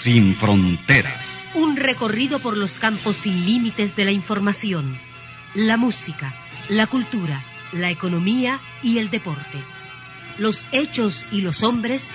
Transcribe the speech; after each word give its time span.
Sin 0.00 0.34
fronteras. 0.34 1.28
Un 1.52 1.76
recorrido 1.76 2.38
por 2.38 2.56
los 2.56 2.78
campos 2.78 3.16
sin 3.16 3.44
límites 3.44 3.96
de 3.96 4.06
la 4.06 4.12
información, 4.12 4.98
la 5.54 5.76
música, 5.76 6.34
la 6.70 6.86
cultura, 6.86 7.44
la 7.72 7.90
economía 7.90 8.60
y 8.82 8.96
el 8.96 9.10
deporte. 9.10 9.62
Los 10.38 10.66
hechos 10.72 11.26
y 11.30 11.42
los 11.42 11.62
hombres 11.62 12.08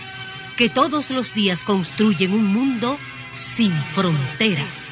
que 0.58 0.68
todos 0.68 1.12
los 1.12 1.36
días 1.36 1.64
construyen 1.64 2.34
un 2.34 2.48
mundo 2.48 2.98
sin 3.34 3.72
fronteras. 3.94 4.90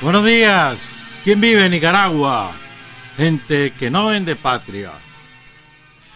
Buenos 0.00 0.24
días. 0.24 1.20
¿Quién 1.22 1.42
vive 1.42 1.66
en 1.66 1.72
Nicaragua? 1.72 2.52
Gente 3.18 3.74
que 3.74 3.90
no 3.90 4.06
vende 4.06 4.36
patria. 4.36 4.92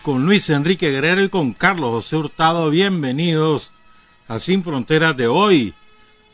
Con 0.00 0.24
Luis 0.24 0.48
Enrique 0.48 0.90
Guerrero 0.90 1.22
y 1.22 1.28
con 1.28 1.52
Carlos 1.52 1.90
José 1.90 2.16
Hurtado, 2.16 2.70
bienvenidos 2.70 3.74
a 4.28 4.38
Sin 4.38 4.62
Fronteras 4.64 5.16
de 5.16 5.26
hoy, 5.26 5.74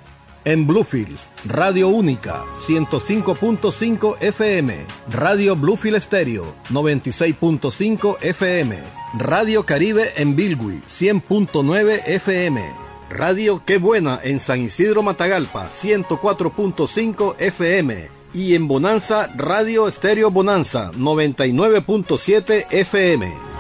en 0.47 0.67
Bluefields, 0.67 1.33
Radio 1.45 1.89
Única, 1.89 2.45
105.5 2.57 4.17
FM, 4.21 4.87
Radio 5.11 5.57
Bluefield 5.57 6.01
Stereo, 6.01 6.55
96.5 6.71 8.17
FM, 8.23 8.79
Radio 9.19 9.67
Caribe 9.67 10.13
en 10.17 10.37
Bilwi, 10.37 10.81
100.9 10.89 12.01
FM, 12.07 12.65
Radio 13.11 13.63
Qué 13.67 13.79
Buena 13.79 14.21
en 14.23 14.39
San 14.39 14.61
Isidro 14.61 15.03
Matagalpa, 15.03 15.69
104.5 15.69 17.35
FM, 17.39 18.09
y 18.33 18.55
en 18.55 18.69
Bonanza, 18.69 19.29
Radio 19.35 19.89
Estéreo 19.89 20.31
Bonanza, 20.31 20.93
99.7 20.93 22.67
FM. 22.71 23.56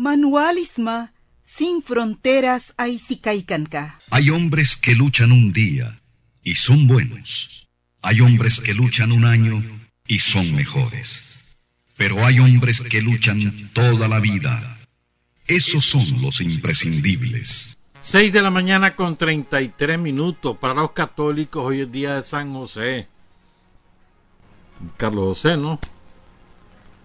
Manualisma 0.00 1.12
sin 1.44 1.82
fronteras 1.82 2.72
Aizicaicanca. 2.78 3.98
Hay 4.08 4.30
hombres 4.30 4.74
que 4.76 4.94
luchan 4.94 5.30
un 5.30 5.52
día 5.52 6.00
y 6.42 6.54
son 6.54 6.88
buenos. 6.88 7.68
Hay 8.00 8.22
hombres 8.22 8.60
que 8.60 8.72
luchan 8.72 9.12
un 9.12 9.26
año 9.26 9.62
y 10.06 10.20
son 10.20 10.56
mejores. 10.56 11.38
Pero 11.98 12.24
hay 12.24 12.38
hombres 12.38 12.80
que 12.80 13.02
luchan 13.02 13.70
toda 13.74 14.08
la 14.08 14.20
vida. 14.20 14.78
Esos 15.46 15.84
son 15.84 16.22
los 16.22 16.40
imprescindibles. 16.40 17.76
6 18.00 18.32
de 18.32 18.40
la 18.40 18.50
mañana 18.50 18.96
con 18.96 19.18
33 19.18 19.98
minutos. 19.98 20.56
Para 20.56 20.72
los 20.72 20.92
católicos 20.92 21.62
hoy 21.62 21.80
es 21.82 21.92
día 21.92 22.14
de 22.14 22.22
San 22.22 22.54
José. 22.54 23.06
Carlos 24.96 25.26
José, 25.26 25.58
¿no? 25.58 25.78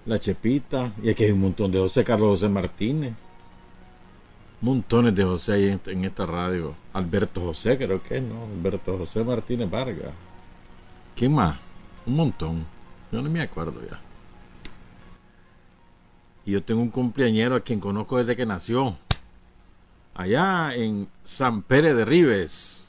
La 0.06 0.20
Chepita. 0.20 0.94
Y 1.02 1.10
aquí 1.10 1.24
hay 1.24 1.32
un 1.32 1.42
montón 1.42 1.72
de 1.72 1.80
José 1.80 2.04
Carlos 2.04 2.30
José 2.30 2.50
Martínez. 2.50 3.14
Montones 4.62 5.14
de 5.16 5.24
José 5.24 5.54
ahí 5.54 5.80
en, 5.86 6.06
esta 6.06 6.26
radio. 6.26 6.76
Alberto 6.94 7.42
José, 7.42 7.78
creo 7.78 8.02
que 8.02 8.22
¿no? 8.22 8.46
Alberto 8.46 8.98
José 8.98 9.24
Martínez 9.24 9.70
Vargas. 9.70 10.12
¿Quién 11.16 11.34
más? 11.34 11.60
Un 12.06 12.16
montón. 12.16 12.66
Yo 13.12 13.22
no 13.22 13.30
me 13.30 13.42
acuerdo 13.42 13.82
ya. 13.82 14.00
Y 16.46 16.52
yo 16.52 16.64
tengo 16.64 16.82
un 16.82 16.90
cumpleañero 16.90 17.56
a 17.56 17.62
quien 17.62 17.80
conozco 17.80 18.18
desde 18.18 18.36
que 18.36 18.46
nació. 18.46 18.96
Allá 20.14 20.74
en 20.76 21.08
San 21.24 21.62
Pérez 21.64 21.96
de 21.96 22.06
Ribes, 22.06 22.88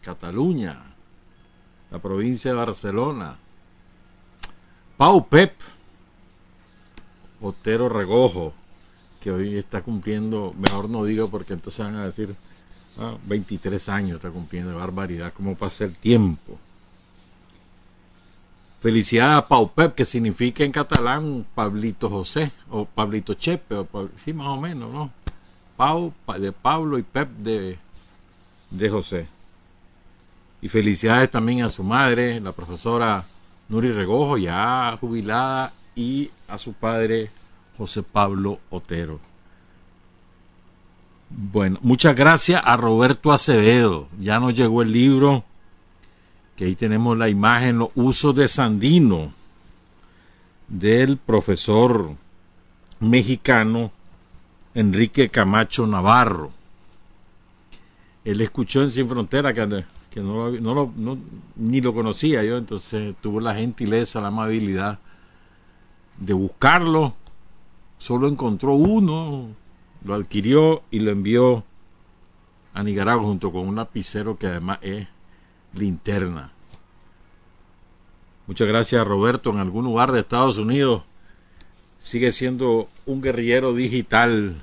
Cataluña, 0.00 0.82
la 1.90 1.98
provincia 1.98 2.52
de 2.52 2.56
Barcelona. 2.56 3.36
Pau 4.96 5.26
Pep, 5.26 5.54
Otero 7.42 7.88
Regojo, 7.88 8.54
que 9.20 9.30
hoy 9.30 9.56
está 9.56 9.82
cumpliendo, 9.82 10.54
mejor 10.56 10.88
no 10.88 11.04
digo 11.04 11.28
porque 11.28 11.52
entonces 11.52 11.84
van 11.84 11.96
a 11.96 12.06
decir, 12.06 12.34
23 13.24 13.88
ah, 13.88 13.94
años 13.94 14.16
está 14.16 14.30
cumpliendo, 14.30 14.76
barbaridad, 14.76 15.32
cómo 15.34 15.54
pasa 15.54 15.84
el 15.84 15.94
tiempo. 15.94 16.58
Felicidad 18.80 19.36
a 19.36 19.46
Pau 19.46 19.70
Pep, 19.72 19.94
que 19.94 20.04
significa 20.04 20.64
en 20.64 20.72
catalán 20.72 21.46
Pablito 21.54 22.10
José, 22.10 22.50
o 22.70 22.84
Pablito 22.84 23.34
Chepe, 23.34 23.76
o 23.76 24.08
sí, 24.24 24.32
más 24.32 24.48
o 24.48 24.60
menos, 24.60 24.92
¿no? 24.92 25.12
Pau 25.76 26.12
de 26.38 26.52
Pablo 26.52 26.98
y 26.98 27.02
Pep 27.02 27.28
de, 27.28 27.78
de 28.70 28.90
José. 28.90 29.28
Y 30.60 30.68
felicidades 30.68 31.30
también 31.30 31.62
a 31.62 31.70
su 31.70 31.84
madre, 31.84 32.40
la 32.40 32.52
profesora 32.52 33.24
Nuri 33.68 33.92
Regojo, 33.92 34.36
ya 34.36 34.96
jubilada, 35.00 35.72
y 35.94 36.30
a 36.48 36.58
su 36.58 36.72
padre 36.72 37.30
José 37.76 38.02
Pablo 38.02 38.58
Otero. 38.70 39.20
Bueno, 41.30 41.78
muchas 41.82 42.14
gracias 42.14 42.62
a 42.64 42.76
Roberto 42.76 43.32
Acevedo. 43.32 44.08
Ya 44.20 44.38
nos 44.38 44.54
llegó 44.54 44.82
el 44.82 44.92
libro 44.92 45.44
que 46.56 46.66
ahí 46.66 46.74
tenemos 46.74 47.16
la 47.16 47.28
imagen, 47.28 47.78
los 47.78 47.88
usos 47.94 48.34
de 48.36 48.48
Sandino, 48.48 49.32
del 50.68 51.16
profesor 51.16 52.10
mexicano 53.00 53.90
Enrique 54.74 55.28
Camacho 55.28 55.86
Navarro. 55.86 56.50
Él 58.24 58.40
escuchó 58.40 58.82
en 58.82 58.90
Sin 58.90 59.08
Frontera 59.08 59.52
que, 59.54 60.20
no, 60.20 61.18
ni 61.56 61.80
lo 61.80 61.94
conocía 61.94 62.44
yo, 62.44 62.58
entonces 62.58 63.16
tuvo 63.20 63.40
la 63.40 63.54
gentileza, 63.54 64.20
la 64.20 64.28
amabilidad 64.28 64.98
de 66.18 66.32
buscarlo. 66.32 67.14
Solo 67.98 68.28
encontró 68.28 68.74
uno, 68.74 69.48
lo 70.04 70.14
adquirió 70.14 70.82
y 70.90 71.00
lo 71.00 71.10
envió 71.10 71.64
a 72.74 72.82
Nicaragua 72.82 73.24
junto 73.24 73.52
con 73.52 73.68
un 73.68 73.76
lapicero 73.76 74.36
que 74.38 74.46
además 74.46 74.78
es 74.82 75.06
linterna. 75.74 76.52
Muchas 78.46 78.66
gracias 78.66 79.06
Roberto. 79.06 79.50
En 79.50 79.58
algún 79.58 79.84
lugar 79.84 80.10
de 80.12 80.20
Estados 80.20 80.58
Unidos 80.58 81.02
sigue 81.98 82.32
siendo 82.32 82.88
un 83.06 83.22
guerrillero 83.22 83.72
digital, 83.72 84.60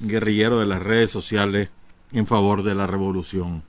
un 0.00 0.08
guerrillero 0.08 0.60
de 0.60 0.66
las 0.66 0.82
redes 0.82 1.10
sociales 1.10 1.68
en 2.12 2.26
favor 2.26 2.62
de 2.62 2.74
la 2.74 2.86
revolución. 2.86 3.62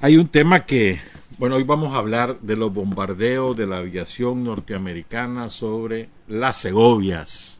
Hay 0.00 0.16
un 0.16 0.28
tema 0.28 0.60
que, 0.60 1.00
bueno, 1.42 1.56
hoy 1.56 1.64
vamos 1.64 1.92
a 1.92 1.98
hablar 1.98 2.38
de 2.40 2.54
los 2.54 2.72
bombardeos 2.72 3.56
de 3.56 3.66
la 3.66 3.78
aviación 3.78 4.44
norteamericana 4.44 5.48
sobre 5.48 6.08
las 6.28 6.58
Segovias, 6.58 7.58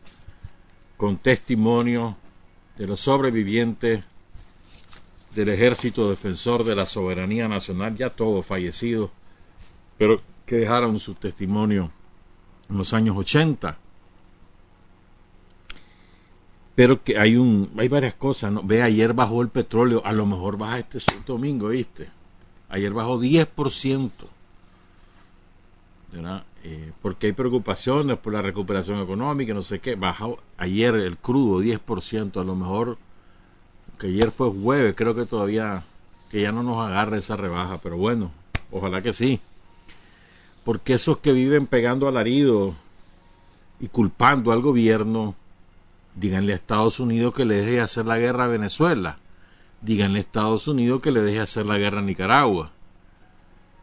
con 0.96 1.16
testimonio 1.16 2.16
de 2.78 2.86
los 2.86 3.00
sobrevivientes 3.00 4.04
del 5.34 5.48
Ejército 5.48 6.08
Defensor 6.08 6.62
de 6.62 6.76
la 6.76 6.86
Soberanía 6.86 7.48
Nacional, 7.48 7.96
ya 7.96 8.10
todos 8.10 8.46
fallecidos, 8.46 9.10
pero 9.98 10.20
que 10.46 10.58
dejaron 10.58 11.00
su 11.00 11.14
testimonio 11.14 11.90
en 12.70 12.78
los 12.78 12.94
años 12.94 13.16
80. 13.16 13.78
Pero 16.76 17.02
que 17.02 17.18
hay 17.18 17.34
un 17.34 17.72
hay 17.76 17.88
varias 17.88 18.14
cosas, 18.14 18.52
¿no? 18.52 18.62
Ve, 18.62 18.80
ayer 18.80 19.12
bajó 19.12 19.42
el 19.42 19.48
petróleo, 19.48 20.02
a 20.04 20.12
lo 20.12 20.24
mejor 20.24 20.56
baja 20.56 20.78
este 20.78 21.00
domingo, 21.26 21.70
¿viste? 21.70 22.21
Ayer 22.72 22.92
bajó 22.92 23.20
10%. 23.20 24.10
¿verdad? 26.12 26.44
Eh, 26.64 26.92
porque 27.00 27.28
hay 27.28 27.32
preocupaciones 27.32 28.18
por 28.18 28.32
la 28.32 28.42
recuperación 28.42 29.00
económica, 29.00 29.54
no 29.54 29.62
sé 29.62 29.80
qué. 29.80 29.94
Bajó 29.94 30.38
ayer 30.58 30.94
el 30.94 31.16
crudo 31.16 31.62
10%, 31.62 32.40
a 32.40 32.44
lo 32.44 32.54
mejor 32.54 32.98
que 33.98 34.08
ayer 34.08 34.30
fue 34.30 34.50
jueves, 34.50 34.94
creo 34.96 35.14
que 35.14 35.26
todavía 35.26 35.82
que 36.30 36.42
ya 36.42 36.52
no 36.52 36.62
nos 36.62 36.86
agarre 36.86 37.18
esa 37.18 37.36
rebaja, 37.36 37.78
pero 37.82 37.96
bueno, 37.96 38.30
ojalá 38.70 39.02
que 39.02 39.12
sí. 39.12 39.40
Porque 40.64 40.94
esos 40.94 41.18
que 41.18 41.32
viven 41.32 41.66
pegando 41.66 42.08
alarido 42.08 42.74
y 43.80 43.88
culpando 43.88 44.52
al 44.52 44.60
gobierno, 44.60 45.34
díganle 46.14 46.52
a 46.52 46.56
Estados 46.56 47.00
Unidos 47.00 47.34
que 47.34 47.44
le 47.44 47.56
deje 47.56 47.80
hacer 47.80 48.06
la 48.06 48.18
guerra 48.18 48.44
a 48.44 48.48
Venezuela, 48.48 49.18
díganle 49.82 50.18
a 50.18 50.20
Estados 50.20 50.68
Unidos 50.68 51.02
que 51.02 51.10
le 51.10 51.20
deje 51.20 51.40
hacer 51.40 51.66
la 51.66 51.78
guerra 51.78 51.98
a 51.98 52.02
Nicaragua. 52.02 52.70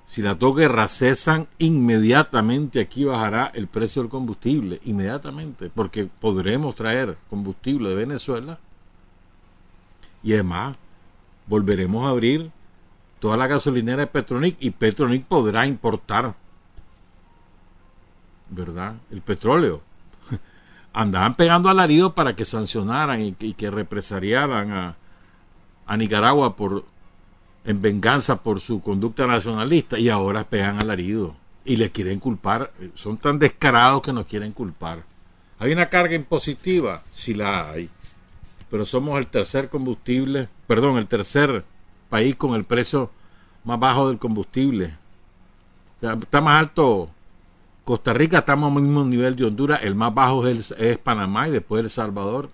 Si 0.05 0.23
dos 0.23 0.55
guerras 0.55 0.97
cesan, 0.97 1.47
inmediatamente 1.59 2.79
aquí 2.79 3.03
bajará 3.03 3.51
el 3.53 3.67
precio 3.67 4.01
del 4.01 4.09
combustible, 4.09 4.79
inmediatamente, 4.85 5.69
porque 5.69 6.09
podremos 6.19 6.73
traer 6.73 7.15
combustible 7.29 7.89
de 7.89 7.95
Venezuela 7.95 8.57
y 10.23 10.33
además 10.33 10.77
volveremos 11.45 12.05
a 12.05 12.09
abrir 12.09 12.51
toda 13.19 13.37
la 13.37 13.47
gasolinera 13.47 14.01
de 14.01 14.07
Petronic 14.07 14.57
y 14.59 14.71
Petronic 14.71 15.25
podrá 15.25 15.67
importar, 15.67 16.33
¿verdad? 18.49 18.95
El 19.11 19.21
petróleo. 19.21 19.81
Andaban 20.93 21.35
pegando 21.35 21.69
alarido 21.69 22.15
para 22.15 22.35
que 22.35 22.45
sancionaran 22.45 23.21
y, 23.21 23.53
que 23.53 23.69
represariaran 23.69 24.71
a, 24.71 24.95
a 25.89 25.97
Nicaragua 25.97 26.55
por 26.55 26.85
en 27.65 27.81
venganza 27.81 28.41
por 28.41 28.61
su 28.61 28.81
conducta 28.81 29.27
nacionalista 29.27 29.99
y 29.99 30.07
ahora 30.07 30.45
pegan 30.45 30.79
alarido 30.79 31.35
y 31.65 31.75
le 31.75 31.91
quieren 31.91 32.19
culpar, 32.19 32.71
son 32.95 33.17
tan 33.17 33.37
descarados 33.37 34.01
que 34.01 34.13
nos 34.13 34.25
quieren 34.25 34.53
culpar. 34.53 35.03
¿Hay 35.59 35.73
una 35.73 35.89
carga 35.89 36.15
impositiva? 36.15 37.03
Sí 37.11 37.33
la 37.33 37.69
hay 37.69 37.89
pero 38.69 38.85
somos 38.85 39.17
el 39.17 39.27
tercer 39.27 39.69
combustible, 39.69 40.47
perdón, 40.67 40.97
el 40.97 41.07
tercer 41.07 41.63
país 42.09 42.35
con 42.35 42.53
el 42.53 42.65
precio 42.65 43.09
más 43.63 43.79
bajo 43.79 44.07
del 44.07 44.19
combustible. 44.19 44.95
está 46.01 46.41
más 46.41 46.59
alto 46.59 47.09
Costa 47.83 48.13
Rica, 48.13 48.39
estamos 48.39 48.71
al 48.75 48.81
mismo 48.83 49.03
nivel 49.03 49.35
de 49.35 49.45
Honduras, 49.45 49.79
el 49.83 49.95
más 49.95 50.13
bajo 50.13 50.45
es, 50.47 50.71
es 50.77 50.97
Panamá 50.99 51.47
y 51.47 51.51
después 51.51 51.83
El 51.83 51.89
Salvador. 51.89 52.49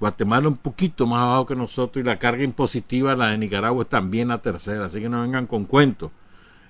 Guatemala 0.00 0.48
un 0.48 0.56
poquito 0.56 1.06
más 1.06 1.26
bajo 1.26 1.46
que 1.46 1.54
nosotros 1.54 2.02
y 2.02 2.06
la 2.06 2.18
carga 2.18 2.42
impositiva, 2.42 3.14
la 3.14 3.28
de 3.28 3.38
Nicaragua, 3.38 3.82
es 3.82 3.88
también 3.88 4.28
la 4.28 4.40
tercera, 4.40 4.86
así 4.86 5.00
que 5.00 5.10
no 5.10 5.20
vengan 5.20 5.46
con 5.46 5.66
cuentos. 5.66 6.10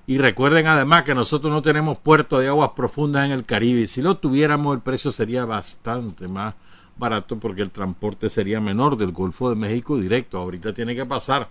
Y 0.08 0.18
recuerden 0.18 0.66
además 0.66 1.04
que 1.04 1.14
nosotros 1.14 1.52
no 1.52 1.62
tenemos 1.62 1.96
puerto 1.96 2.40
de 2.40 2.48
aguas 2.48 2.70
profundas 2.70 3.26
en 3.26 3.30
el 3.30 3.44
Caribe 3.44 3.86
si 3.86 4.02
lo 4.02 4.16
tuviéramos 4.16 4.74
el 4.74 4.82
precio 4.82 5.12
sería 5.12 5.44
bastante 5.44 6.26
más 6.26 6.54
barato 6.98 7.38
porque 7.38 7.62
el 7.62 7.70
transporte 7.70 8.28
sería 8.28 8.60
menor 8.60 8.96
del 8.96 9.12
Golfo 9.12 9.48
de 9.48 9.54
México 9.54 9.96
directo. 9.96 10.38
Ahorita 10.38 10.74
tiene 10.74 10.96
que 10.96 11.06
pasar 11.06 11.48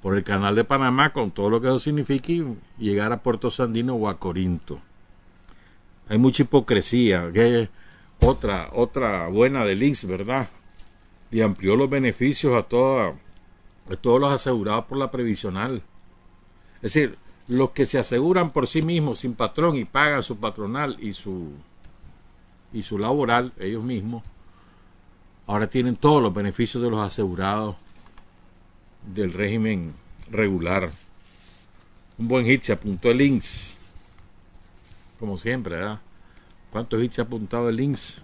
por 0.00 0.16
el 0.16 0.24
canal 0.24 0.54
de 0.54 0.64
Panamá 0.64 1.12
con 1.12 1.30
todo 1.30 1.50
lo 1.50 1.60
que 1.60 1.68
eso 1.68 1.78
significa 1.78 2.32
y 2.32 2.56
llegar 2.78 3.12
a 3.12 3.22
Puerto 3.22 3.50
Sandino 3.50 3.94
o 3.94 4.08
a 4.08 4.18
Corinto. 4.18 4.80
Hay 6.08 6.16
mucha 6.16 6.44
hipocresía. 6.44 7.30
Que 7.32 7.68
otra, 8.20 8.70
otra 8.72 9.28
buena 9.28 9.64
de 9.64 9.74
Links, 9.74 10.06
¿verdad? 10.06 10.48
Y 11.30 11.42
amplió 11.42 11.76
los 11.76 11.90
beneficios 11.90 12.54
a, 12.54 12.62
todos 12.62 13.14
los 13.86 14.32
asegurados 14.32 14.86
por 14.86 14.98
la 14.98 15.10
previsional. 15.10 15.82
Es 16.76 16.94
decir, 16.94 17.16
los 17.48 17.70
que 17.70 17.86
se 17.86 17.98
aseguran 17.98 18.50
por 18.50 18.66
sí 18.66 18.82
mismos 18.82 19.20
sin 19.20 19.34
patrón 19.34 19.76
y 19.76 19.84
pagan 19.84 20.22
su 20.22 20.38
patronal 20.38 20.96
y 21.00 21.14
su 21.14 21.52
y 22.70 22.82
su 22.82 22.98
laboral 22.98 23.54
ellos 23.58 23.82
mismos 23.82 24.22
ahora 25.48 25.68
tienen 25.68 25.96
todos 25.96 26.22
los 26.22 26.32
beneficios 26.32 26.82
de 26.82 26.90
los 26.90 27.04
asegurados 27.04 27.74
del 29.14 29.32
régimen 29.32 29.94
regular. 30.30 30.90
Un 32.18 32.28
buen 32.28 32.44
hit 32.44 32.62
se 32.62 32.72
apuntó 32.72 33.10
el 33.10 33.18
links. 33.18 33.78
Como 35.18 35.38
siempre, 35.38 35.76
¿verdad? 35.76 36.00
¿Cuántos 36.70 37.02
hits 37.02 37.14
se 37.14 37.20
ha 37.22 37.24
apuntado 37.24 37.70
el 37.70 37.76
links? 37.76 38.20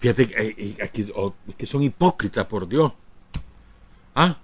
Fíjate 0.00 0.26
que, 0.26 0.42
eh, 0.42 0.76
eh, 0.78 1.54
que 1.56 1.66
son 1.66 1.82
hipócritas, 1.82 2.46
por 2.46 2.66
Dios. 2.66 2.92
¿Ah? 4.14 4.36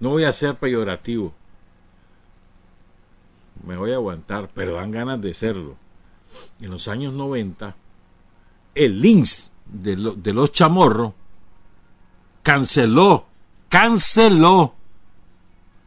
No 0.00 0.10
voy 0.10 0.24
a 0.24 0.32
ser 0.32 0.54
peyorativo. 0.56 1.34
Me 3.66 3.76
voy 3.76 3.92
a 3.92 3.96
aguantar, 3.96 4.48
pero 4.54 4.74
dan 4.74 4.90
ganas 4.90 5.20
de 5.20 5.34
serlo. 5.34 5.76
En 6.60 6.70
los 6.70 6.88
años 6.88 7.12
90, 7.12 7.76
el 8.74 9.00
links 9.00 9.50
de, 9.66 9.96
los 9.96 10.52
chamorros 10.52 11.12
canceló, 12.42 13.26
canceló 13.68 14.74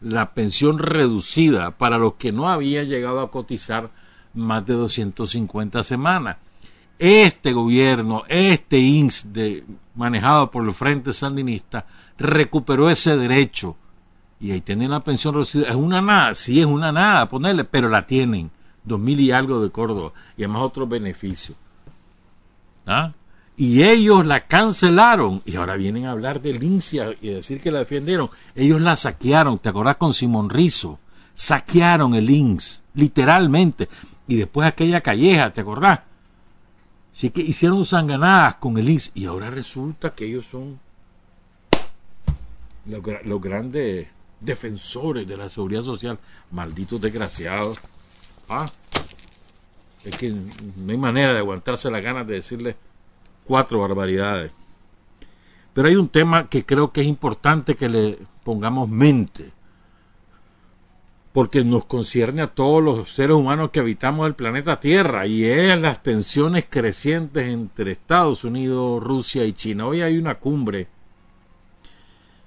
la 0.02 0.34
pensión 0.34 0.80
reducida 0.80 1.72
para 1.72 1.98
los 1.98 2.16
que 2.16 2.32
no 2.32 2.50
habían 2.50 2.88
llegado 2.88 3.22
a 3.22 3.32
cotizar 3.32 3.90
más 4.34 4.66
de 4.66 4.74
250 4.74 5.84
semanas. 5.84 6.38
Este 6.98 7.54
gobierno, 7.54 8.24
este 8.28 8.80
INS 8.80 9.28
manejado 9.96 10.52
por 10.52 10.64
el 10.66 10.74
Frente 10.74 11.14
Sandinista, 11.14 11.86
recuperó 12.18 12.90
ese 12.90 13.18
derecho. 13.18 13.76
Y 14.40 14.52
ahí 14.52 14.62
tienen 14.62 14.92
la 14.92 15.04
pensión 15.04 15.34
reducida. 15.34 15.70
Es 15.70 15.76
una 15.76 16.02
nada, 16.02 16.34
sí 16.34 16.60
es 16.60 16.66
una 16.66 16.92
nada, 16.92 17.28
ponerle, 17.28 17.64
pero 17.64 17.90
la 17.90 18.06
tienen. 18.06 18.52
Dos 18.84 19.00
mil 19.00 19.20
y 19.20 19.32
algo 19.32 19.62
de 19.62 19.72
Córdoba. 19.72 20.12
Y 20.38 20.44
además 20.44 20.62
otros 20.62 20.88
beneficios. 20.88 21.58
¿Ah? 22.86 23.12
y 23.58 23.84
ellos 23.84 24.26
la 24.26 24.48
cancelaron 24.48 25.42
y 25.46 25.56
ahora 25.56 25.76
vienen 25.76 26.06
a 26.06 26.12
hablar 26.12 26.42
de 26.42 26.54
Lincia 26.54 27.16
y 27.22 27.30
decir 27.30 27.62
que 27.62 27.72
la 27.72 27.80
defendieron. 27.80 28.30
Ellos 28.54 28.82
la 28.82 28.96
saquearon, 28.96 29.60
¿te 29.60 29.70
acordás 29.70 29.98
con 29.98 30.14
Simón 30.14 30.50
Rizo? 30.50 31.00
Saquearon 31.34 32.16
el 32.16 32.30
INS, 32.30 32.82
literalmente. 32.94 33.88
Y 34.28 34.36
después 34.36 34.68
aquella 34.68 35.02
calleja, 35.02 35.52
¿te 35.52 35.62
acordás? 35.62 36.02
Así 37.16 37.30
que 37.30 37.42
hicieron 37.42 37.86
sanganadas 37.86 38.56
con 38.56 38.78
el 38.78 38.90
INS 38.90 39.12
y 39.14 39.26
ahora 39.26 39.50
resulta 39.50 40.14
que 40.14 40.26
ellos 40.26 40.48
son 40.48 40.78
los, 42.86 43.02
los 43.24 43.42
grandes 43.42 44.08
defensores 44.42 45.26
de 45.26 45.38
la 45.38 45.48
seguridad 45.48 45.82
social. 45.82 46.20
Malditos 46.52 47.00
desgraciados. 47.00 47.80
¿Ah? 48.50 48.70
Es 50.04 50.18
que 50.18 50.30
no 50.30 50.92
hay 50.92 50.98
manera 50.98 51.32
de 51.32 51.40
aguantarse 51.40 51.90
las 51.90 52.04
ganas 52.04 52.28
de 52.28 52.36
decirle 52.36 52.76
cuatro 53.46 53.80
barbaridades. 53.80 54.52
Pero 55.74 55.88
hay 55.88 55.96
un 55.96 56.10
tema 56.10 56.50
que 56.50 56.66
creo 56.66 56.92
que 56.92 57.02
es 57.02 57.08
importante 57.08 57.76
que 57.76 57.88
le 57.88 58.20
pongamos 58.44 58.90
mente, 58.90 59.52
porque 61.36 61.66
nos 61.66 61.84
concierne 61.84 62.42
a 62.42 62.48
todos 62.48 62.82
los 62.82 63.10
seres 63.10 63.36
humanos 63.36 63.72
que 63.72 63.82
habitamos 63.82 64.26
el 64.26 64.36
planeta 64.36 64.80
Tierra, 64.80 65.28
y 65.28 65.44
es 65.44 65.78
las 65.82 66.02
tensiones 66.02 66.66
crecientes 66.70 67.46
entre 67.48 67.92
Estados 67.92 68.46
Unidos, 68.46 69.04
Rusia 69.04 69.44
y 69.44 69.52
China. 69.52 69.86
Hoy 69.86 70.02
hay 70.02 70.18
una 70.18 70.36
cumbre 70.36 70.88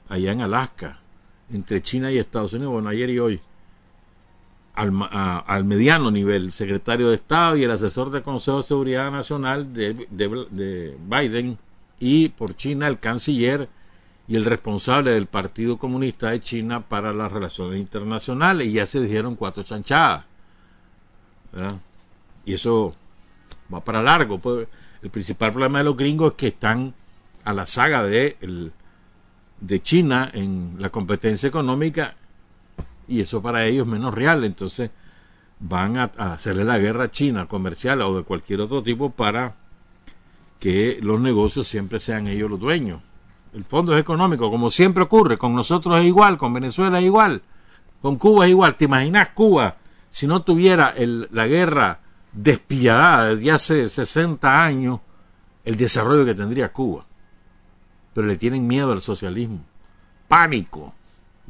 allá 0.08 0.32
en 0.32 0.40
Alaska, 0.40 1.00
entre 1.52 1.82
China 1.82 2.10
y 2.10 2.16
Estados 2.16 2.54
Unidos, 2.54 2.72
bueno, 2.72 2.88
ayer 2.88 3.10
y 3.10 3.18
hoy 3.18 3.40
al, 4.74 5.64
mediano 5.64 6.10
nivel, 6.10 6.50
secretario 6.50 7.10
de 7.10 7.16
Estado 7.16 7.58
y 7.58 7.64
el 7.64 7.70
asesor 7.70 8.10
del 8.10 8.22
Consejo 8.22 8.56
de 8.56 8.62
Seguridad 8.62 9.10
Nacional 9.10 9.70
de, 9.74 10.06
de, 10.08 10.96
Biden, 11.06 11.58
y 12.00 12.30
por 12.30 12.56
China 12.56 12.88
el 12.88 12.98
canciller 12.98 13.68
y 14.28 14.36
el 14.36 14.44
responsable 14.44 15.12
del 15.12 15.26
Partido 15.26 15.78
Comunista 15.78 16.30
de 16.30 16.40
China 16.40 16.80
para 16.80 17.12
las 17.12 17.32
relaciones 17.32 17.80
internacionales, 17.80 18.68
y 18.68 18.72
ya 18.72 18.86
se 18.86 19.00
dijeron 19.00 19.36
cuatro 19.36 19.62
chanchadas. 19.62 20.26
Y 22.44 22.52
eso 22.52 22.94
va 23.72 23.82
para 23.82 24.02
largo. 24.02 24.38
Pues, 24.38 24.68
el 25.02 25.10
principal 25.10 25.52
problema 25.52 25.78
de 25.78 25.84
los 25.84 25.96
gringos 25.96 26.32
es 26.32 26.36
que 26.36 26.48
están 26.48 26.94
a 27.44 27.52
la 27.52 27.66
saga 27.66 28.02
de, 28.02 28.36
de 29.60 29.82
China 29.82 30.30
en 30.32 30.76
la 30.78 30.90
competencia 30.90 31.48
económica 31.48 32.14
y 33.08 33.22
eso 33.22 33.40
para 33.40 33.64
ellos 33.64 33.86
es 33.86 33.92
menos 33.92 34.14
real. 34.14 34.44
Entonces 34.44 34.90
van 35.60 35.96
a, 35.96 36.04
hacerle 36.04 36.64
la 36.64 36.78
guerra 36.78 37.04
a 37.04 37.10
China 37.10 37.46
comercial 37.46 38.02
o 38.02 38.16
de 38.16 38.22
cualquier 38.22 38.60
otro 38.60 38.82
tipo 38.82 39.10
para 39.10 39.56
que 40.60 40.98
los 41.02 41.20
negocios 41.20 41.66
siempre 41.66 41.98
sean 42.00 42.26
ellos 42.26 42.50
los 42.50 42.60
dueños. 42.60 43.00
El 43.54 43.64
fondo 43.64 43.94
es 43.94 44.00
económico, 44.00 44.50
como 44.50 44.70
siempre 44.70 45.04
ocurre, 45.04 45.38
con 45.38 45.54
nosotros 45.54 45.98
es 45.98 46.06
igual, 46.06 46.36
con 46.36 46.52
Venezuela 46.52 46.98
es 46.98 47.04
igual, 47.04 47.42
con 48.02 48.16
Cuba 48.16 48.44
es 48.44 48.50
igual. 48.50 48.76
¿Te 48.76 48.84
imaginas 48.84 49.30
Cuba 49.30 49.76
si 50.10 50.26
no 50.26 50.42
tuviera 50.42 50.94
la 50.96 51.46
guerra 51.46 52.00
despiadada 52.32 53.34
desde 53.34 53.50
hace 53.50 53.88
60 53.88 54.64
años, 54.64 55.00
el 55.64 55.76
desarrollo 55.76 56.24
que 56.24 56.34
tendría 56.34 56.72
Cuba? 56.72 57.06
Pero 58.14 58.26
le 58.26 58.36
tienen 58.36 58.66
miedo 58.66 58.92
al 58.92 59.00
socialismo, 59.00 59.60
pánico, 60.26 60.94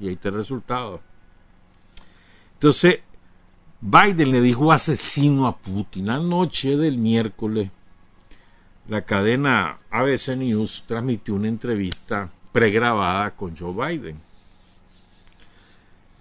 y 0.01 0.09
ahí 0.09 0.15
está 0.15 0.29
el 0.29 0.35
resultado. 0.35 1.01
Entonces, 2.55 3.01
Biden 3.81 4.33
le 4.33 4.41
dijo 4.41 4.73
asesino 4.73 5.47
a 5.47 5.57
Putin. 5.57 6.11
Anoche 6.11 6.77
del 6.77 6.99
miércoles, 6.99 7.71
la 8.89 9.03
cadena 9.03 9.79
ABC 9.91 10.29
News 10.37 10.85
transmitió 10.87 11.35
una 11.35 11.49
entrevista 11.49 12.31
pregrabada 12.53 13.31
con 13.33 13.57
Joe 13.57 13.73
Biden. 13.73 14.19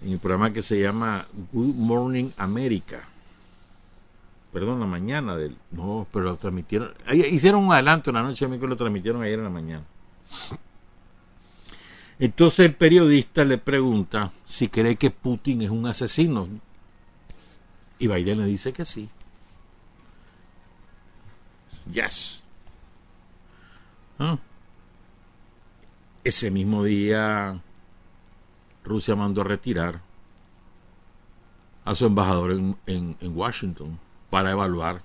en 0.04 0.12
el 0.12 0.18
programa 0.18 0.52
que 0.52 0.62
se 0.62 0.80
llama 0.80 1.26
Good 1.52 1.74
Morning 1.74 2.30
America. 2.36 3.00
Perdón, 4.52 4.80
la 4.80 4.86
mañana 4.86 5.36
del... 5.36 5.56
No, 5.72 6.06
pero 6.12 6.26
lo 6.26 6.36
transmitieron... 6.36 6.92
Hicieron 7.12 7.64
un 7.64 7.72
adelanto 7.72 8.10
en 8.10 8.16
la 8.16 8.22
noche 8.22 8.46
de 8.46 8.58
lo 8.58 8.76
transmitieron 8.76 9.22
ayer 9.22 9.38
en 9.38 9.44
la 9.44 9.50
mañana. 9.50 9.84
Entonces 12.18 12.60
el 12.60 12.74
periodista 12.74 13.44
le 13.44 13.58
pregunta 13.58 14.30
si 14.46 14.68
cree 14.68 14.96
que 14.96 15.10
Putin 15.10 15.62
es 15.62 15.70
un 15.70 15.86
asesino. 15.86 16.48
Y 17.98 18.06
Biden 18.06 18.38
le 18.38 18.44
dice 18.44 18.72
que 18.72 18.84
sí. 18.84 19.08
Yes. 21.92 22.42
¿Ah? 24.18 24.38
Ese 26.24 26.50
mismo 26.50 26.84
día 26.84 27.60
Rusia 28.84 29.14
mandó 29.14 29.42
a 29.42 29.44
retirar 29.44 30.00
a 31.84 31.94
su 31.94 32.06
embajador 32.06 32.52
en, 32.52 32.76
en, 32.86 33.36
Washington 33.36 33.98
para 34.30 34.50
evaluar 34.50 35.02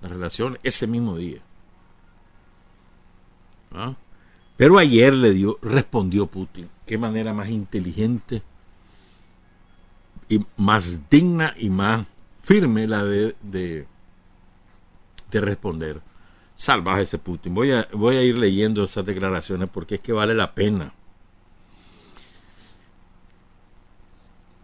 la 0.00 0.08
relación 0.08 0.58
ese 0.62 0.86
mismo 0.86 1.16
día. 1.16 1.40
¿Ah? 3.72 3.94
Pero 4.56 4.78
ayer 4.78 5.12
le 5.12 5.32
dio, 5.32 5.58
respondió 5.60 6.26
Putin. 6.26 6.68
Qué 6.86 6.96
manera 6.96 7.34
más 7.34 7.48
inteligente 7.48 8.42
y 10.28 10.44
más 10.56 11.08
digna 11.10 11.54
y 11.58 11.70
más 11.70 12.06
firme 12.42 12.86
la 12.86 13.04
de, 13.04 13.36
de, 13.42 13.86
de 15.30 15.40
responder. 15.40 16.00
Salvaje 16.58 17.02
ese 17.02 17.18
Putin. 17.18 17.54
Voy 17.54 17.70
a, 17.70 18.22
ir 18.22 18.36
leyendo 18.36 18.82
esas 18.82 19.06
declaraciones 19.06 19.68
porque 19.72 19.94
es 19.94 20.00
que 20.00 20.12
vale 20.12 20.34
la 20.34 20.56
pena. 20.56 20.92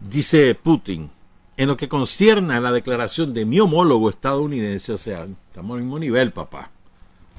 Dice 0.01 0.53
Putin, 0.55 1.09
en 1.55 1.69
lo 1.69 1.77
que 1.77 1.87
concierne 1.87 2.53
a 2.53 2.59
la 2.59 2.73
declaración 2.73 3.33
de 3.33 3.45
mi 3.45 3.61
homólogo 3.61 4.09
estadounidense, 4.09 4.91
o 4.91 4.97
sea, 4.97 5.25
estamos 5.47 5.75
al 5.75 5.83
mismo 5.83 5.97
nivel, 5.97 6.33
papá. 6.33 6.69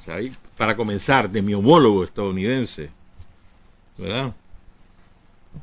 O 0.01 0.03
sea, 0.03 0.17
para 0.57 0.75
comenzar, 0.75 1.29
de 1.29 1.43
mi 1.43 1.53
homólogo 1.53 2.03
estadounidense, 2.03 2.89
¿verdad? 3.99 4.35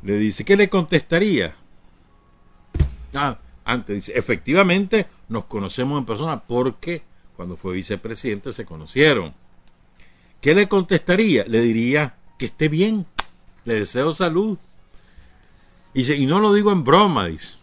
Le 0.03 0.17
dice, 0.19 0.45
¿qué 0.45 0.55
le 0.55 0.69
contestaría? 0.69 1.55
Ah, 3.15 3.39
antes 3.65 3.95
dice, 3.95 4.13
efectivamente 4.15 5.07
nos 5.29 5.45
conocemos 5.45 5.97
en 5.97 6.05
persona 6.05 6.43
porque 6.43 7.01
cuando 7.35 7.57
fue 7.57 7.73
vicepresidente 7.73 8.53
se 8.53 8.65
conocieron. 8.65 9.33
¿Qué 10.41 10.53
le 10.53 10.67
contestaría? 10.67 11.45
Le 11.45 11.61
diría 11.61 12.15
que 12.37 12.47
esté 12.47 12.67
bien, 12.67 13.05
le 13.65 13.75
deseo 13.75 14.13
salud, 14.13 14.57
y, 15.93 16.25
no 16.25 16.39
lo 16.39 16.53
digo 16.53 16.71
en 16.71 16.83
broma, 16.83 17.27
dice. 17.27 17.57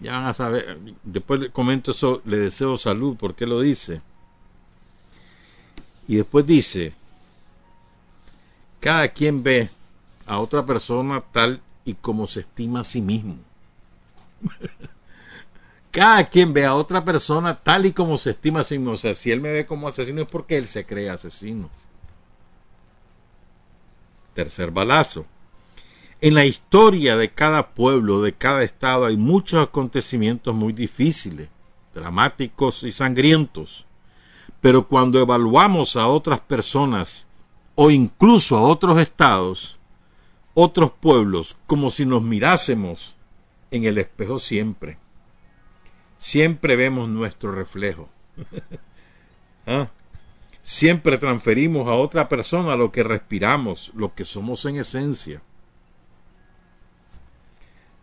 Ya 0.00 0.12
van 0.12 0.26
a 0.26 0.34
saber, 0.34 0.78
después 1.04 1.50
comento 1.52 1.90
eso, 1.90 2.22
le 2.24 2.38
deseo 2.38 2.78
salud, 2.78 3.16
¿por 3.16 3.34
qué 3.34 3.46
lo 3.46 3.60
dice? 3.60 4.00
Y 6.08 6.16
después 6.16 6.46
dice, 6.46 6.94
cada 8.80 9.08
quien 9.08 9.42
ve 9.42 9.68
a 10.26 10.38
otra 10.38 10.64
persona 10.64 11.20
tal 11.20 11.60
y 11.84 11.94
como 11.94 12.26
se 12.26 12.40
estima 12.40 12.80
a 12.80 12.84
sí 12.84 13.02
mismo. 13.02 13.36
cada 15.90 16.24
quien 16.24 16.52
ve 16.52 16.64
a 16.64 16.74
otra 16.74 17.04
persona 17.04 17.56
tal 17.56 17.86
y 17.86 17.92
como 17.92 18.18
se 18.18 18.30
estima 18.30 18.60
a 18.60 18.64
sí 18.64 18.78
mismo. 18.78 18.94
O 18.94 18.96
sea, 18.96 19.14
si 19.14 19.30
él 19.30 19.40
me 19.40 19.50
ve 19.50 19.66
como 19.66 19.88
asesino 19.88 20.22
es 20.22 20.28
porque 20.28 20.56
él 20.56 20.68
se 20.68 20.86
cree 20.86 21.10
asesino. 21.10 21.68
Tercer 24.34 24.70
balazo. 24.70 25.26
En 26.20 26.34
la 26.34 26.44
historia 26.44 27.16
de 27.16 27.30
cada 27.30 27.70
pueblo, 27.70 28.22
de 28.22 28.34
cada 28.34 28.62
estado, 28.62 29.06
hay 29.06 29.16
muchos 29.16 29.62
acontecimientos 29.62 30.54
muy 30.54 30.72
difíciles, 30.72 31.48
dramáticos 31.94 32.82
y 32.82 32.92
sangrientos. 32.92 33.86
Pero 34.60 34.86
cuando 34.86 35.18
evaluamos 35.18 35.96
a 35.96 36.06
otras 36.06 36.40
personas 36.40 37.26
o 37.74 37.90
incluso 37.90 38.58
a 38.58 38.62
otros 38.62 39.00
estados, 39.00 39.78
otros 40.52 40.92
pueblos, 40.92 41.56
como 41.66 41.90
si 41.90 42.04
nos 42.04 42.22
mirásemos 42.22 43.16
en 43.70 43.84
el 43.84 43.96
espejo 43.96 44.38
siempre, 44.38 44.98
siempre 46.20 46.76
vemos 46.76 47.08
nuestro 47.08 47.50
reflejo. 47.50 48.08
¿Ah? 49.66 49.88
Siempre 50.62 51.18
transferimos 51.18 51.88
a 51.88 51.94
otra 51.94 52.28
persona 52.28 52.76
lo 52.76 52.92
que 52.92 53.02
respiramos, 53.02 53.90
lo 53.96 54.14
que 54.14 54.24
somos 54.24 54.64
en 54.66 54.76
esencia. 54.76 55.42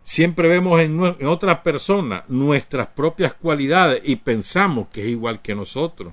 Siempre 0.02 0.48
vemos 0.48 0.80
en, 0.80 1.00
otra 1.26 1.62
persona 1.62 2.24
nuestras 2.28 2.88
propias 2.88 3.34
cualidades 3.34 4.02
y 4.04 4.16
pensamos 4.16 4.88
que 4.88 5.02
es 5.02 5.08
igual 5.08 5.40
que 5.40 5.54
nosotros. 5.54 6.12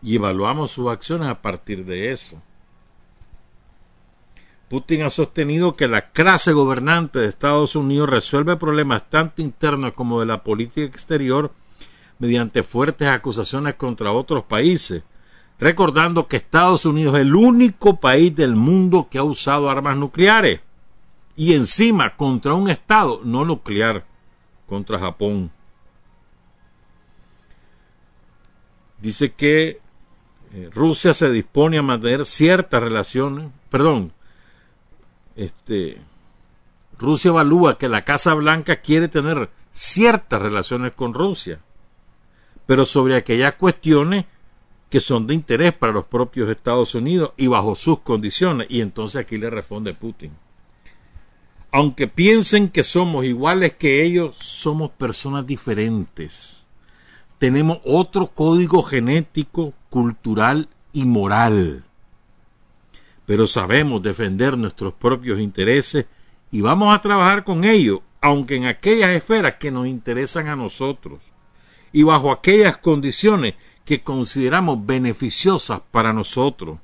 Y 0.00 0.16
evaluamos 0.16 0.70
sus 0.70 0.90
acciones 0.90 1.28
a 1.28 1.42
partir 1.42 1.84
de 1.84 2.12
eso. 2.12 2.40
Putin 4.74 5.02
ha 5.02 5.10
sostenido 5.10 5.76
que 5.76 5.86
la 5.86 6.10
clase 6.10 6.52
gobernante 6.52 7.20
de 7.20 7.28
Estados 7.28 7.76
Unidos 7.76 8.08
resuelve 8.08 8.56
problemas 8.56 9.08
tanto 9.08 9.40
internos 9.40 9.92
como 9.92 10.18
de 10.18 10.26
la 10.26 10.42
política 10.42 10.84
exterior 10.84 11.52
mediante 12.18 12.64
fuertes 12.64 13.06
acusaciones 13.06 13.76
contra 13.76 14.10
otros 14.10 14.42
países, 14.42 15.04
recordando 15.60 16.26
que 16.26 16.38
Estados 16.38 16.86
Unidos 16.86 17.14
es 17.14 17.20
el 17.20 17.36
único 17.36 18.00
país 18.00 18.34
del 18.34 18.56
mundo 18.56 19.06
que 19.08 19.18
ha 19.18 19.22
usado 19.22 19.70
armas 19.70 19.96
nucleares 19.96 20.60
y 21.36 21.54
encima 21.54 22.16
contra 22.16 22.54
un 22.54 22.68
Estado 22.68 23.20
no 23.22 23.44
nuclear, 23.44 24.04
contra 24.66 24.98
Japón. 24.98 25.52
Dice 29.00 29.30
que 29.34 29.78
eh, 30.52 30.68
Rusia 30.74 31.14
se 31.14 31.30
dispone 31.30 31.78
a 31.78 31.82
mantener 31.82 32.26
ciertas 32.26 32.82
relaciones, 32.82 33.52
perdón, 33.70 34.12
este, 35.36 35.98
Rusia 36.98 37.30
evalúa 37.30 37.78
que 37.78 37.88
la 37.88 38.04
Casa 38.04 38.34
Blanca 38.34 38.76
quiere 38.76 39.08
tener 39.08 39.50
ciertas 39.70 40.40
relaciones 40.40 40.92
con 40.92 41.14
Rusia, 41.14 41.60
pero 42.66 42.84
sobre 42.84 43.16
aquellas 43.16 43.54
cuestiones 43.54 44.26
que 44.90 45.00
son 45.00 45.26
de 45.26 45.34
interés 45.34 45.72
para 45.72 45.92
los 45.92 46.06
propios 46.06 46.48
Estados 46.48 46.94
Unidos 46.94 47.32
y 47.36 47.48
bajo 47.48 47.74
sus 47.74 48.00
condiciones. 48.00 48.68
Y 48.70 48.80
entonces 48.80 49.20
aquí 49.20 49.36
le 49.36 49.50
responde 49.50 49.92
Putin 49.92 50.32
aunque 51.74 52.06
piensen 52.06 52.68
que 52.68 52.84
somos 52.84 53.24
iguales 53.24 53.72
que 53.72 54.04
ellos, 54.04 54.36
somos 54.36 54.90
personas 54.90 55.44
diferentes. 55.44 56.62
Tenemos 57.38 57.78
otro 57.84 58.28
código 58.28 58.84
genético, 58.84 59.72
cultural 59.90 60.68
y 60.92 61.04
moral. 61.04 61.82
Pero 63.26 63.46
sabemos 63.46 64.02
defender 64.02 64.58
nuestros 64.58 64.92
propios 64.94 65.40
intereses 65.40 66.06
y 66.50 66.60
vamos 66.60 66.94
a 66.94 67.00
trabajar 67.00 67.44
con 67.44 67.64
ellos, 67.64 68.00
aunque 68.20 68.56
en 68.56 68.66
aquellas 68.66 69.10
esferas 69.10 69.54
que 69.58 69.70
nos 69.70 69.86
interesan 69.86 70.48
a 70.48 70.56
nosotros 70.56 71.32
y 71.92 72.02
bajo 72.02 72.32
aquellas 72.32 72.76
condiciones 72.76 73.54
que 73.84 74.02
consideramos 74.02 74.84
beneficiosas 74.84 75.80
para 75.90 76.12
nosotros. 76.12 76.78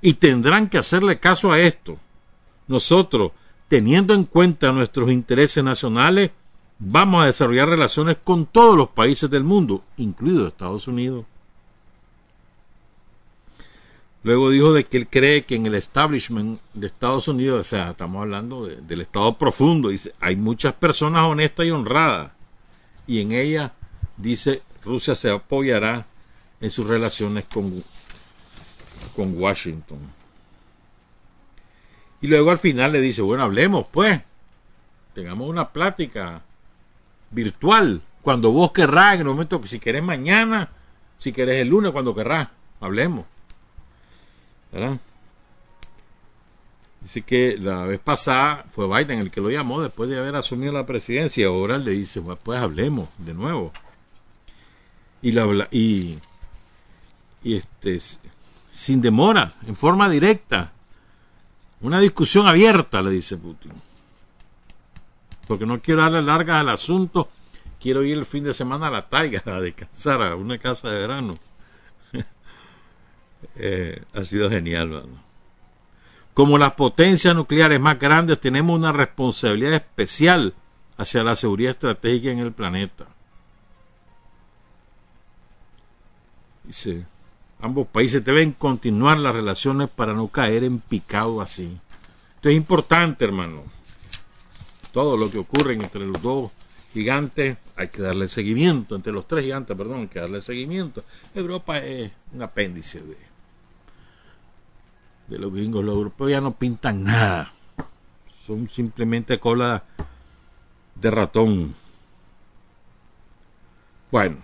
Y 0.00 0.14
tendrán 0.14 0.68
que 0.68 0.78
hacerle 0.78 1.20
caso 1.20 1.52
a 1.52 1.60
esto. 1.60 1.98
Nosotros, 2.68 3.32
teniendo 3.68 4.12
en 4.12 4.24
cuenta 4.24 4.72
nuestros 4.72 5.10
intereses 5.10 5.62
nacionales, 5.62 6.32
vamos 6.78 7.22
a 7.22 7.26
desarrollar 7.26 7.68
relaciones 7.68 8.18
con 8.22 8.46
todos 8.46 8.76
los 8.76 8.88
países 8.88 9.30
del 9.30 9.44
mundo, 9.44 9.84
incluido 9.96 10.46
Estados 10.46 10.88
Unidos. 10.88 11.24
Luego 14.24 14.50
dijo 14.50 14.72
de 14.72 14.84
que 14.84 14.98
él 14.98 15.08
cree 15.08 15.44
que 15.44 15.56
en 15.56 15.66
el 15.66 15.74
establishment 15.74 16.60
de 16.74 16.86
Estados 16.86 17.26
Unidos, 17.26 17.60
o 17.60 17.64
sea, 17.64 17.90
estamos 17.90 18.22
hablando 18.22 18.66
del 18.66 19.00
Estado 19.00 19.36
profundo, 19.36 19.88
dice, 19.88 20.14
hay 20.20 20.36
muchas 20.36 20.74
personas 20.74 21.24
honestas 21.24 21.66
y 21.66 21.70
honradas. 21.70 22.30
Y 23.06 23.20
en 23.20 23.32
ella, 23.32 23.72
dice, 24.16 24.62
Rusia 24.84 25.16
se 25.16 25.30
apoyará 25.30 26.06
en 26.60 26.70
sus 26.70 26.86
relaciones 26.86 27.46
con, 27.46 27.82
con 29.16 29.36
Washington. 29.36 29.98
Y 32.20 32.28
luego 32.28 32.52
al 32.52 32.58
final 32.58 32.92
le 32.92 33.00
dice, 33.00 33.22
bueno, 33.22 33.42
hablemos 33.42 33.86
pues, 33.90 34.20
tengamos 35.12 35.48
una 35.48 35.70
plática 35.70 36.42
virtual, 37.32 38.00
cuando 38.22 38.52
vos 38.52 38.70
querrás, 38.70 39.14
en 39.14 39.20
el 39.22 39.26
momento 39.26 39.60
que 39.60 39.66
si 39.66 39.80
querés 39.80 40.04
mañana, 40.04 40.70
si 41.18 41.32
querés 41.32 41.62
el 41.62 41.68
lunes, 41.68 41.90
cuando 41.90 42.14
querrás, 42.14 42.48
hablemos. 42.80 43.31
¿Verdad? 44.72 44.98
Dice 47.02 47.22
que 47.22 47.58
la 47.58 47.84
vez 47.84 47.98
pasada 48.00 48.64
fue 48.70 48.86
Biden 48.86 49.18
el 49.18 49.30
que 49.30 49.40
lo 49.40 49.50
llamó 49.50 49.82
después 49.82 50.08
de 50.08 50.18
haber 50.18 50.36
asumido 50.36 50.72
la 50.72 50.86
presidencia. 50.86 51.46
Ahora 51.48 51.76
le 51.78 51.90
dice, 51.92 52.20
pues 52.20 52.60
hablemos 52.60 53.08
de 53.18 53.34
nuevo. 53.34 53.72
Y, 55.20 55.32
la, 55.32 55.68
y, 55.70 56.18
y 57.42 57.56
este, 57.56 58.00
sin 58.72 59.00
demora, 59.00 59.52
en 59.66 59.76
forma 59.76 60.08
directa, 60.08 60.72
una 61.80 61.98
discusión 61.98 62.46
abierta, 62.46 63.02
le 63.02 63.10
dice 63.10 63.36
Putin. 63.36 63.72
porque 65.48 65.66
no 65.66 65.80
quiero 65.80 66.02
darle 66.02 66.22
largas 66.22 66.60
al 66.60 66.68
asunto. 66.68 67.28
Quiero 67.80 68.04
ir 68.04 68.16
el 68.16 68.24
fin 68.24 68.44
de 68.44 68.54
semana 68.54 68.86
a 68.86 68.90
la 68.90 69.08
taiga 69.08 69.42
a 69.46 69.60
descansar 69.60 70.22
a 70.22 70.36
una 70.36 70.58
casa 70.58 70.88
de 70.90 71.00
verano. 71.00 71.34
Eh, 73.56 74.02
ha 74.14 74.22
sido 74.24 74.48
genial, 74.50 74.88
mano. 74.88 75.22
Como 76.34 76.56
las 76.56 76.72
potencias 76.72 77.34
nucleares 77.34 77.78
más 77.80 77.98
grandes, 77.98 78.40
tenemos 78.40 78.78
una 78.78 78.92
responsabilidad 78.92 79.74
especial 79.74 80.54
hacia 80.96 81.22
la 81.22 81.36
seguridad 81.36 81.72
estratégica 81.72 82.30
en 82.30 82.38
el 82.38 82.52
planeta. 82.52 83.06
Dice, 86.64 87.04
ambos 87.60 87.86
países 87.88 88.24
deben 88.24 88.52
continuar 88.52 89.18
las 89.18 89.34
relaciones 89.34 89.90
para 89.90 90.14
no 90.14 90.28
caer 90.28 90.64
en 90.64 90.78
picado 90.78 91.42
así. 91.42 91.76
Esto 92.36 92.48
es 92.48 92.56
importante, 92.56 93.24
hermano. 93.24 93.64
Todo 94.92 95.16
lo 95.16 95.30
que 95.30 95.38
ocurre 95.38 95.74
entre 95.74 96.06
los 96.06 96.20
dos 96.22 96.50
gigantes 96.92 97.58
hay 97.76 97.88
que 97.88 98.02
darle 98.02 98.28
seguimiento. 98.28 98.94
Entre 98.94 99.12
los 99.12 99.28
tres 99.28 99.44
gigantes, 99.44 99.76
perdón, 99.76 100.02
hay 100.02 100.08
que 100.08 100.20
darle 100.20 100.40
seguimiento. 100.40 101.04
Europa 101.34 101.78
es 101.78 102.10
un 102.32 102.42
apéndice 102.42 103.00
de, 103.00 103.31
de 105.28 105.38
los 105.38 105.52
gringos. 105.52 105.84
Los 105.84 105.94
europeos 105.94 106.30
ya 106.30 106.40
no 106.40 106.52
pintan 106.52 107.04
nada. 107.04 107.52
Son 108.46 108.68
simplemente 108.68 109.38
cola 109.38 109.84
de 110.94 111.10
ratón. 111.10 111.74
Bueno, 114.10 114.36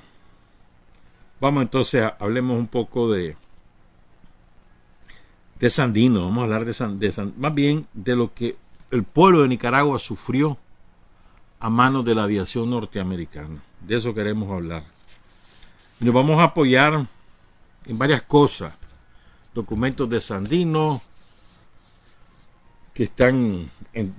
vamos 1.40 1.62
entonces 1.62 2.02
a 2.02 2.16
hablemos 2.18 2.58
un 2.58 2.68
poco 2.68 3.12
de 3.12 3.36
de 5.58 5.70
Sandino, 5.70 6.22
vamos 6.22 6.38
a 6.38 6.44
hablar 6.44 6.64
de, 6.64 6.74
San, 6.74 6.98
de 6.98 7.32
más 7.36 7.54
bien 7.54 7.86
de 7.92 8.14
lo 8.14 8.32
que 8.32 8.56
el 8.90 9.02
pueblo 9.04 9.42
de 9.42 9.48
Nicaragua 9.48 9.98
sufrió 9.98 10.56
a 11.60 11.68
manos 11.68 12.04
de 12.04 12.14
la 12.14 12.24
aviación 12.24 12.70
norteamericana. 12.70 13.60
De 13.80 13.96
eso 13.96 14.14
queremos 14.14 14.50
hablar. 14.50 14.84
Nos 16.00 16.14
vamos 16.14 16.38
a 16.38 16.44
apoyar 16.44 17.06
en 17.86 17.98
varias 17.98 18.22
cosas. 18.22 18.72
Documentos 19.54 20.08
de 20.08 20.20
Sandino, 20.20 21.00
que 22.94 23.04
están 23.04 23.68
en 23.92 24.14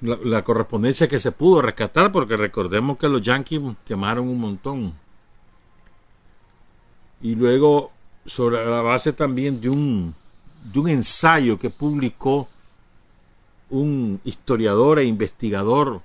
la, 0.00 0.42
correspondencia 0.44 1.08
que 1.08 1.18
se 1.18 1.32
pudo 1.32 1.62
rescatar, 1.62 2.12
porque 2.12 2.36
recordemos 2.36 2.98
que 2.98 3.08
los 3.08 3.22
yanquis 3.22 3.60
quemaron 3.84 4.28
un 4.28 4.40
montón. 4.40 4.94
Y 7.20 7.34
luego, 7.34 7.92
sobre 8.26 8.64
la 8.64 8.82
base 8.82 9.12
también 9.12 9.60
de 9.60 9.68
un 9.68 10.14
de 10.62 10.78
un 10.78 10.88
ensayo 10.88 11.58
que 11.58 11.70
publicó 11.70 12.48
un 13.70 14.20
historiador 14.24 14.98
e 14.98 15.04
investigador 15.04 16.00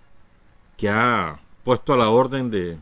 que 0.78 0.90
ha 0.90 1.40
puesto 1.64 1.94
a 1.94 1.98
la 1.98 2.10
orden 2.10 2.50
de, 2.50 2.78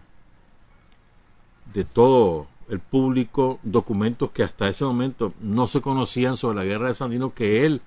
de 1.74 1.84
todo 1.84 2.48
el 2.70 2.80
público 2.80 3.60
documentos 3.64 4.32
que 4.32 4.44
hasta 4.44 4.68
ese 4.68 4.86
momento 4.86 5.34
no 5.40 5.68
se 5.68 5.82
conocían 5.82 6.38
sobre 6.38 6.58
la 6.58 6.64
guerra 6.64 6.88
de 6.88 6.96
Sandino 6.96 7.34
que 7.34 7.66
él 7.66 7.82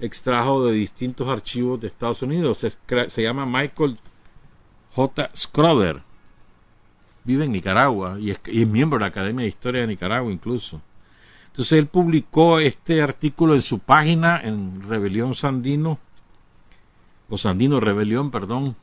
extrajo 0.00 0.64
de 0.64 0.72
distintos 0.72 1.28
archivos 1.28 1.80
de 1.80 1.86
Estados 1.86 2.22
Unidos. 2.22 2.58
Se, 2.58 2.72
se 3.08 3.22
llama 3.22 3.46
Michael 3.46 3.98
J. 4.94 5.30
Scroder. 5.34 6.02
Vive 7.24 7.44
en 7.44 7.52
Nicaragua 7.52 8.18
y 8.20 8.30
es, 8.30 8.40
y 8.46 8.62
es 8.62 8.68
miembro 8.68 8.98
de 8.98 9.02
la 9.02 9.08
Academia 9.08 9.44
de 9.44 9.48
Historia 9.48 9.80
de 9.80 9.86
Nicaragua 9.86 10.30
incluso. 10.30 10.80
Entonces 11.46 11.78
él 11.78 11.86
publicó 11.86 12.58
este 12.58 13.00
artículo 13.00 13.54
en 13.54 13.62
su 13.62 13.78
página 13.78 14.40
en 14.42 14.82
Rebelión 14.82 15.34
Sandino, 15.34 15.98
o 17.30 17.38
Sandino 17.38 17.80
Rebelión, 17.80 18.30
perdón, 18.30 18.76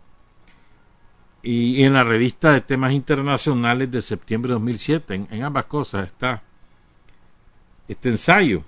y, 1.43 1.83
en 1.83 1.93
la 1.93 2.03
revista 2.03 2.51
de 2.51 2.61
temas 2.61 2.93
internacionales 2.93 3.91
de 3.91 4.01
septiembre 4.01 4.49
de 4.49 4.55
2007. 4.55 5.27
En, 5.29 5.43
ambas 5.43 5.65
cosas 5.65 6.07
está 6.07 6.41
este 7.87 8.09
ensayo, 8.09 8.63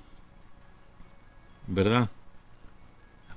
¿verdad? 1.67 2.09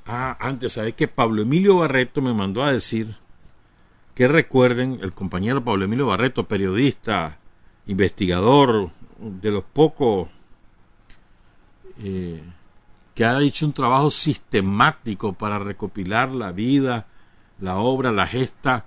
Ah, 0.06 0.36
antes, 0.40 0.72
¿sabes 0.72 0.94
que 0.94 1.08
Pablo 1.08 1.42
Emilio 1.42 1.78
Barreto 1.78 2.22
me 2.22 2.32
mandó 2.32 2.62
a 2.62 2.72
decir 2.72 3.14
que 4.14 4.28
recuerden, 4.28 5.00
el 5.02 5.12
compañero 5.12 5.62
Pablo 5.62 5.84
Emilio 5.84 6.06
Barreto, 6.06 6.48
periodista, 6.48 7.38
investigador, 7.86 8.90
de 9.18 9.50
los 9.50 9.64
pocos 9.64 10.28
eh, 11.98 12.42
que 13.14 13.24
ha 13.24 13.40
hecho 13.40 13.66
un 13.66 13.72
trabajo 13.72 14.10
sistemático 14.10 15.32
para 15.32 15.58
recopilar 15.58 16.32
la 16.32 16.52
vida, 16.52 17.06
la 17.60 17.76
obra, 17.76 18.12
la 18.12 18.26
gesta 18.26 18.84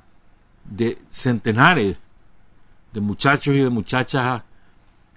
de 0.65 0.97
centenares 1.09 1.97
de 2.93 3.01
muchachos 3.01 3.55
y 3.55 3.59
de 3.59 3.69
muchachas 3.69 4.43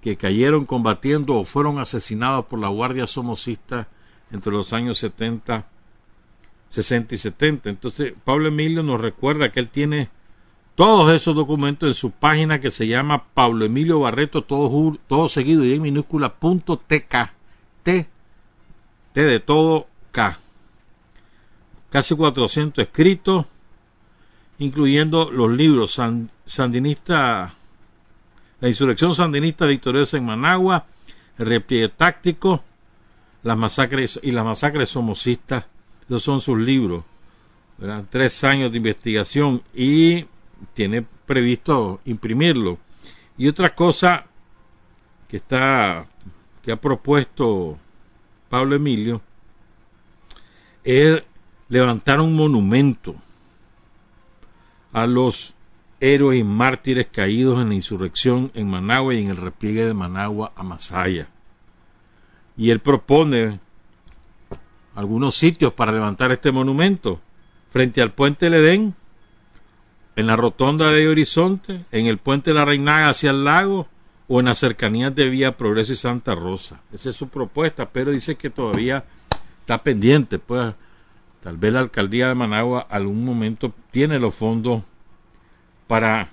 que 0.00 0.16
cayeron 0.16 0.66
combatiendo 0.66 1.37
o 1.37 1.44
fueron 1.44 1.78
asesinados 1.78 2.46
por 2.46 2.59
la 2.59 2.68
Guardia 2.68 3.07
Somocista 3.07 3.88
entre 4.33 4.52
los 4.52 4.72
años 4.72 4.98
70, 4.98 5.66
60 6.68 7.14
y 7.14 7.18
70. 7.18 7.70
Entonces, 7.70 8.12
Pablo 8.24 8.48
Emilio 8.48 8.83
nos 8.83 9.00
recuerda 9.00 9.52
que 9.52 9.61
él 9.61 9.68
tiene 9.68 10.11
todos 10.74 11.12
esos 11.12 11.37
documentos 11.37 11.87
en 11.87 11.94
su 11.94 12.11
página 12.11 12.61
que 12.61 12.70
se 12.70 12.88
llama 12.88 13.24
Pablo 13.35 13.64
Emilio 13.64 14.00
Barreto, 14.00 14.42
todo, 14.42 14.98
todo 15.07 15.28
seguido 15.28 15.64
y 15.64 15.74
en 15.74 15.83
minúscula, 15.83 16.35
punto 16.35 16.78
TK. 16.78 17.33
T, 17.83 18.09
T 19.12 19.20
de 19.22 19.40
todo, 19.40 19.87
K. 20.11 20.38
Casi 21.90 22.16
400 22.16 22.83
escritos, 22.83 23.46
incluyendo 24.62 25.29
los 25.31 25.51
libros 25.51 26.01
Sandinista, 26.46 27.53
La 28.61 28.68
insurrección 28.68 29.12
sandinista 29.12 29.66
victoriosa 29.66 30.16
en 30.16 30.25
Managua, 30.25 30.87
El 31.37 31.46
repliegue 31.46 31.88
táctico, 31.88 32.62
las 33.42 33.59
masacres 33.59 34.20
y 34.22 34.31
las 34.31 34.44
masacres 34.44 34.88
somocistas. 34.88 35.64
Esos 36.05 36.22
son 36.22 36.40
sus 36.40 36.59
libros. 36.59 37.03
Tres 38.09 38.44
años 38.44 38.70
de 38.70 38.77
investigación 38.77 39.62
y 39.75 40.27
tiene 40.75 41.05
previsto 41.27 42.01
imprimirlo. 42.05 42.79
Y 43.37 43.48
otra 43.48 43.75
cosa 43.75 44.27
que 45.29 45.38
está 45.38 46.07
que 46.62 46.70
ha 46.70 46.77
propuesto 46.77 47.77
Pablo 48.48 48.77
Emilio 48.77 49.20
es 50.85 51.20
levantar 51.68 52.20
un 52.20 52.37
monumento 52.37 53.16
a 54.92 55.07
los 55.07 55.55
héroes 56.00 56.40
y 56.40 56.44
mártires 56.44 57.07
caídos 57.11 57.61
en 57.61 57.68
la 57.70 57.74
insurrección 57.74 58.50
en 58.55 58.68
Managua 58.68 59.14
y 59.14 59.22
en 59.22 59.31
el 59.31 59.37
repliegue 59.37 59.87
de 59.87 59.94
Managua 59.94 60.52
a 60.57 60.62
Masaya. 60.62 61.28
Y 62.57 62.70
él 62.70 62.81
propone 62.81 63.61
algunos 64.94 65.35
sitios 65.35 65.72
para 65.72 65.92
levantar 65.92 66.33
este 66.33 66.52
monumento 66.52 67.20
frente 67.70 68.02
al 68.02 68.12
puente 68.12 68.46
del 68.46 68.62
Edén, 68.62 68.94
en 70.14 70.26
la 70.26 70.37
rotonda 70.37 70.90
de 70.90 71.09
Horizonte, 71.09 71.85
en 71.90 72.07
el 72.07 72.18
puente 72.18 72.50
de 72.50 72.55
la 72.55 72.66
Reinaga 72.66 73.09
hacia 73.09 73.31
el 73.31 73.44
lago 73.44 73.88
o 74.28 74.40
en 74.40 74.46
las 74.46 74.59
cercanías 74.59 75.14
de 75.14 75.28
Vía 75.28 75.57
Progreso 75.57 75.94
y 75.94 75.96
Santa 75.96 76.35
Rosa. 76.35 76.81
Esa 76.92 77.11
es 77.11 77.16
su 77.16 77.28
propuesta, 77.28 77.88
pero 77.88 78.11
dice 78.11 78.37
que 78.37 78.50
todavía 78.50 79.05
está 79.61 79.78
pendiente, 79.83 80.38
pues 80.38 80.74
tal 81.42 81.57
vez 81.57 81.72
la 81.72 81.81
alcaldía 81.81 82.28
de 82.28 82.35
Managua 82.35 82.87
algún 82.88 83.24
momento 83.24 83.72
tiene 83.90 84.18
los 84.18 84.35
fondos 84.35 84.83
para 85.87 86.28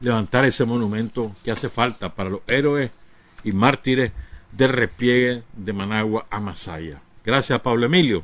levantar 0.00 0.44
ese 0.44 0.64
monumento 0.64 1.32
que 1.44 1.50
hace 1.50 1.68
falta 1.68 2.14
para 2.14 2.30
los 2.30 2.40
héroes 2.46 2.90
y 3.42 3.52
mártires 3.52 4.12
del 4.52 4.70
repliegue 4.70 5.42
de 5.56 5.72
Managua 5.72 6.26
a 6.30 6.40
Masaya. 6.40 7.00
Gracias, 7.24 7.60
Pablo 7.60 7.86
Emilio. 7.86 8.22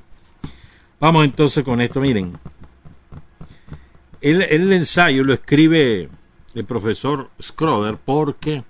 Vamos 1.00 1.24
entonces 1.24 1.64
con 1.64 1.80
esto, 1.80 2.00
miren. 2.00 2.32
El, 4.20 4.72
ensayo 4.72 5.24
lo 5.24 5.32
escribe 5.32 6.10
el 6.54 6.64
profesor 6.64 7.30
Scroder 7.40 7.96
porque 7.96 8.62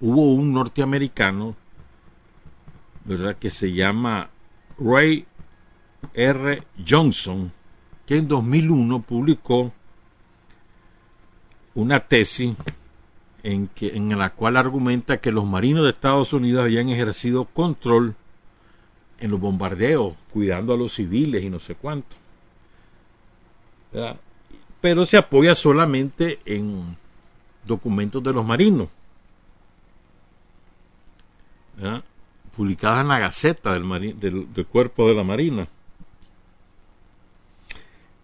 hubo 0.00 0.32
un 0.32 0.54
norteamericano, 0.54 1.54
¿verdad?, 3.04 3.36
que 3.36 3.50
se 3.50 3.72
llama 3.72 4.30
Ray 4.78 5.26
R. 6.14 6.62
Johnson, 6.86 7.52
que 8.06 8.16
en 8.16 8.28
2001 8.28 9.02
publicó 9.02 9.72
una 11.74 12.00
tesis 12.00 12.54
en, 13.42 14.18
la 14.18 14.30
cual 14.30 14.56
argumenta 14.56 15.18
que 15.18 15.30
los 15.30 15.44
marinos 15.44 15.84
de 15.84 15.90
Estados 15.90 16.32
Unidos 16.32 16.64
habían 16.64 16.88
ejercido 16.88 17.44
control 17.44 18.14
en 19.20 19.30
los 19.30 19.40
bombardeos, 19.40 20.14
cuidando 20.32 20.74
a 20.74 20.76
los 20.76 20.94
civiles 20.94 21.42
y 21.42 21.50
no 21.50 21.58
sé 21.58 21.74
cuánto. 21.74 22.16
Pero 24.80 25.06
se 25.06 25.16
apoya 25.16 25.54
solamente 25.54 26.40
en 26.44 26.96
documentos 27.64 28.22
de 28.22 28.32
los 28.32 28.44
marinos 28.44 28.88
publicada 32.56 33.02
en 33.02 33.08
la 33.08 33.18
Gaceta 33.18 33.74
del, 33.74 34.66
Cuerpo 34.70 35.08
de 35.08 35.14
la 35.14 35.24
Marina. 35.24 35.68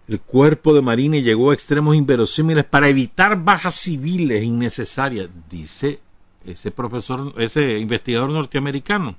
El 0.09 0.21
cuerpo 0.21 0.75
de 0.75 0.83
Marini 0.83 1.23
llegó 1.23 1.51
a 1.51 1.55
extremos 1.55 1.95
inverosímiles 1.97 2.65
para 2.65 2.89
evitar 2.89 3.43
bajas 3.43 3.75
civiles 3.77 4.43
innecesarias, 4.43 5.31
dice 5.49 6.01
ese 6.45 6.71
profesor, 6.71 7.35
ese 7.39 7.79
investigador 7.79 8.31
norteamericano, 8.31 9.17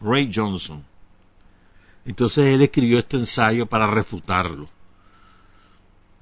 Ray 0.00 0.30
Johnson. 0.32 0.84
Entonces 2.04 2.54
él 2.54 2.62
escribió 2.62 2.98
este 2.98 3.16
ensayo 3.16 3.66
para 3.66 3.86
refutarlo. 3.88 4.68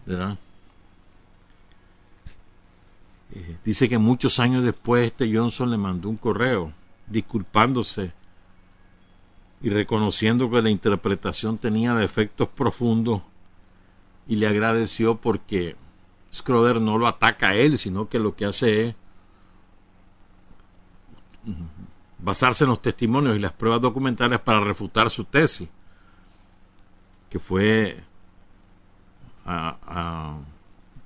¿verdad? 0.07 0.39
Eh, 3.35 3.57
dice 3.65 3.89
que 3.89 3.99
muchos 3.99 4.39
años 4.39 4.65
después 4.65 5.07
este 5.07 5.35
Johnson 5.35 5.71
le 5.71 5.77
mandó 5.77 6.09
un 6.09 6.17
correo 6.17 6.73
disculpándose 7.09 8.13
y 9.61 9.69
reconociendo 9.69 10.49
que 10.49 10.63
la 10.63 10.71
interpretación 10.71 11.59
tenía 11.59 11.95
defectos 11.95 12.49
profundos 12.49 13.23
y 14.27 14.37
le 14.37 14.47
agradeció 14.47 15.17
porque 15.17 15.77
Schroeder 16.33 16.81
no 16.81 16.99
lo 16.99 17.07
ataca 17.07 17.51
a 17.51 17.55
él, 17.55 17.79
sino 17.79 18.09
que 18.09 18.19
lo 18.19 18.35
que 18.35 18.45
hace 18.45 18.89
es 18.89 18.95
basarse 22.19 22.65
en 22.65 22.71
los 22.71 22.83
testimonios 22.83 23.37
y 23.37 23.39
las 23.39 23.53
pruebas 23.53 23.81
documentales 23.81 24.41
para 24.41 24.61
refutar 24.61 25.11
su 25.11 25.25
tesis, 25.25 25.69
que 27.31 27.39
fue 27.39 28.03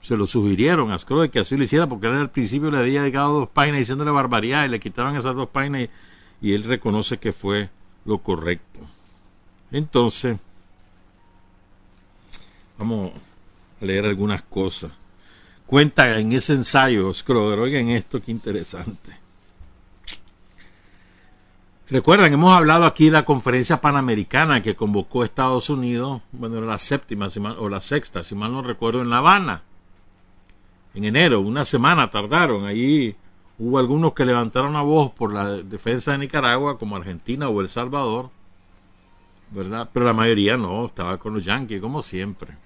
se 0.00 0.16
lo 0.16 0.26
sugirieron 0.26 0.90
a 0.90 0.98
Schroeder 0.98 1.30
que 1.30 1.40
así 1.40 1.58
lo 1.58 1.64
hiciera 1.64 1.86
porque 1.86 2.06
él 2.06 2.14
al 2.14 2.30
principio 2.30 2.70
le 2.70 2.78
había 2.78 3.02
dedicado 3.02 3.40
dos 3.40 3.48
páginas 3.50 3.80
diciéndole 3.80 4.10
barbaridad 4.10 4.64
y 4.64 4.68
le 4.68 4.80
quitaron 4.80 5.14
esas 5.14 5.36
dos 5.36 5.50
páginas 5.50 5.82
y, 6.40 6.48
y 6.48 6.54
él 6.54 6.64
reconoce 6.64 7.18
que 7.18 7.32
fue 7.32 7.68
lo 8.06 8.16
correcto. 8.18 8.80
Entonces, 9.70 10.38
vamos 12.80 13.12
a 13.80 13.84
leer 13.84 14.06
algunas 14.06 14.42
cosas. 14.42 14.90
Cuenta 15.66 16.18
en 16.18 16.32
ese 16.32 16.54
ensayo, 16.54 17.12
Schroeder, 17.12 17.60
oigan 17.60 17.90
esto, 17.90 18.20
qué 18.20 18.32
interesante. 18.32 19.20
Recuerdan, 21.88 22.32
hemos 22.32 22.56
hablado 22.56 22.86
aquí 22.86 23.06
de 23.06 23.10
la 23.10 23.24
conferencia 23.24 23.80
panamericana 23.80 24.62
que 24.62 24.76
convocó 24.76 25.24
Estados 25.24 25.68
Unidos, 25.70 26.22
bueno, 26.32 26.56
era 26.58 26.66
la 26.66 26.78
séptima 26.78 27.28
o 27.58 27.68
la 27.68 27.80
sexta, 27.80 28.22
si 28.22 28.34
mal 28.34 28.52
no 28.52 28.62
recuerdo, 28.62 29.02
en 29.02 29.10
La 29.10 29.18
Habana, 29.18 29.62
en 30.94 31.04
enero, 31.04 31.40
una 31.40 31.64
semana 31.64 32.10
tardaron. 32.10 32.64
Allí 32.64 33.14
hubo 33.58 33.78
algunos 33.78 34.14
que 34.14 34.24
levantaron 34.24 34.72
la 34.72 34.82
voz 34.82 35.10
por 35.12 35.34
la 35.34 35.56
defensa 35.58 36.12
de 36.12 36.18
Nicaragua, 36.18 36.78
como 36.78 36.96
Argentina 36.96 37.48
o 37.48 37.60
El 37.60 37.68
Salvador, 37.68 38.30
¿verdad? 39.50 39.90
Pero 39.92 40.06
la 40.06 40.14
mayoría 40.14 40.56
no, 40.56 40.86
estaba 40.86 41.18
con 41.18 41.34
los 41.34 41.44
yanquis, 41.44 41.80
como 41.80 42.02
siempre. 42.02 42.56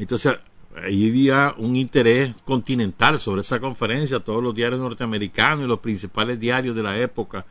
Entonces, 0.00 0.38
ahí 0.82 1.10
había 1.10 1.54
un 1.58 1.76
interés 1.76 2.34
continental 2.46 3.18
sobre 3.18 3.42
esa 3.42 3.60
conferencia, 3.60 4.18
todos 4.18 4.42
los 4.42 4.54
diarios 4.54 4.80
norteamericanos 4.80 5.64
y 5.64 5.68
los 5.68 5.80
principales 5.80 6.40
diarios 6.40 6.74
de 6.74 6.82
la 6.82 6.96
época 6.98 7.44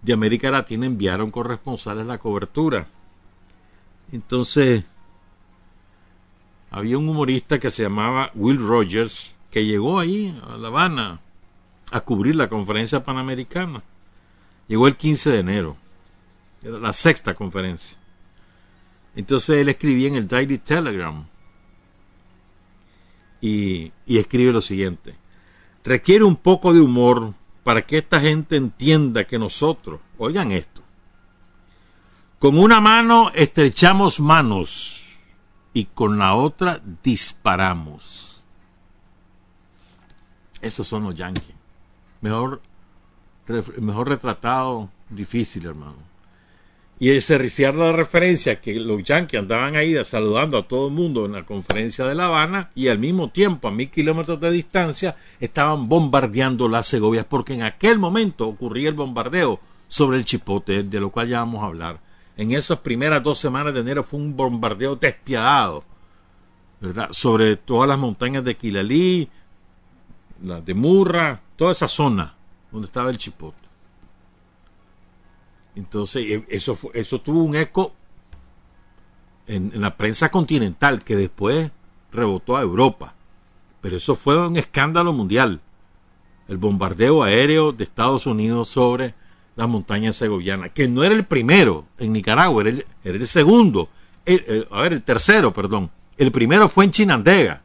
de 0.00 0.14
América 0.14 0.50
Latina 0.50 0.86
enviaron 0.86 1.30
corresponsales 1.30 2.06
la 2.06 2.16
cobertura. 2.16 2.86
Entonces, 4.12 4.82
había 6.70 6.96
un 6.96 7.06
humorista 7.06 7.58
que 7.58 7.70
se 7.70 7.82
llamaba 7.82 8.30
Will 8.34 8.66
Rogers, 8.66 9.36
que 9.50 9.66
llegó 9.66 10.00
ahí 10.00 10.34
a 10.48 10.56
La 10.56 10.68
Habana 10.68 11.20
a 11.90 12.00
cubrir 12.00 12.34
la 12.34 12.48
conferencia 12.48 13.02
panamericana. 13.02 13.82
Llegó 14.68 14.86
el 14.86 14.96
15 14.96 15.30
de 15.32 15.38
enero, 15.38 15.76
era 16.62 16.78
la 16.78 16.94
sexta 16.94 17.34
conferencia. 17.34 17.98
Entonces 19.14 19.58
él 19.58 19.68
escribía 19.68 20.08
en 20.08 20.14
el 20.14 20.26
Daily 20.26 20.56
Telegram 20.56 21.26
y, 23.40 23.92
escribe 24.06 24.52
lo 24.52 24.60
siguiente. 24.60 25.14
Requiere 25.84 26.24
un 26.24 26.36
poco 26.36 26.72
de 26.72 26.80
humor 26.80 27.34
para 27.64 27.86
que 27.86 27.98
esta 27.98 28.20
gente 28.20 28.56
entienda 28.56 29.26
que 29.26 29.38
nosotros, 29.38 30.00
oigan 30.18 30.52
esto, 30.52 30.82
con 32.38 32.58
una 32.58 32.80
mano 32.80 33.30
estrechamos 33.34 34.20
manos 34.20 35.18
y 35.72 35.84
con 35.86 36.18
la 36.18 36.34
otra 36.34 36.80
disparamos. 37.02 38.42
Esos 40.60 40.86
son 40.86 41.04
los 41.04 41.14
yankees. 41.14 41.54
Mejor, 42.20 42.60
mejor 43.78 44.08
retratado, 44.08 44.90
difícil, 45.08 45.66
hermano 45.66 46.09
y 47.02 47.12
ese 47.12 47.72
la 47.72 47.92
referencia 47.92 48.60
que 48.60 48.74
los 48.74 49.02
yanquis 49.02 49.40
andaban 49.40 49.74
ahí 49.74 49.96
saludando 50.04 50.58
a 50.58 50.68
todo 50.68 50.88
el 50.88 50.92
mundo 50.92 51.24
en 51.24 51.32
la 51.32 51.46
conferencia 51.46 52.04
de 52.04 52.14
La 52.14 52.26
Habana 52.26 52.70
y 52.74 52.88
al 52.88 52.98
mismo 52.98 53.30
tiempo 53.30 53.68
a 53.68 53.70
mil 53.70 53.90
kilómetros 53.90 54.38
de 54.38 54.50
distancia 54.50 55.16
estaban 55.40 55.88
bombardeando 55.88 56.68
las 56.68 56.88
Segovias 56.88 57.24
porque 57.24 57.54
en 57.54 57.62
aquel 57.62 57.98
momento 57.98 58.46
ocurría 58.46 58.90
el 58.90 58.94
bombardeo 58.94 59.60
sobre 59.88 60.18
el 60.18 60.26
Chipote 60.26 60.82
de 60.82 61.00
lo 61.00 61.08
cual 61.08 61.28
ya 61.28 61.38
vamos 61.38 61.62
a 61.62 61.68
hablar 61.68 61.98
en 62.36 62.52
esas 62.52 62.80
primeras 62.80 63.22
dos 63.22 63.38
semanas 63.38 63.72
de 63.72 63.80
enero 63.80 64.04
fue 64.04 64.20
un 64.20 64.36
bombardeo 64.36 64.94
despiadado 64.96 65.82
¿verdad? 66.82 67.08
sobre 67.12 67.56
todas 67.56 67.88
las 67.88 67.98
montañas 67.98 68.44
de 68.44 68.58
Quilalí 68.58 69.26
las 70.42 70.62
de 70.66 70.74
Murra 70.74 71.40
toda 71.56 71.72
esa 71.72 71.88
zona 71.88 72.34
donde 72.70 72.88
estaba 72.88 73.08
el 73.08 73.16
Chipote 73.16 73.69
entonces, 75.76 76.24
eh, 76.28 76.44
eso, 76.48 76.78
eso 76.94 77.20
tuvo 77.20 77.42
un 77.42 77.56
eco 77.56 77.92
en, 79.46 79.80
la 79.80 79.96
prensa 79.96 80.30
continental 80.30 81.02
que 81.04 81.16
después 81.16 81.70
rebotó 82.12 82.56
a 82.56 82.62
Europa. 82.62 83.14
Pero 83.80 83.96
eso 83.96 84.14
fue 84.14 84.46
un 84.46 84.56
escándalo 84.56 85.12
mundial. 85.12 85.60
El 86.48 86.58
bombardeo 86.58 87.22
aéreo 87.22 87.72
de 87.72 87.84
Estados 87.84 88.26
Unidos 88.26 88.68
sobre 88.68 89.14
las 89.56 89.68
montañas 89.68 90.16
segovianas, 90.16 90.70
que 90.72 90.88
no 90.88 91.04
era 91.04 91.14
el 91.14 91.24
primero 91.24 91.84
en 91.98 92.12
Nicaragua, 92.12 92.62
era 92.62 92.82
el, 93.04 93.26
segundo, 93.26 93.88
a 94.70 94.80
ver, 94.80 94.92
el 94.92 95.02
tercero, 95.02 95.52
perdón. 95.52 95.90
El 96.16 96.32
primero 96.32 96.68
fue 96.68 96.84
en 96.84 96.90
Chinandega, 96.92 97.62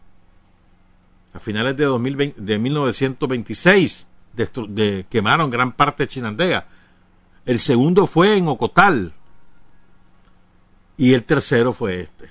a 1.33 1.39
finales 1.39 1.75
de, 1.77 1.85
2020, 1.85 2.41
de 2.41 2.59
1926, 2.59 4.07
de, 4.33 5.05
quemaron 5.09 5.49
gran 5.49 5.71
parte 5.71 6.03
de 6.03 6.07
Chinandega. 6.07 6.67
El 7.45 7.59
segundo 7.59 8.07
fue 8.07 8.37
en 8.37 8.47
Ocotal. 8.47 9.13
Y 10.97 11.13
el 11.13 11.23
tercero 11.23 11.73
fue 11.73 12.01
este. 12.01 12.29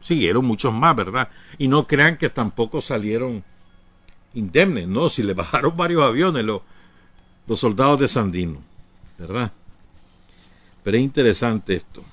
Siguieron 0.00 0.44
muchos 0.44 0.72
más, 0.72 0.94
¿verdad? 0.94 1.30
Y 1.58 1.68
no 1.68 1.86
crean 1.86 2.16
que 2.16 2.28
tampoco 2.28 2.80
salieron 2.80 3.44
indemnes, 4.34 4.86
no, 4.86 5.08
si 5.08 5.22
le 5.22 5.34
bajaron 5.34 5.76
varios 5.76 6.02
aviones 6.02 6.44
los, 6.44 6.60
los 7.46 7.58
soldados 7.58 7.98
de 8.00 8.08
Sandino, 8.08 8.60
¿verdad? 9.18 9.50
Pero 10.84 10.96
es 10.96 11.02
interesante 11.02 11.74
esto. 11.74 12.04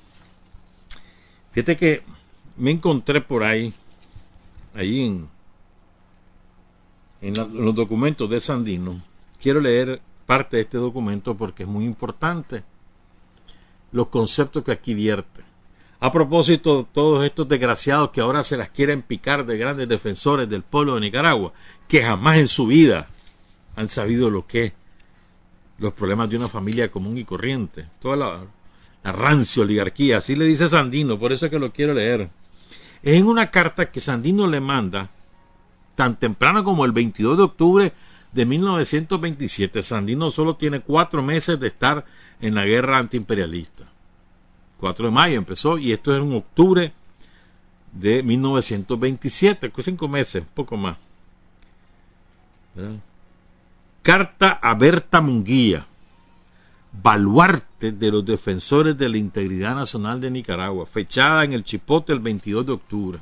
Fíjate 1.51 1.75
que 1.75 2.03
me 2.57 2.71
encontré 2.71 3.21
por 3.21 3.43
ahí, 3.43 3.73
ahí 4.73 5.01
en, 5.01 5.29
en 7.21 7.33
los 7.35 7.75
documentos 7.75 8.29
de 8.29 8.41
Sandino. 8.41 8.99
Quiero 9.39 9.59
leer 9.59 10.01
parte 10.25 10.57
de 10.57 10.63
este 10.63 10.77
documento 10.77 11.35
porque 11.35 11.63
es 11.63 11.69
muy 11.69 11.85
importante 11.85 12.63
los 13.91 14.07
conceptos 14.07 14.63
que 14.63 14.71
aquí 14.71 14.93
vierte. 14.93 15.43
A 15.99 16.11
propósito 16.11 16.87
todos 16.91 17.23
estos 17.23 17.47
desgraciados 17.47 18.09
que 18.09 18.21
ahora 18.21 18.43
se 18.43 18.57
las 18.57 18.69
quieren 18.69 19.01
picar 19.01 19.45
de 19.45 19.57
grandes 19.57 19.87
defensores 19.87 20.49
del 20.49 20.63
pueblo 20.63 20.95
de 20.95 21.01
Nicaragua, 21.01 21.53
que 21.87 22.03
jamás 22.03 22.37
en 22.37 22.47
su 22.47 22.67
vida 22.67 23.07
han 23.75 23.87
sabido 23.87 24.29
lo 24.29 24.45
que 24.45 24.65
es 24.65 24.73
los 25.79 25.93
problemas 25.93 26.29
de 26.29 26.37
una 26.37 26.47
familia 26.47 26.91
común 26.91 27.17
y 27.17 27.23
corriente. 27.23 27.85
Toda 27.99 28.15
la, 28.15 28.39
la 29.03 29.11
rancio 29.11 29.63
oligarquía, 29.63 30.17
así 30.17 30.35
le 30.35 30.45
dice 30.45 30.69
Sandino, 30.69 31.19
por 31.19 31.31
eso 31.33 31.45
es 31.45 31.51
que 31.51 31.59
lo 31.59 31.71
quiero 31.71 31.93
leer. 31.93 32.29
Es 33.01 33.15
en 33.15 33.27
una 33.27 33.51
carta 33.51 33.91
que 33.91 33.99
Sandino 33.99 34.47
le 34.47 34.59
manda, 34.59 35.09
tan 35.95 36.15
temprano 36.17 36.63
como 36.63 36.85
el 36.85 36.91
22 36.91 37.37
de 37.37 37.43
octubre 37.43 37.93
de 38.33 38.45
1927. 38.45 39.81
Sandino 39.81 40.31
solo 40.31 40.55
tiene 40.55 40.81
cuatro 40.81 41.21
meses 41.21 41.59
de 41.59 41.67
estar 41.67 42.05
en 42.41 42.55
la 42.55 42.65
guerra 42.65 42.97
antiimperialista. 42.97 43.85
4 44.79 45.05
de 45.05 45.11
mayo 45.11 45.37
empezó 45.37 45.77
y 45.77 45.93
esto 45.93 46.13
es 46.13 46.21
en 46.21 46.33
octubre 46.33 46.91
de 47.93 48.21
1927, 48.23 49.71
cinco 49.79 50.07
meses, 50.07 50.43
poco 50.53 50.75
más. 50.75 50.97
Carta 54.01 54.59
a 54.61 54.73
Berta 54.73 55.21
Munguía, 55.21 55.85
baluarte 56.91 57.91
de 57.91 58.11
los 58.11 58.25
defensores 58.25 58.97
de 58.97 59.07
la 59.07 59.17
integridad 59.17 59.75
nacional 59.75 60.19
de 60.19 60.31
Nicaragua, 60.31 60.85
fechada 60.85 61.45
en 61.45 61.53
el 61.53 61.63
Chipote 61.63 62.11
el 62.11 62.19
22 62.19 62.65
de 62.65 62.71
octubre 62.73 63.19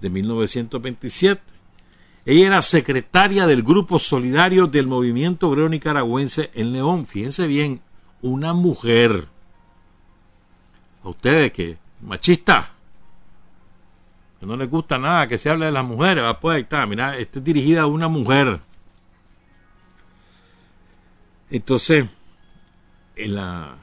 de 0.00 0.10
1927 0.10 1.51
ella 2.24 2.46
era 2.46 2.62
secretaria 2.62 3.46
del 3.46 3.62
Grupo 3.62 3.98
Solidario 3.98 4.68
del 4.68 4.86
Movimiento 4.86 5.48
Obrero 5.48 5.68
Nicaragüense 5.68 6.50
en 6.54 6.72
León. 6.72 7.06
Fíjense 7.06 7.46
bien, 7.48 7.80
una 8.20 8.52
mujer. 8.52 9.26
A 11.02 11.08
ustedes 11.08 11.50
que, 11.50 11.78
machista, 12.00 12.70
que 14.38 14.46
no 14.46 14.56
les 14.56 14.70
gusta 14.70 14.98
nada 14.98 15.26
que 15.26 15.36
se 15.36 15.50
hable 15.50 15.66
de 15.66 15.72
las 15.72 15.84
mujeres, 15.84 16.22
va, 16.22 16.38
pues 16.38 16.56
ahí 16.56 16.62
está, 16.62 16.86
mira, 16.86 17.16
esto 17.16 17.40
es 17.40 17.44
dirigida 17.44 17.82
a 17.82 17.86
una 17.86 18.06
mujer. 18.06 18.60
Entonces, 21.50 22.06
en 23.16 23.34
la, 23.34 23.76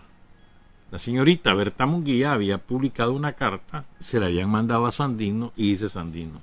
la 0.92 1.00
señorita 1.00 1.54
Berta 1.54 1.86
Munguía 1.86 2.32
había 2.32 2.58
publicado 2.58 3.12
una 3.12 3.34
carta, 3.34 3.86
se 4.00 4.20
la 4.20 4.28
habían 4.28 4.50
mandado 4.50 4.86
a 4.86 4.92
Sandino 4.92 5.52
y 5.58 5.72
dice 5.72 5.90
Sandino, 5.90 6.42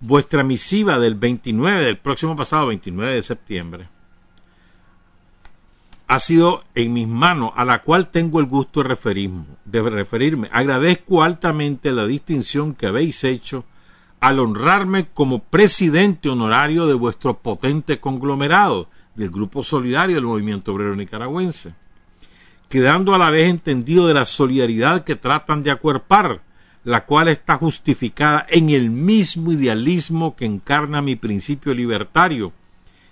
vuestra 0.00 0.42
misiva 0.42 0.98
del 0.98 1.14
29, 1.14 1.84
del 1.84 1.98
próximo 1.98 2.36
pasado 2.36 2.66
29 2.66 3.14
de 3.14 3.22
septiembre, 3.22 3.88
ha 6.08 6.20
sido 6.20 6.64
en 6.74 6.92
mis 6.92 7.08
manos, 7.08 7.52
a 7.56 7.64
la 7.64 7.82
cual 7.82 8.08
tengo 8.08 8.38
el 8.38 8.46
gusto 8.46 8.82
de 8.82 8.88
referirme. 8.88 9.44
De 9.64 9.82
referirme. 9.82 10.48
Agradezco 10.52 11.22
altamente 11.22 11.90
la 11.90 12.06
distinción 12.06 12.74
que 12.74 12.86
habéis 12.86 13.24
hecho 13.24 13.64
al 14.20 14.38
honrarme 14.38 15.08
como 15.12 15.40
presidente 15.40 16.28
honorario 16.28 16.86
de 16.86 16.94
vuestro 16.94 17.38
potente 17.38 18.00
conglomerado 18.00 18.88
del 19.14 19.30
Grupo 19.30 19.64
Solidario 19.64 20.16
del 20.16 20.24
Movimiento 20.24 20.72
Obrero 20.72 20.94
Nicaragüense, 20.94 21.74
quedando 22.68 23.14
a 23.14 23.18
la 23.18 23.30
vez 23.30 23.48
entendido 23.48 24.06
de 24.06 24.14
la 24.14 24.24
solidaridad 24.24 25.04
que 25.04 25.16
tratan 25.16 25.62
de 25.62 25.70
acuerpar, 25.70 26.42
la 26.86 27.04
cual 27.04 27.26
está 27.26 27.56
justificada 27.56 28.46
en 28.48 28.70
el 28.70 28.90
mismo 28.90 29.50
idealismo 29.50 30.36
que 30.36 30.44
encarna 30.44 31.02
mi 31.02 31.16
principio 31.16 31.74
libertario, 31.74 32.52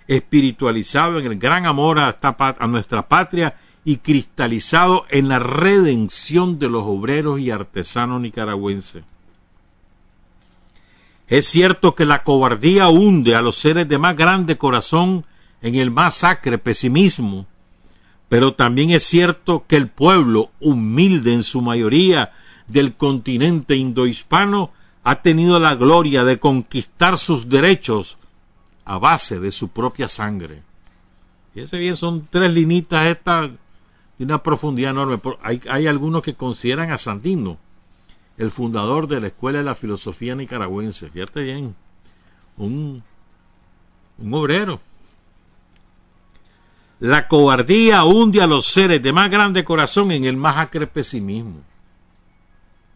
espiritualizado 0.07 1.19
en 1.19 1.25
el 1.25 1.37
gran 1.37 1.65
amor 1.65 1.99
a, 1.99 2.67
nuestra 2.67 3.09
patria 3.09 3.57
y 3.83 3.97
cristalizado 3.97 5.05
en 5.09 5.27
la 5.27 5.39
redención 5.39 6.57
de 6.57 6.69
los 6.69 6.83
obreros 6.83 7.41
y 7.41 7.51
artesanos 7.51 8.21
nicaragüenses. 8.21 9.03
Es 11.27 11.45
cierto 11.45 11.95
que 11.95 12.05
la 12.05 12.23
cobardía 12.23 12.87
hunde 12.87 13.35
a 13.35 13.41
los 13.41 13.57
seres 13.57 13.89
de 13.89 13.97
más 13.97 14.15
grande 14.15 14.57
corazón 14.57 15.25
en 15.61 15.75
el 15.75 15.91
más 15.91 16.15
sacre 16.15 16.57
pesimismo, 16.57 17.45
pero 18.29 18.53
también 18.53 18.91
es 18.91 19.03
cierto 19.03 19.65
que 19.67 19.75
el 19.75 19.89
pueblo, 19.89 20.51
humilde 20.61 21.33
en 21.33 21.43
su 21.43 21.61
mayoría, 21.61 22.31
del 22.67 22.95
continente 22.95 23.75
indohispano, 23.75 24.71
ha 25.03 25.21
tenido 25.21 25.59
la 25.59 25.75
gloria 25.75 26.23
de 26.23 26.39
conquistar 26.39 27.17
sus 27.17 27.47
derechos 27.47 28.17
a 28.85 28.97
base 28.97 29.39
de 29.39 29.51
su 29.51 29.69
propia 29.69 30.09
sangre. 30.09 30.63
Ese 31.53 31.77
bien 31.77 31.95
son 31.95 32.27
tres 32.29 32.51
linitas 32.51 33.05
estas 33.05 33.51
de 34.17 34.25
una 34.25 34.41
profundidad 34.41 34.91
enorme. 34.91 35.19
Hay, 35.41 35.61
hay 35.69 35.87
algunos 35.87 36.21
que 36.21 36.33
consideran 36.33 36.91
a 36.91 36.97
Sandino 36.97 37.57
el 38.37 38.51
fundador 38.51 39.07
de 39.07 39.21
la 39.21 39.27
Escuela 39.27 39.59
de 39.59 39.63
la 39.63 39.75
Filosofía 39.75 40.35
Nicaragüense. 40.35 41.09
Fíjate 41.09 41.41
bien, 41.41 41.75
un, 42.57 43.03
un 44.17 44.33
obrero. 44.33 44.79
La 46.99 47.27
cobardía 47.27 48.03
hunde 48.03 48.41
a 48.41 48.47
los 48.47 48.65
seres 48.65 49.01
de 49.01 49.13
más 49.13 49.29
grande 49.29 49.63
corazón 49.63 50.11
en 50.11 50.25
el 50.25 50.37
más 50.37 50.57
acre 50.57 50.87
pesimismo. 50.87 51.61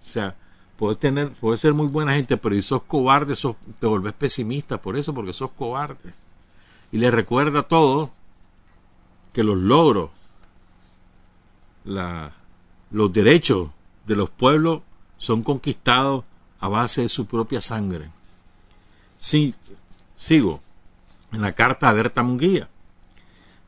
O 0.02 0.04
sea, 0.04 0.36
Puedes 0.80 0.98
tener, 0.98 1.32
puedes 1.34 1.60
ser 1.60 1.74
muy 1.74 1.88
buena 1.88 2.14
gente, 2.14 2.38
pero 2.38 2.56
si 2.56 2.62
sos 2.62 2.84
cobarde, 2.84 3.36
sos, 3.36 3.58
te 3.80 3.86
volvés 3.86 4.14
pesimista 4.14 4.82
por 4.82 4.96
eso, 4.96 5.14
porque 5.14 5.34
sos 5.34 5.52
cobarde. 5.52 6.14
Y 6.94 7.00
le 7.00 7.12
recuerda 7.12 7.60
a 7.60 7.64
todos 7.64 8.10
que 9.34 9.44
los 9.44 9.58
logros, 9.58 10.10
la, 11.84 12.32
los 12.92 13.12
derechos 13.12 13.72
de 14.08 14.16
los 14.16 14.30
pueblos 14.30 14.82
son 15.18 15.44
conquistados 15.44 16.24
a 16.62 16.70
base 16.70 17.02
de 17.02 17.10
su 17.10 17.26
propia 17.26 17.60
sangre. 17.60 18.10
Sí, 19.18 19.54
sigo 20.16 20.62
en 21.34 21.42
la 21.42 21.52
carta 21.56 21.90
a 21.90 21.94
Berta 21.94 22.24
Munguía. 22.24 22.70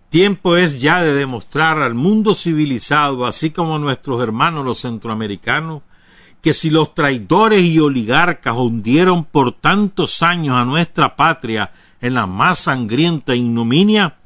Tiempo 0.07 0.55
es 0.55 0.79
ya 0.79 1.01
de 1.01 1.13
demostrar 1.13 1.81
al 1.81 1.93
mundo 1.93 2.35
civilizado, 2.35 3.25
así 3.25 3.51
como 3.51 3.75
a 3.75 3.79
nuestros 3.79 4.21
hermanos 4.21 4.63
los 4.63 4.79
centroamericanos, 4.79 5.81
que 6.41 6.53
si 6.53 6.69
los 6.69 6.95
traidores 6.95 7.63
y 7.63 7.79
oligarcas 7.79 8.55
hundieron 8.57 9.25
por 9.25 9.53
tantos 9.53 10.23
años 10.23 10.55
a 10.55 10.65
nuestra 10.65 11.15
patria 11.15 11.71
en 12.01 12.15
la 12.15 12.25
más 12.25 12.59
sangrienta 12.59 13.35
ignominia, 13.35 14.17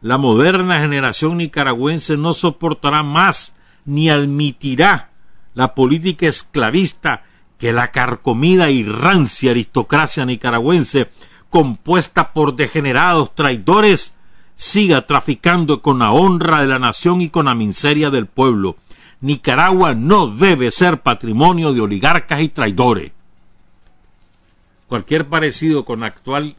la 0.00 0.18
moderna 0.18 0.78
generación 0.78 1.38
nicaragüense 1.38 2.16
no 2.16 2.32
soportará 2.32 3.02
más 3.02 3.56
ni 3.84 4.08
admitirá 4.08 5.10
la 5.54 5.74
política 5.74 6.28
esclavista 6.28 7.24
que 7.58 7.72
la 7.72 7.88
carcomida 7.90 8.70
y 8.70 8.84
rancia 8.84 9.50
aristocracia 9.50 10.24
nicaragüense, 10.24 11.10
compuesta 11.50 12.32
por 12.32 12.54
degenerados 12.54 13.34
traidores, 13.34 14.14
siga 14.54 15.06
traficando 15.06 15.82
con 15.82 15.98
la 15.98 16.12
honra 16.12 16.60
de 16.60 16.68
la 16.68 16.78
nación 16.78 17.20
y 17.20 17.30
con 17.30 17.46
la 17.46 17.56
miseria 17.56 18.10
del 18.10 18.26
pueblo 18.26 18.76
Nicaragua 19.20 19.94
no 19.94 20.28
debe 20.28 20.70
ser 20.70 21.02
patrimonio 21.02 21.72
de 21.72 21.80
oligarcas 21.80 22.40
y 22.40 22.48
traidores. 22.48 23.12
Cualquier 24.86 25.28
parecido 25.28 25.84
con 25.84 26.02
actual 26.02 26.56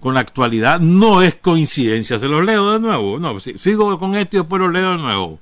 con 0.00 0.14
la 0.14 0.20
actualidad 0.20 0.80
no 0.80 1.22
es 1.22 1.34
coincidencia. 1.34 2.18
Se 2.18 2.28
los 2.28 2.44
leo 2.44 2.72
de 2.72 2.80
nuevo. 2.80 3.18
No, 3.18 3.38
sigo 3.40 3.98
con 3.98 4.14
esto 4.14 4.36
y 4.36 4.40
después 4.40 4.60
lo 4.60 4.70
leo 4.70 4.92
de 4.92 4.98
nuevo. 4.98 5.40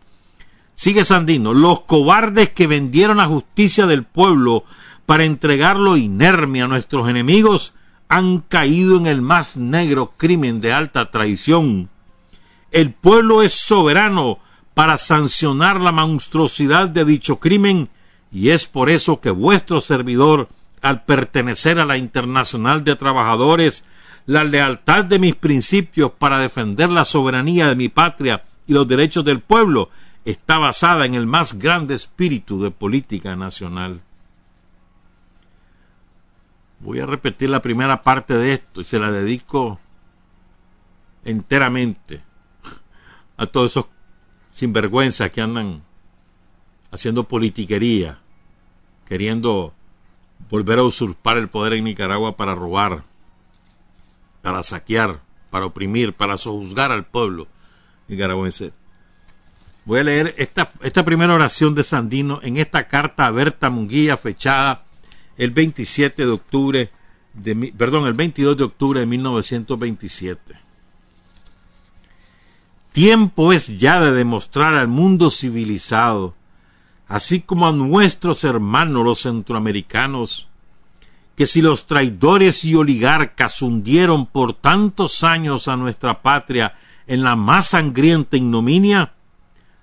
Sigue 0.74 1.04
Sandino. 1.04 1.54
Los 1.54 1.80
cobardes 1.80 2.50
que 2.50 2.66
vendieron 2.66 3.18
la 3.18 3.26
justicia 3.26 3.86
del 3.86 4.04
pueblo 4.04 4.64
para 5.06 5.24
entregarlo 5.24 5.96
inerme 5.96 6.62
a 6.62 6.66
nuestros 6.66 7.08
enemigos 7.08 7.74
han 8.08 8.40
caído 8.40 8.96
en 8.96 9.06
el 9.06 9.22
más 9.22 9.56
negro 9.56 10.12
crimen 10.16 10.60
de 10.60 10.72
alta 10.72 11.10
traición. 11.10 11.90
El 12.70 12.92
pueblo 12.92 13.42
es 13.42 13.54
soberano 13.54 14.38
para 14.74 14.98
sancionar 14.98 15.80
la 15.80 15.92
monstruosidad 15.92 16.88
de 16.88 17.04
dicho 17.04 17.38
crimen 17.38 17.88
y 18.34 18.50
es 18.50 18.66
por 18.66 18.90
eso 18.90 19.20
que 19.20 19.30
vuestro 19.30 19.80
servidor, 19.80 20.48
al 20.82 21.04
pertenecer 21.04 21.78
a 21.78 21.86
la 21.86 21.96
Internacional 21.96 22.82
de 22.82 22.96
Trabajadores, 22.96 23.84
la 24.26 24.42
lealtad 24.42 25.04
de 25.04 25.20
mis 25.20 25.36
principios 25.36 26.10
para 26.10 26.38
defender 26.38 26.90
la 26.90 27.04
soberanía 27.04 27.68
de 27.68 27.76
mi 27.76 27.88
patria 27.88 28.42
y 28.66 28.72
los 28.72 28.88
derechos 28.88 29.24
del 29.24 29.40
pueblo, 29.40 29.90
está 30.24 30.58
basada 30.58 31.06
en 31.06 31.14
el 31.14 31.26
más 31.26 31.58
grande 31.58 31.94
espíritu 31.94 32.60
de 32.60 32.72
política 32.72 33.36
nacional. 33.36 34.00
Voy 36.80 36.98
a 36.98 37.06
repetir 37.06 37.50
la 37.50 37.62
primera 37.62 38.02
parte 38.02 38.34
de 38.34 38.54
esto 38.54 38.80
y 38.80 38.84
se 38.84 38.98
la 38.98 39.12
dedico 39.12 39.78
enteramente 41.24 42.22
a 43.36 43.46
todos 43.46 43.70
esos 43.70 43.86
sinvergüenzas 44.54 45.32
que 45.32 45.40
andan 45.40 45.82
haciendo 46.92 47.24
politiquería, 47.24 48.20
queriendo 49.04 49.74
volver 50.48 50.78
a 50.78 50.84
usurpar 50.84 51.38
el 51.38 51.48
poder 51.48 51.72
en 51.72 51.84
Nicaragua 51.84 52.36
para 52.36 52.54
robar, 52.54 53.02
para 54.42 54.62
saquear, 54.62 55.18
para 55.50 55.66
oprimir, 55.66 56.12
para 56.12 56.36
sojuzgar 56.36 56.92
al 56.92 57.04
pueblo 57.04 57.48
nicaragüense. 58.06 58.72
Voy 59.86 59.98
a 59.98 60.04
leer 60.04 60.34
esta, 60.38 60.70
esta 60.82 61.04
primera 61.04 61.34
oración 61.34 61.74
de 61.74 61.82
Sandino 61.82 62.38
en 62.42 62.56
esta 62.56 62.86
carta 62.86 63.26
a 63.26 63.32
Berta 63.32 63.70
Munguía 63.70 64.16
fechada 64.16 64.84
el 65.36 65.50
27 65.50 66.24
de 66.24 66.30
octubre 66.30 66.90
de, 67.32 67.72
perdón, 67.76 68.06
el 68.06 68.14
22 68.14 68.56
de 68.56 68.64
octubre 68.64 69.00
de 69.00 69.06
1927. 69.06 70.63
Tiempo 72.94 73.52
es 73.52 73.80
ya 73.80 73.98
de 73.98 74.12
demostrar 74.12 74.76
al 74.76 74.86
mundo 74.86 75.28
civilizado, 75.28 76.36
así 77.08 77.40
como 77.40 77.66
a 77.66 77.72
nuestros 77.72 78.44
hermanos 78.44 79.04
los 79.04 79.22
centroamericanos, 79.22 80.46
que 81.34 81.48
si 81.48 81.60
los 81.60 81.88
traidores 81.88 82.64
y 82.64 82.76
oligarcas 82.76 83.62
hundieron 83.62 84.26
por 84.26 84.54
tantos 84.54 85.24
años 85.24 85.66
a 85.66 85.74
nuestra 85.74 86.22
patria 86.22 86.76
en 87.08 87.24
la 87.24 87.34
más 87.34 87.70
sangrienta 87.70 88.36
ignominia, 88.36 89.14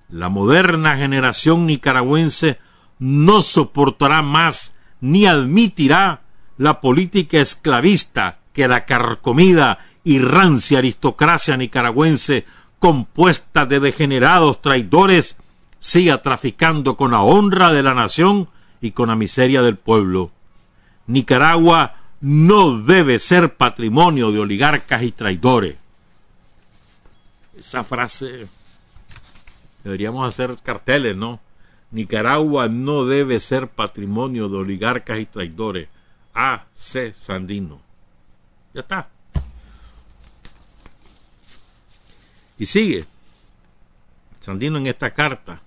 la 0.07 0.29
moderna 0.29 0.95
generación 0.95 1.65
nicaragüense 1.65 2.59
no 2.97 3.41
soportará 3.41 4.21
más 4.21 4.73
ni 5.01 5.25
admitirá 5.25 6.21
la 6.57 6.79
política 6.79 7.41
esclavista 7.41 8.39
que 8.53 8.69
la 8.69 8.85
carcomida 8.85 9.79
y 10.05 10.19
rancia 10.19 10.77
aristocracia 10.77 11.57
nicaragüense 11.57 12.45
compuesta 12.81 13.67
de 13.67 13.79
degenerados 13.79 14.59
traidores, 14.59 15.37
siga 15.77 16.23
traficando 16.23 16.97
con 16.97 17.11
la 17.11 17.21
honra 17.21 17.71
de 17.71 17.83
la 17.83 17.93
nación 17.93 18.49
y 18.81 18.91
con 18.91 19.09
la 19.09 19.15
miseria 19.15 19.61
del 19.61 19.77
pueblo. 19.77 20.31
Nicaragua 21.05 21.95
no 22.21 22.79
debe 22.79 23.19
ser 23.19 23.55
patrimonio 23.55 24.31
de 24.31 24.39
oligarcas 24.39 25.03
y 25.03 25.11
traidores. 25.11 25.75
Esa 27.55 27.83
frase 27.83 28.47
deberíamos 29.83 30.27
hacer 30.27 30.57
carteles, 30.63 31.15
¿no? 31.15 31.39
Nicaragua 31.91 32.67
no 32.67 33.05
debe 33.05 33.39
ser 33.39 33.67
patrimonio 33.67 34.49
de 34.49 34.57
oligarcas 34.57 35.19
y 35.19 35.27
traidores. 35.27 35.87
A. 36.33 36.65
C. 36.73 37.13
Sandino. 37.13 37.79
Ya 38.73 38.81
está. 38.81 39.07
Y 42.61 42.67
sigue. 42.67 43.05
Sandino 44.39 44.77
en 44.77 44.85
esta 44.85 45.11
carta 45.11 45.63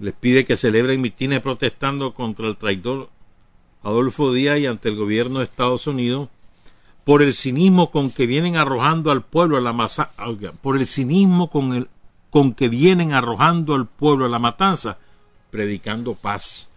les 0.00 0.12
pide 0.14 0.44
que 0.44 0.56
celebren 0.56 1.00
mitines 1.00 1.40
protestando 1.40 2.12
contra 2.12 2.48
el 2.48 2.56
traidor 2.56 3.08
Adolfo 3.84 4.32
Díaz 4.32 4.58
y 4.58 4.66
ante 4.66 4.88
el 4.88 4.96
gobierno 4.96 5.38
de 5.38 5.44
Estados 5.44 5.86
Unidos 5.86 6.28
por 7.04 7.22
el 7.22 7.34
cinismo 7.34 7.92
con 7.92 8.10
que 8.10 8.26
vienen 8.26 8.56
arrojando 8.56 9.12
al 9.12 9.22
pueblo 9.22 9.58
a 9.58 9.60
la 9.60 9.72
masa, 9.72 10.10
por 10.60 10.76
el 10.76 10.88
cinismo 10.88 11.48
con 11.48 11.74
el 11.74 11.88
con 12.30 12.52
que 12.52 12.68
vienen 12.68 13.12
arrojando 13.12 13.76
al 13.76 13.86
pueblo 13.86 14.24
a 14.24 14.28
la 14.28 14.40
matanza, 14.40 14.98
predicando 15.52 16.14
paz. 16.14 16.68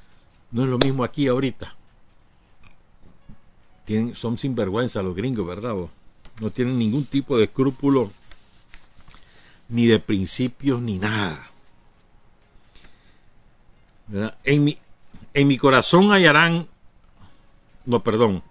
No 0.51 0.65
es 0.65 0.69
lo 0.69 0.77
mismo 0.77 1.03
aquí 1.03 1.27
ahorita. 1.27 1.73
Son 4.13 4.37
sinvergüenza 4.37 5.01
los 5.01 5.15
gringos, 5.15 5.47
¿verdad? 5.47 5.73
No 6.39 6.49
tienen 6.49 6.77
ningún 6.77 7.05
tipo 7.05 7.37
de 7.37 7.45
escrúpulo, 7.45 8.11
ni 9.69 9.85
de 9.85 9.99
principios, 9.99 10.81
ni 10.81 10.97
nada. 10.97 11.49
En 14.43 14.63
mi, 14.63 14.77
en 15.33 15.47
mi 15.47 15.57
corazón 15.57 16.11
hallarán, 16.11 16.67
no, 17.85 18.03
perdón, 18.03 18.43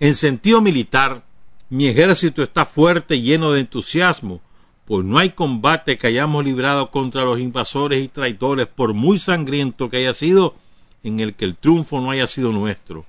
en 0.00 0.14
sentido 0.14 0.60
militar, 0.60 1.24
mi 1.70 1.86
ejército 1.86 2.42
está 2.42 2.64
fuerte 2.64 3.16
y 3.16 3.22
lleno 3.22 3.52
de 3.52 3.60
entusiasmo, 3.60 4.40
pues 4.84 5.04
no 5.04 5.18
hay 5.18 5.30
combate 5.30 5.98
que 5.98 6.06
hayamos 6.06 6.44
librado 6.44 6.90
contra 6.90 7.24
los 7.24 7.38
invasores 7.40 8.02
y 8.02 8.08
traidores, 8.08 8.66
por 8.66 8.94
muy 8.94 9.18
sangriento 9.18 9.90
que 9.90 9.98
haya 9.98 10.14
sido, 10.14 10.54
en 11.02 11.20
el 11.20 11.34
que 11.34 11.44
el 11.44 11.56
triunfo 11.56 12.00
no 12.00 12.10
haya 12.10 12.26
sido 12.26 12.52
nuestro. 12.52 13.04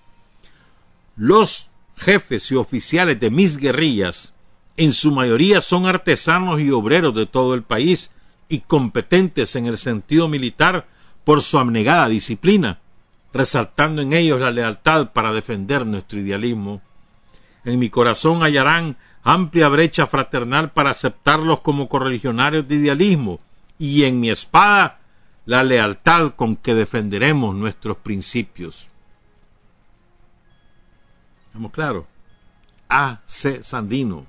Los 1.15 1.68
jefes 1.99 2.51
y 2.51 2.55
oficiales 2.55 3.19
de 3.19 3.29
mis 3.29 3.57
guerrillas, 3.57 4.33
en 4.77 4.93
su 4.93 5.11
mayoría 5.11 5.59
son 5.59 5.85
artesanos 5.85 6.61
y 6.61 6.71
obreros 6.71 7.13
de 7.13 7.25
todo 7.25 7.53
el 7.53 7.63
país 7.63 8.11
y 8.47 8.61
competentes 8.61 9.55
en 9.55 9.65
el 9.65 9.77
sentido 9.77 10.29
militar 10.29 10.87
por 11.25 11.41
su 11.41 11.59
abnegada 11.59 12.07
disciplina, 12.07 12.79
resaltando 13.33 14.01
en 14.01 14.13
ellos 14.13 14.39
la 14.39 14.51
lealtad 14.51 15.11
para 15.11 15.33
defender 15.33 15.85
nuestro 15.85 16.19
idealismo. 16.19 16.81
En 17.65 17.77
mi 17.77 17.89
corazón 17.89 18.41
hallarán 18.41 18.97
amplia 19.21 19.67
brecha 19.67 20.07
fraternal 20.07 20.71
para 20.71 20.91
aceptarlos 20.91 21.59
como 21.59 21.89
correligionarios 21.89 22.67
de 22.67 22.75
idealismo, 22.75 23.41
y 23.77 24.05
en 24.05 24.19
mi 24.19 24.29
espada 24.29 24.99
la 25.45 25.63
lealtad 25.63 26.31
con 26.35 26.55
que 26.55 26.73
defenderemos 26.73 27.53
nuestros 27.55 27.97
principios. 27.97 28.89
¿Estamos 31.49 31.71
claros? 31.71 32.05
A. 32.87 33.21
C. 33.25 33.63
Sandino. 33.63 34.27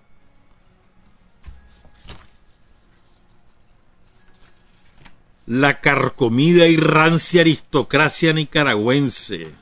La 5.46 5.80
carcomida 5.80 6.66
y 6.66 6.76
rancia 6.76 7.42
aristocracia 7.42 8.32
nicaragüense, 8.32 9.52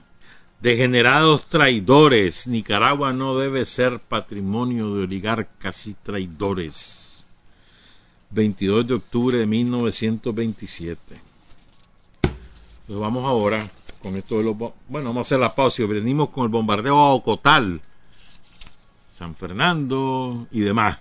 degenerados 0.61 1.47
traidores, 1.47 2.47
Nicaragua 2.47 3.13
no 3.13 3.37
debe 3.37 3.65
ser 3.65 3.99
patrimonio 3.99 4.95
de 4.95 5.05
oligarcas 5.05 5.87
y 5.89 5.95
traidores. 5.95 7.25
22 8.31 8.87
de 8.87 8.95
octubre 8.95 9.39
de 9.39 9.47
1927. 9.47 10.99
Pues 12.87 12.99
vamos 12.99 13.25
ahora 13.25 13.69
con 14.03 14.17
esto 14.17 14.39
de 14.39 14.45
los... 14.45 14.57
Bueno, 14.57 15.09
vamos 15.09 15.19
a 15.19 15.21
hacer 15.21 15.39
la 15.39 15.55
pausa 15.55 15.83
y 15.83 15.87
venimos 15.87 16.31
con 16.31 16.45
el 16.45 16.51
bombardeo 16.51 16.97
a 16.97 17.11
Ocotal, 17.11 17.81
San 19.17 19.35
Fernando 19.35 20.47
y 20.51 20.61
demás. 20.61 20.99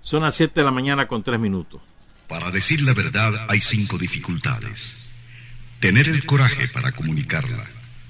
Son 0.00 0.22
las 0.22 0.34
7 0.34 0.60
de 0.60 0.64
la 0.64 0.70
mañana 0.70 1.06
con 1.06 1.22
3 1.22 1.38
minutos. 1.38 1.80
Para 2.28 2.50
decir 2.50 2.80
la 2.82 2.94
verdad 2.94 3.46
hay 3.48 3.60
cinco 3.60 3.98
dificultades. 3.98 5.10
Tener 5.80 6.08
el 6.08 6.24
coraje 6.24 6.68
para 6.68 6.92
comunicarla, 6.92 7.66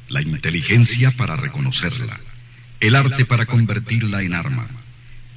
la 0.08 0.20
inteligencia 0.20 1.10
para 1.12 1.36
reconocerla, 1.36 2.20
el 2.80 2.96
arte 2.96 3.24
para 3.24 3.46
convertirla 3.46 4.22
en 4.22 4.34
arma, 4.34 4.66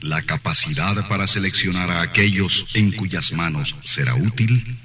la 0.01 0.21
capacidad 0.23 1.07
para 1.07 1.27
seleccionar 1.27 1.91
a 1.91 2.01
aquellos 2.01 2.75
en 2.75 2.91
cuyas 2.91 3.31
manos 3.31 3.75
será 3.83 4.15
útil 4.15 4.77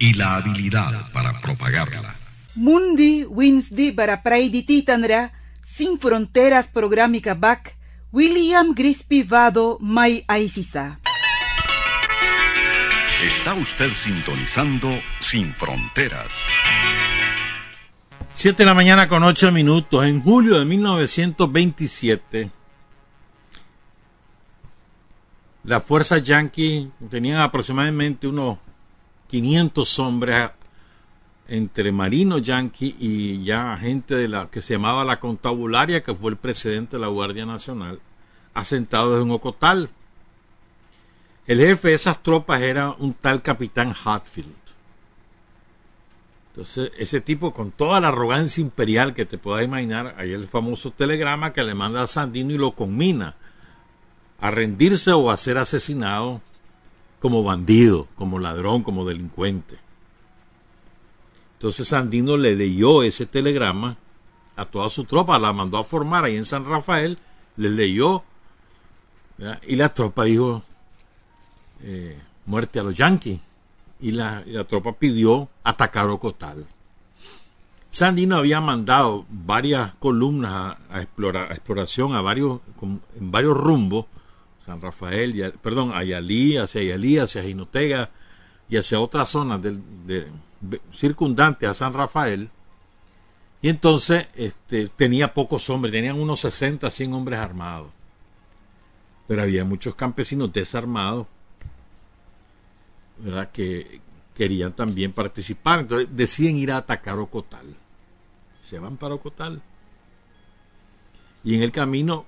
y 0.00 0.14
la 0.14 0.34
habilidad 0.34 1.12
para 1.12 1.40
propagarla. 1.40 2.25
Mundi 2.56 3.26
Winsdi 3.28 3.92
para 3.92 4.22
Praidititanra, 4.22 5.32
Sin 5.62 5.98
Fronteras 5.98 6.68
Programica 6.68 7.34
Back, 7.34 7.76
William 8.12 8.72
Grisby 8.74 9.24
Vado 9.24 9.76
Mai 9.80 10.24
Aisisa. 10.26 10.98
Está 13.22 13.54
usted 13.54 13.92
sintonizando 13.92 14.88
Sin 15.20 15.52
Fronteras. 15.54 16.32
Siete 18.32 18.62
de 18.62 18.66
la 18.66 18.74
mañana 18.74 19.06
con 19.06 19.22
ocho 19.22 19.52
minutos. 19.52 20.06
En 20.06 20.22
julio 20.22 20.58
de 20.58 20.64
1927, 20.64 22.50
las 25.64 25.84
fuerzas 25.84 26.22
yanquis 26.22 26.88
tenían 27.10 27.40
aproximadamente 27.40 28.26
unos 28.26 28.58
500 29.28 29.98
hombres 29.98 30.50
entre 31.48 31.92
marinos 31.92 32.42
yanquis 32.42 32.94
y 32.98 33.44
ya 33.44 33.76
gente 33.76 34.14
de 34.14 34.28
la 34.28 34.48
que 34.50 34.62
se 34.62 34.74
llamaba 34.74 35.04
la 35.04 35.20
contabularia, 35.20 36.02
que 36.02 36.14
fue 36.14 36.30
el 36.30 36.36
presidente 36.36 36.96
de 36.96 37.02
la 37.02 37.08
Guardia 37.08 37.46
Nacional, 37.46 38.00
asentados 38.54 39.22
en 39.22 39.30
Ocotal. 39.30 39.88
El 41.46 41.58
jefe 41.58 41.88
de 41.88 41.94
esas 41.94 42.22
tropas 42.22 42.60
era 42.60 42.90
un 42.98 43.14
tal 43.14 43.42
capitán 43.42 43.94
Hatfield. 44.04 44.52
Entonces, 46.50 46.90
ese 46.96 47.20
tipo 47.20 47.52
con 47.52 47.70
toda 47.70 48.00
la 48.00 48.08
arrogancia 48.08 48.62
imperial 48.62 49.14
que 49.14 49.26
te 49.26 49.36
puedas 49.36 49.64
imaginar, 49.64 50.14
hay 50.18 50.32
el 50.32 50.48
famoso 50.48 50.90
telegrama 50.90 51.52
que 51.52 51.62
le 51.62 51.74
manda 51.74 52.02
a 52.02 52.06
Sandino 52.06 52.52
y 52.52 52.58
lo 52.58 52.72
conmina 52.72 53.34
a 54.40 54.50
rendirse 54.50 55.12
o 55.12 55.30
a 55.30 55.36
ser 55.36 55.58
asesinado 55.58 56.40
como 57.20 57.42
bandido, 57.42 58.08
como 58.16 58.38
ladrón, 58.38 58.82
como 58.82 59.04
delincuente. 59.04 59.85
Entonces 61.56 61.88
Sandino 61.88 62.36
le 62.36 62.54
leyó 62.54 63.02
ese 63.02 63.24
telegrama 63.26 63.96
a 64.56 64.64
toda 64.66 64.90
su 64.90 65.04
tropa, 65.04 65.38
la 65.38 65.52
mandó 65.52 65.78
a 65.78 65.84
formar 65.84 66.24
ahí 66.24 66.36
en 66.36 66.44
San 66.44 66.64
Rafael, 66.64 67.18
le 67.56 67.70
leyó 67.70 68.22
y 69.66 69.76
la 69.76 69.92
tropa 69.92 70.24
dijo 70.24 70.62
eh, 71.82 72.18
muerte 72.46 72.78
a 72.78 72.82
los 72.82 72.94
yanquis 72.94 73.38
y 74.00 74.10
la, 74.10 74.44
tropa 74.68 74.92
pidió 74.92 75.48
atacar 75.64 76.08
Ocotal. 76.08 76.66
Sandino 77.88 78.36
había 78.36 78.60
mandado 78.60 79.24
varias 79.30 79.94
columnas 79.94 80.76
a, 80.90 81.00
exploración 81.00 82.14
a 82.14 82.20
varios, 82.20 82.60
en 82.82 83.30
varios 83.30 83.56
rumbos, 83.56 84.06
San 84.66 84.80
Rafael, 84.82 85.54
perdón, 85.62 85.92
a 85.94 86.02
Yalí, 86.04 86.56
hacia 86.58 86.82
Yalí, 86.82 87.18
hacia 87.18 87.42
Jinotega 87.42 88.10
y 88.68 88.76
hacia 88.76 89.00
otras 89.00 89.28
zonas 89.28 89.62
del, 89.62 89.80
circundantes 90.92 91.68
a 91.68 91.74
San 91.74 91.92
Rafael. 91.92 92.50
Y 93.62 93.68
entonces 93.68 94.26
este, 94.34 94.88
tenía 94.88 95.34
pocos 95.34 95.68
hombres, 95.70 95.92
tenían 95.92 96.20
unos 96.20 96.40
60, 96.40 96.90
100 96.90 97.14
hombres 97.14 97.38
armados. 97.38 97.88
Pero 99.26 99.42
había 99.42 99.64
muchos 99.64 99.94
campesinos 99.94 100.52
desarmados 100.52 101.26
¿verdad? 103.18 103.50
que 103.50 104.00
querían 104.36 104.72
también 104.72 105.12
participar. 105.12 105.80
Entonces 105.80 106.08
deciden 106.14 106.56
ir 106.56 106.72
a 106.72 106.78
atacar 106.78 107.18
Ocotal. 107.18 107.74
Se 108.68 108.78
van 108.78 108.96
para 108.96 109.14
Ocotal. 109.14 109.62
Y 111.42 111.54
en 111.54 111.62
el 111.62 111.72
camino 111.72 112.26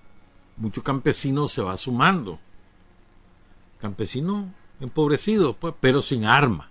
muchos 0.56 0.82
campesinos 0.82 1.52
se 1.52 1.62
va 1.62 1.76
sumando. 1.76 2.38
Campesinos 3.80 4.46
empobrecidos, 4.80 5.56
pues, 5.56 5.74
pero 5.80 6.02
sin 6.02 6.24
arma. 6.24 6.70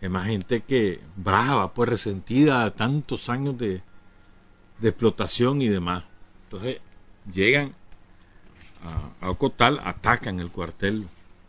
Es 0.00 0.10
más 0.10 0.26
gente 0.26 0.62
que 0.62 1.00
brava, 1.16 1.74
pues 1.74 1.88
resentida 1.88 2.70
tantos 2.70 3.28
años 3.28 3.58
de, 3.58 3.82
explotación 4.82 5.60
y 5.60 5.68
demás. 5.68 6.04
Entonces 6.44 6.80
llegan 7.30 7.74
a, 8.82 9.26
a 9.26 9.30
Ocotal, 9.30 9.80
atacan 9.84 10.40
el 10.40 10.50
cuartel 10.50 11.06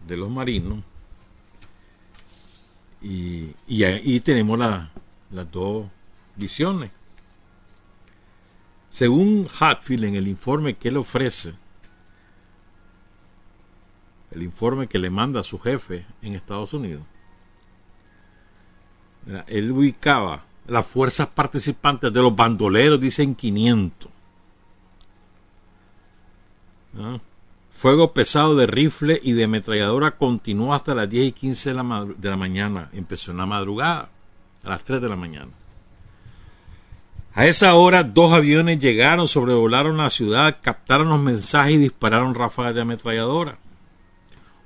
de 0.08 0.18
los 0.18 0.30
marinos. 0.30 0.84
Y, 3.02 3.56
y 3.68 3.84
ahí 3.84 4.20
tenemos 4.20 4.60
las 4.60 5.52
dos 5.52 5.88
visiones. 6.36 6.91
Según 8.89 9.47
Hatfield, 9.58 10.04
en 10.04 10.16
el 10.16 10.28
informe 10.28 10.76
que 10.76 10.89
él 10.89 10.97
ofrece, 10.97 11.54
el 14.32 14.43
informe 14.43 14.88
que 14.88 14.99
le 14.99 15.10
manda 15.10 15.39
a 15.39 15.43
su 15.43 15.58
jefe 15.60 16.06
en 16.22 16.36
Estados 16.36 16.74
Unidos, 16.74 17.04
Él 19.47 19.72
ubicaba 19.72 20.43
las 20.67 20.86
fuerzas 20.86 21.28
participantes 21.28 22.11
de 22.11 22.22
los 22.22 22.36
bandoleros, 22.36 22.99
dicen 22.99 23.36
500. 23.36 24.11
¿Ah? 26.97 27.19
Fuego 27.69 28.13
pesado 28.13 28.55
de 28.55 28.67
rifle 28.67 29.19
y 29.24 29.34
de 29.34 29.45
ametralladora 29.45 30.11
continuó 30.11 30.74
hasta 30.74 30.93
las 30.93 31.09
10 31.09 31.30
y 31.30 31.32
15 31.32 31.69
de 31.69 31.76
la, 31.76 32.07
de 32.17 32.30
la 32.30 32.38
mañana. 32.38 32.89
Empezó 32.93 33.32
en 33.32 33.38
la 33.38 33.45
madrugada, 33.45 34.09
a 34.63 34.69
las 34.69 34.84
3 34.84 35.01
de 35.01 35.09
la 35.09 35.15
mañana. 35.15 35.51
A 37.34 37.45
esa 37.45 37.74
hora, 37.76 38.03
dos 38.03 38.34
aviones 38.34 38.80
llegaron, 38.80 39.28
sobrevolaron 39.28 39.97
la 39.97 40.09
ciudad, 40.09 40.57
captaron 40.61 41.09
los 41.09 41.19
mensajes 41.19 41.76
y 41.76 41.78
dispararon 41.78 42.36
ráfagas 42.36 42.76
de 42.76 42.82
ametralladora. 42.82 43.57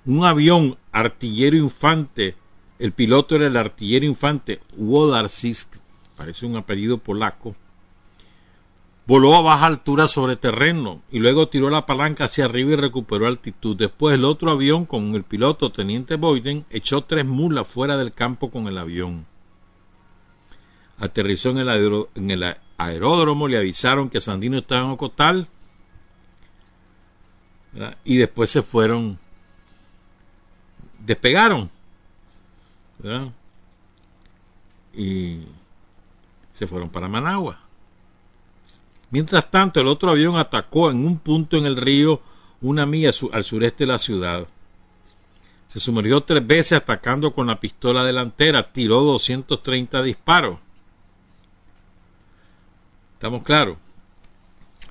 Un 0.06 0.26
avión 0.26 0.78
artillero 0.92 1.56
infante, 1.56 2.36
el 2.80 2.92
piloto 2.92 3.36
era 3.36 3.48
el 3.48 3.58
artillero 3.58 4.06
infante 4.06 4.60
Wodarczyk, 4.76 5.80
parece 6.18 6.46
un 6.46 6.58
apellido 6.58 6.98
polaco, 6.98 7.56
voló 9.08 9.36
a 9.36 9.42
baja 9.42 9.68
altura 9.68 10.08
sobre 10.08 10.36
terreno 10.36 11.02
y 11.12 11.20
luego 11.20 11.48
tiró 11.48 11.70
la 11.70 11.86
palanca 11.86 12.26
hacia 12.26 12.46
arriba 12.46 12.74
y 12.74 12.76
recuperó 12.76 13.28
altitud. 13.28 13.78
Después 13.78 14.16
el 14.16 14.26
otro 14.26 14.52
avión 14.52 14.86
con 14.86 15.16
el 15.16 15.24
piloto 15.24 15.72
teniente 15.72 16.16
Boyden 16.16 16.66
echó 16.70 17.04
tres 17.04 17.26
mulas 17.26 17.68
fuera 17.68 17.98
del 17.98 18.14
campo 18.14 18.50
con 18.50 18.68
el 18.68 18.78
avión. 18.78 19.26
Aterrizó 20.98 21.50
en 21.52 22.32
el, 22.32 22.56
aeródromo, 22.78 23.48
le 23.48 23.58
avisaron 23.58 24.10
que 24.10 24.22
Sandino 24.22 24.58
estaba 24.58 24.86
en 24.86 24.92
Ocotal 24.92 25.48
y 28.06 28.16
después 28.16 28.50
se 28.50 28.62
fueron, 28.62 29.20
despegaron 31.00 31.70
y 34.94 35.40
se 36.54 36.68
fueron 36.68 36.90
para 36.90 37.08
Managua. 37.08 37.60
Mientras 39.12 39.50
tanto, 39.50 39.80
el 39.80 39.88
otro 39.88 40.12
avión 40.12 40.38
atacó 40.38 40.90
en 40.90 41.06
un 41.06 41.20
punto 41.20 41.58
en 41.58 41.66
el 41.66 41.76
río 41.76 42.22
una 42.62 42.86
milla 42.86 43.12
al 43.32 43.44
sureste 43.44 43.86
de 43.86 43.92
la 43.92 44.00
ciudad. 44.00 44.48
Se 45.68 45.80
sumergió 45.80 46.22
tres 46.22 46.46
veces 46.46 46.74
atacando 46.74 47.34
con 47.34 47.48
la 47.48 47.60
pistola 47.60 48.04
delantera, 48.04 48.72
tiró 48.72 49.02
230 49.02 50.02
disparos. 50.02 50.60
¿Estamos 53.14 53.44
claros? 53.44 53.78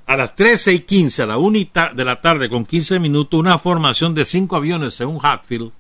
A 0.07 0.17
las 0.17 0.35
13 0.35 0.75
y 0.75 0.81
15, 0.81 1.23
a 1.23 1.27
la 1.27 1.39
1 1.39 1.59
de 1.95 2.05
la 2.05 2.21
tarde, 2.21 2.51
con 2.51 2.67
15 2.67 2.99
minutos, 3.01 3.41
una 3.41 3.59
formación 3.59 4.15
de 4.15 4.25
cinco 4.25 4.57
aviones, 4.57 4.95
según 4.95 5.19
Hatfield, 5.23 5.73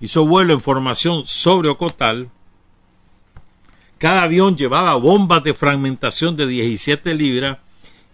hizo 0.00 0.26
vuelo 0.26 0.54
en 0.54 0.60
formación 0.60 1.24
sobre 1.26 1.68
Ocotal 1.68 2.30
cada 4.00 4.22
avión 4.22 4.56
llevaba 4.56 4.94
bombas 4.94 5.44
de 5.44 5.52
fragmentación 5.52 6.34
de 6.34 6.46
17 6.46 7.14
libras 7.14 7.58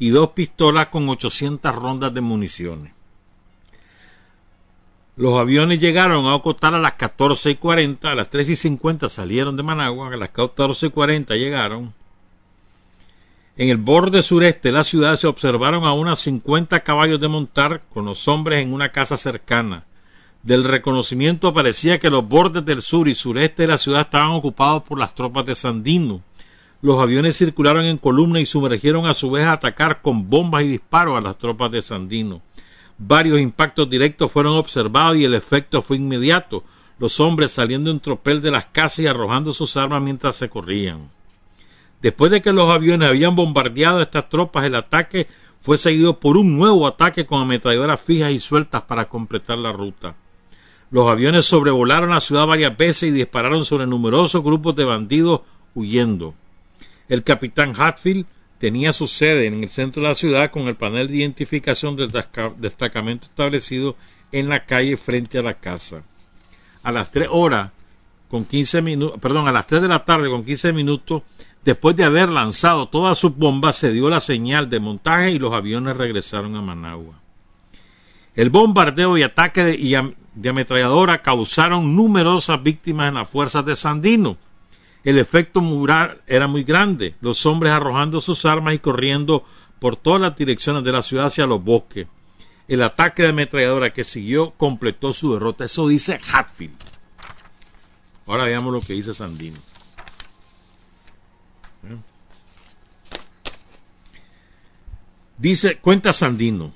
y 0.01 0.09
dos 0.09 0.30
pistolas 0.30 0.89
con 0.89 1.09
800 1.09 1.72
rondas 1.76 2.12
de 2.12 2.20
municiones. 2.20 2.93
Los 5.14 5.39
aviones 5.39 5.78
llegaron 5.78 6.26
a 6.26 6.34
Ocotal 6.34 6.74
a 6.74 6.80
las 6.80 6.95
14 6.95 7.51
y 7.51 7.55
40, 7.55 8.11
a 8.11 8.16
las 8.16 8.30
3 8.30 8.49
y 8.49 8.57
50 8.57 9.09
salieron 9.09 9.57
de 9.57 9.62
Managua, 9.62 10.12
a 10.12 10.16
las 10.16 10.30
14 10.30 10.87
y 10.87 10.91
40 10.91 11.37
llegaron. 11.37 11.95
En 13.57 13.68
el 13.68 13.76
borde 13.76 14.22
sureste 14.22 14.70
de 14.70 14.72
la 14.72 14.82
ciudad 14.82 15.14
se 15.14 15.28
observaron 15.28 15.84
a 15.84 15.93
unos 15.93 16.18
50 16.18 16.80
caballos 16.80 17.20
de 17.20 17.28
montar 17.28 17.82
con 17.91 18.07
los 18.07 18.26
hombres 18.26 18.61
en 18.61 18.72
una 18.72 18.91
casa 18.91 19.16
cercana. 19.16 19.84
Del 20.47 20.62
reconocimiento 20.62 21.53
parecía 21.53 21.99
que 21.99 22.09
los 22.09 22.24
bordes 22.24 22.64
del 22.64 22.80
sur 22.80 23.09
y 23.09 23.16
sureste 23.16 23.62
de 23.62 23.66
la 23.66 23.78
ciudad 23.78 24.03
estaban 24.03 24.30
ocupados 24.30 24.84
por 24.84 24.97
las 24.97 25.12
tropas 25.12 25.44
de 25.44 25.57
Sandino. 25.57 26.22
Los 26.82 27.01
aviones 27.01 27.36
circularon 27.36 27.84
en 27.84 27.99
columna 27.99 28.38
y 28.38 28.47
sumergieron 28.47 29.07
a 29.07 29.14
su 29.14 29.28
vez 29.28 29.44
a 29.44 29.55
atacar 29.55 30.03
con 30.03 30.30
bombas 30.30 30.62
y 30.62 30.68
disparos 30.68 31.18
a 31.18 31.20
las 31.20 31.36
tropas 31.36 31.72
de 31.72 31.82
Sandino. 31.82 32.42
Varios 32.97 33.40
impactos 33.40 33.90
directos 33.90 34.30
fueron 34.30 34.53
observados 34.53 35.16
y 35.16 35.24
el 35.24 35.34
efecto 35.34 35.82
fue 35.82 35.97
inmediato, 35.97 36.62
los 37.01 37.18
hombres 37.18 37.51
saliendo 37.51 37.90
en 37.90 37.99
tropel 37.99 38.40
de 38.40 38.53
las 38.53 38.66
casas 38.66 39.01
y 39.01 39.09
arrojando 39.09 39.53
sus 39.53 39.76
armas 39.76 40.01
mientras 40.01 40.36
se 40.36 40.49
corrían. 40.49 41.11
Después 42.01 42.30
de 42.30 42.40
que 42.40 42.53
los 42.53 42.70
aviones 42.70 43.09
habían 43.09 43.34
bombardeado 43.34 43.99
a 43.99 44.05
estas 44.05 44.28
tropas, 44.28 44.64
el 44.64 44.76
ataque 44.76 45.26
fue 45.61 45.76
seguido 45.76 46.20
por 46.20 46.36
un 46.36 46.57
nuevo 46.57 46.86
ataque 46.86 47.26
con 47.26 47.42
ametralladoras 47.42 48.01
fijas 48.01 48.30
y 48.30 48.38
sueltas 48.38 48.82
para 48.82 49.09
completar 49.09 49.59
la 49.59 49.72
ruta. 49.72 50.14
Los 50.91 51.09
aviones 51.09 51.47
sobrevolaron 51.47 52.11
la 52.11 52.20
ciudad 52.20 52.47
varias 52.47 52.76
veces 52.76 53.11
y 53.11 53.12
dispararon 53.12 53.64
sobre 53.64 53.87
numerosos 53.87 54.43
grupos 54.43 54.76
de 54.76 54.84
bandidos 54.84 55.41
huyendo. 55.74 56.34
El 57.09 57.24
capitán 57.24 57.74
Hatfield 57.76 58.26
tenía 58.59 58.93
su 58.93 59.07
sede 59.07 59.47
en 59.47 59.62
el 59.62 59.68
centro 59.68 60.03
de 60.03 60.09
la 60.09 60.14
ciudad 60.14 60.51
con 60.51 60.68
el 60.68 60.76
panel 60.76 61.09
de 61.09 61.16
identificación 61.16 61.97
del 61.97 62.12
destacamento 62.59 63.26
establecido 63.26 63.97
en 64.32 64.49
la 64.49 64.64
calle 64.64 64.97
frente 64.97 65.39
a 65.39 65.43
la 65.43 65.55
casa. 65.55 66.03
A 66.82 66.93
las 66.93 67.11
tres 67.11 67.28
horas 67.30 67.70
con 68.28 68.45
15 68.45 68.82
minutos, 68.82 69.20
perdón, 69.20 69.49
a 69.49 69.53
las 69.53 69.66
3 69.66 69.82
de 69.82 69.89
la 69.89 70.05
tarde 70.05 70.28
con 70.28 70.45
15 70.45 70.72
minutos, 70.72 71.22
después 71.64 71.95
de 71.97 72.05
haber 72.05 72.28
lanzado 72.28 72.89
todas 72.89 73.18
sus 73.18 73.37
bombas, 73.37 73.76
se 73.76 73.93
dio 73.93 74.09
la 74.09 74.20
señal 74.20 74.68
de 74.68 74.80
montaje 74.80 75.30
y 75.30 75.39
los 75.39 75.53
aviones 75.53 75.97
regresaron 75.97 76.57
a 76.57 76.62
Managua. 76.62 77.20
El 78.37 78.51
bombardeo 78.51 79.16
y 79.16 79.22
ataque 79.22 79.64
de, 79.64 80.49
ametralladora 80.49 81.22
causaron 81.22 81.97
numerosas 81.97 82.62
víctimas 82.62 83.09
en 83.09 83.14
las 83.14 83.28
fuerzas 83.28 83.64
de 83.64 83.74
Sandino. 83.74 84.37
El 85.05 85.18
efecto 85.18 85.62
mural 85.62 86.20
era 86.26 86.47
muy 86.47 86.62
grande, 86.62 87.14
los 87.22 87.47
hombres 87.47 87.72
arrojando 87.72 88.20
sus 88.20 88.45
armas 88.45 88.74
y 88.74 88.78
corriendo 88.78 89.45
por 89.78 89.97
todas 89.97 90.20
las 90.20 90.37
direcciones 90.37 90.84
de 90.84 90.93
la 90.93 91.03
ciudad 91.03 91.26
hacia 91.26 91.47
los 91.47 91.64
bosques. 91.64 92.09
El 92.68 92.82
ataque 92.82 93.22
de 93.22 93.30
ametralladora 93.30 93.93
que 93.93 94.05
siguió 94.05 94.51
completó 94.51 95.14
su 95.14 95.32
derrota. 95.32 95.64
Eso 95.64 95.89
dice 95.89 96.20
Hatfield. 96.32 96.76
Ahora 98.26 98.45
veamos 98.45 98.72
lo 98.72 98.80
que 98.80 98.93
dice 98.93 99.14
Sandino. 99.14 99.57
¿Eh? 101.84 101.97
Dice, 105.39 105.78
cuenta 105.78 106.12
Sandino. 106.12 106.72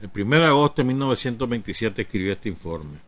El 0.00 0.10
1 0.14 0.36
de 0.36 0.46
agosto 0.46 0.82
de 0.82 0.88
1927 0.88 2.02
escribió 2.02 2.32
este 2.32 2.48
informe. 2.48 2.98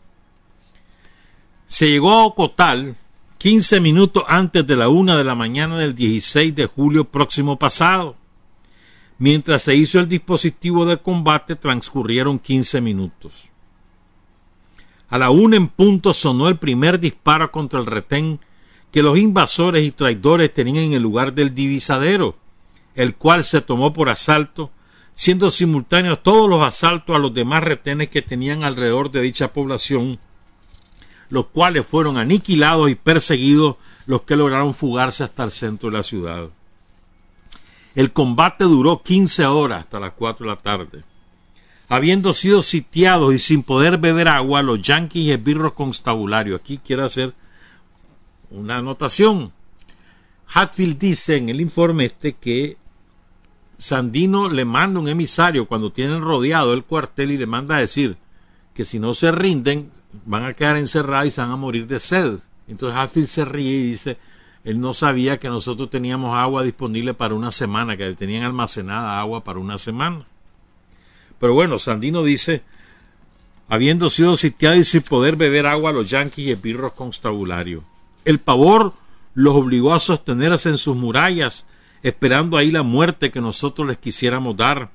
Se 1.66 1.88
llegó 1.88 2.12
a 2.12 2.24
Ocotal 2.24 2.96
15 3.38 3.80
minutos 3.80 4.24
antes 4.26 4.66
de 4.66 4.76
la 4.76 4.88
una 4.88 5.16
de 5.16 5.24
la 5.24 5.36
mañana 5.36 5.78
del 5.78 5.94
16 5.94 6.54
de 6.54 6.66
julio 6.66 7.04
próximo 7.04 7.58
pasado. 7.58 8.16
Mientras 9.18 9.62
se 9.62 9.74
hizo 9.74 10.00
el 10.00 10.08
dispositivo 10.08 10.84
de 10.84 10.96
combate 10.96 11.54
transcurrieron 11.54 12.38
15 12.38 12.80
minutos. 12.80 13.48
A 15.08 15.18
la 15.18 15.30
una 15.30 15.56
en 15.56 15.68
punto 15.68 16.12
sonó 16.12 16.48
el 16.48 16.58
primer 16.58 16.98
disparo 16.98 17.52
contra 17.52 17.78
el 17.78 17.86
retén 17.86 18.40
que 18.90 19.02
los 19.02 19.16
invasores 19.16 19.84
y 19.84 19.92
traidores 19.92 20.52
tenían 20.52 20.86
en 20.86 20.92
el 20.94 21.02
lugar 21.02 21.34
del 21.34 21.54
divisadero, 21.54 22.36
el 22.94 23.14
cual 23.14 23.44
se 23.44 23.60
tomó 23.60 23.92
por 23.92 24.08
asalto 24.08 24.70
siendo 25.20 25.50
simultáneos 25.50 26.22
todos 26.22 26.48
los 26.48 26.62
asaltos 26.62 27.14
a 27.14 27.18
los 27.18 27.34
demás 27.34 27.62
retenes 27.62 28.08
que 28.08 28.22
tenían 28.22 28.64
alrededor 28.64 29.10
de 29.10 29.20
dicha 29.20 29.52
población, 29.52 30.18
los 31.28 31.44
cuales 31.44 31.84
fueron 31.84 32.16
aniquilados 32.16 32.88
y 32.88 32.94
perseguidos 32.94 33.76
los 34.06 34.22
que 34.22 34.34
lograron 34.34 34.72
fugarse 34.72 35.22
hasta 35.22 35.44
el 35.44 35.50
centro 35.50 35.90
de 35.90 35.98
la 35.98 36.02
ciudad. 36.02 36.48
El 37.94 38.14
combate 38.14 38.64
duró 38.64 39.02
15 39.02 39.44
horas 39.44 39.80
hasta 39.80 40.00
las 40.00 40.12
4 40.12 40.46
de 40.46 40.52
la 40.54 40.58
tarde. 40.58 41.04
Habiendo 41.90 42.32
sido 42.32 42.62
sitiados 42.62 43.34
y 43.34 43.38
sin 43.38 43.62
poder 43.62 43.98
beber 43.98 44.26
agua, 44.26 44.62
los 44.62 44.80
yanquis 44.80 45.24
y 45.24 45.32
esbirros 45.32 45.74
constabularios. 45.74 46.58
Aquí 46.58 46.80
quiero 46.82 47.04
hacer 47.04 47.34
una 48.48 48.78
anotación. 48.78 49.52
Hatfield 50.46 50.98
dice 50.98 51.36
en 51.36 51.50
el 51.50 51.60
informe 51.60 52.06
este 52.06 52.32
que 52.32 52.78
Sandino 53.80 54.50
le 54.50 54.66
manda 54.66 55.00
un 55.00 55.08
emisario 55.08 55.66
cuando 55.66 55.90
tienen 55.90 56.20
rodeado 56.20 56.74
el 56.74 56.84
cuartel 56.84 57.30
y 57.30 57.38
le 57.38 57.46
manda 57.46 57.76
a 57.76 57.80
decir 57.80 58.18
que 58.74 58.84
si 58.84 58.98
no 58.98 59.14
se 59.14 59.32
rinden 59.32 59.90
van 60.26 60.44
a 60.44 60.52
quedar 60.52 60.76
encerrados 60.76 61.28
y 61.28 61.30
se 61.30 61.40
van 61.40 61.50
a 61.50 61.56
morir 61.56 61.86
de 61.86 61.98
sed. 61.98 62.40
Entonces 62.68 62.98
Hatfield 62.98 63.28
se 63.28 63.44
ríe 63.46 63.70
y 63.70 63.82
dice, 63.82 64.18
él 64.64 64.80
no 64.80 64.92
sabía 64.92 65.38
que 65.38 65.48
nosotros 65.48 65.88
teníamos 65.88 66.36
agua 66.36 66.62
disponible 66.62 67.14
para 67.14 67.34
una 67.34 67.52
semana, 67.52 67.96
que 67.96 68.14
tenían 68.14 68.42
almacenada 68.42 69.18
agua 69.18 69.44
para 69.44 69.58
una 69.58 69.78
semana. 69.78 70.26
Pero 71.38 71.54
bueno, 71.54 71.78
Sandino 71.78 72.22
dice, 72.22 72.62
habiendo 73.70 74.10
sido 74.10 74.36
sitiado 74.36 74.76
y 74.76 74.84
sin 74.84 75.00
poder 75.00 75.36
beber 75.36 75.66
agua, 75.66 75.90
los 75.90 76.10
yanquis 76.10 76.48
y 76.48 76.50
esbirros 76.50 76.92
constabularios. 76.92 77.82
El 78.26 78.40
pavor 78.40 78.92
los 79.32 79.54
obligó 79.54 79.94
a 79.94 80.00
sostenerse 80.00 80.68
en 80.68 80.76
sus 80.76 80.96
murallas 80.96 81.66
esperando 82.02 82.56
ahí 82.56 82.70
la 82.70 82.82
muerte 82.82 83.30
que 83.30 83.40
nosotros 83.40 83.86
les 83.88 83.98
quisiéramos 83.98 84.56
dar. 84.56 84.90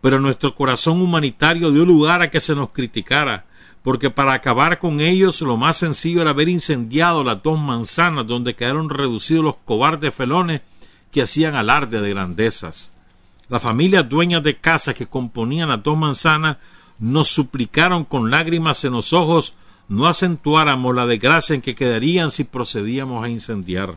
Pero 0.00 0.18
nuestro 0.18 0.54
corazón 0.54 1.00
humanitario 1.00 1.70
dio 1.70 1.84
lugar 1.84 2.22
a 2.22 2.30
que 2.30 2.40
se 2.40 2.54
nos 2.54 2.70
criticara, 2.70 3.46
porque 3.82 4.10
para 4.10 4.32
acabar 4.32 4.78
con 4.78 5.00
ellos 5.00 5.40
lo 5.42 5.56
más 5.56 5.76
sencillo 5.76 6.22
era 6.22 6.30
haber 6.30 6.48
incendiado 6.48 7.22
las 7.24 7.42
dos 7.42 7.58
manzanas 7.58 8.26
donde 8.26 8.54
quedaron 8.54 8.88
reducidos 8.90 9.44
los 9.44 9.56
cobardes 9.64 10.14
felones 10.14 10.62
que 11.10 11.22
hacían 11.22 11.54
alarde 11.54 12.00
de 12.00 12.10
grandezas. 12.10 12.90
Las 13.48 13.62
familias 13.62 14.08
dueñas 14.08 14.42
de 14.42 14.58
casa 14.58 14.94
que 14.94 15.06
componían 15.06 15.70
las 15.70 15.82
dos 15.82 15.98
manzanas 15.98 16.58
nos 16.98 17.28
suplicaron 17.28 18.04
con 18.04 18.30
lágrimas 18.30 18.84
en 18.84 18.92
los 18.92 19.12
ojos 19.12 19.54
no 19.88 20.06
acentuáramos 20.06 20.94
la 20.94 21.04
desgracia 21.04 21.54
en 21.54 21.62
que 21.62 21.74
quedarían 21.74 22.30
si 22.30 22.44
procedíamos 22.44 23.24
a 23.24 23.28
incendiar. 23.28 23.96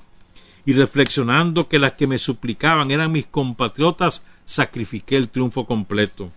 Y 0.65 0.73
reflexionando 0.73 1.67
que 1.67 1.79
las 1.79 1.93
que 1.93 2.07
me 2.07 2.19
suplicaban 2.19 2.91
eran 2.91 3.11
mis 3.11 3.25
compatriotas, 3.25 4.23
sacrifiqué 4.45 5.17
el 5.17 5.29
triunfo 5.29 5.65
completo. 5.65 6.31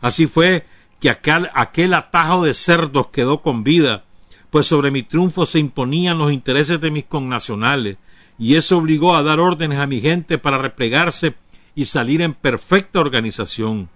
Así 0.00 0.26
fue 0.26 0.66
que 1.00 1.10
aquel, 1.10 1.48
aquel 1.54 1.94
atajo 1.94 2.44
de 2.44 2.54
cerdos 2.54 3.08
quedó 3.08 3.42
con 3.42 3.64
vida, 3.64 4.04
pues 4.50 4.66
sobre 4.66 4.90
mi 4.90 5.02
triunfo 5.02 5.46
se 5.46 5.58
imponían 5.58 6.18
los 6.18 6.32
intereses 6.32 6.80
de 6.80 6.90
mis 6.90 7.04
connacionales, 7.04 7.98
y 8.38 8.54
eso 8.54 8.78
obligó 8.78 9.16
a 9.16 9.22
dar 9.22 9.40
órdenes 9.40 9.78
a 9.78 9.86
mi 9.86 10.00
gente 10.00 10.38
para 10.38 10.58
replegarse 10.58 11.34
y 11.74 11.86
salir 11.86 12.22
en 12.22 12.34
perfecta 12.34 13.00
organización. 13.00 13.88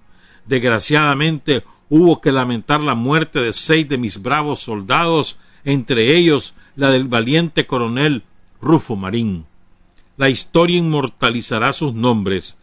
Desgraciadamente 0.47 1.63
hubo 1.89 2.21
que 2.21 2.33
lamentar 2.33 2.81
la 2.81 2.95
muerte 2.95 3.41
de 3.41 3.53
seis 3.53 3.89
de 3.89 3.99
mis 3.99 4.23
bravos 4.23 4.61
soldados, 4.61 5.39
entre 5.65 6.17
ellos 6.17 6.55
la 6.77 6.91
del 6.91 7.09
valiente 7.09 7.67
coronel 7.67 8.25
Rufo 8.61 8.97
Marín. 8.97 9.47
La 10.21 10.29
historia 10.29 10.77
inmortalizará 10.77 11.73
sus 11.73 11.95
nombres. 11.95 12.59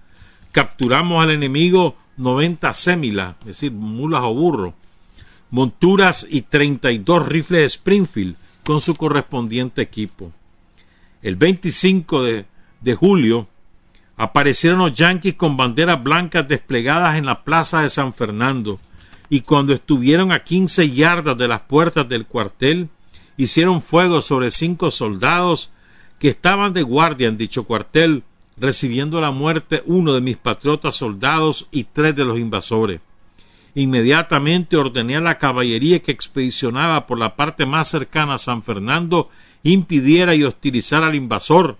Capturamos 0.51 1.23
al 1.23 1.31
enemigo 1.31 1.97
noventa 2.15 2.71
sémilas, 2.75 3.35
es 3.39 3.47
decir, 3.47 3.71
mulas 3.71 4.21
o 4.25 4.31
burros, 4.35 4.75
monturas 5.49 6.27
y 6.29 6.43
treinta 6.43 6.91
y 6.91 6.99
dos 6.99 7.27
rifles 7.27 7.73
Springfield 7.73 8.35
con 8.63 8.79
su 8.79 8.93
correspondiente 8.93 9.81
equipo. 9.81 10.31
El 11.23 11.35
25 11.35 12.21
de, 12.21 12.45
de 12.81 12.93
julio 12.93 13.47
aparecieron 14.17 14.77
los 14.77 14.93
yanquis 14.93 15.33
con 15.33 15.57
banderas 15.57 16.03
blancas 16.03 16.47
desplegadas 16.47 17.17
en 17.17 17.25
la 17.25 17.43
plaza 17.43 17.81
de 17.81 17.89
San 17.89 18.13
Fernando, 18.13 18.79
y 19.29 19.41
cuando 19.41 19.73
estuvieron 19.73 20.31
a 20.31 20.43
quince 20.43 20.91
yardas 20.91 21.35
de 21.39 21.47
las 21.47 21.61
puertas 21.61 22.07
del 22.07 22.27
cuartel, 22.27 22.89
hicieron 23.35 23.81
fuego 23.81 24.21
sobre 24.21 24.51
cinco 24.51 24.91
soldados 24.91 25.71
que 26.19 26.29
estaban 26.29 26.73
de 26.73 26.83
guardia 26.83 27.27
en 27.27 27.37
dicho 27.37 27.63
cuartel, 27.65 28.23
recibiendo 28.57 29.21
la 29.21 29.31
muerte 29.31 29.83
uno 29.85 30.13
de 30.13 30.21
mis 30.21 30.37
patriotas 30.37 30.95
soldados 30.95 31.67
y 31.71 31.83
tres 31.85 32.15
de 32.15 32.25
los 32.25 32.39
invasores. 32.39 33.01
Inmediatamente 33.75 34.75
ordené 34.77 35.17
a 35.17 35.21
la 35.21 35.37
caballería 35.37 35.99
que 35.99 36.11
expedicionaba 36.11 37.05
por 37.05 37.19
la 37.19 37.35
parte 37.35 37.67
más 37.67 37.87
cercana 37.89 38.33
a 38.33 38.39
San 38.39 38.63
Fernando 38.63 39.29
impidiera 39.61 40.33
y 40.33 40.43
hostilizara 40.43 41.07
al 41.07 41.15
invasor, 41.15 41.77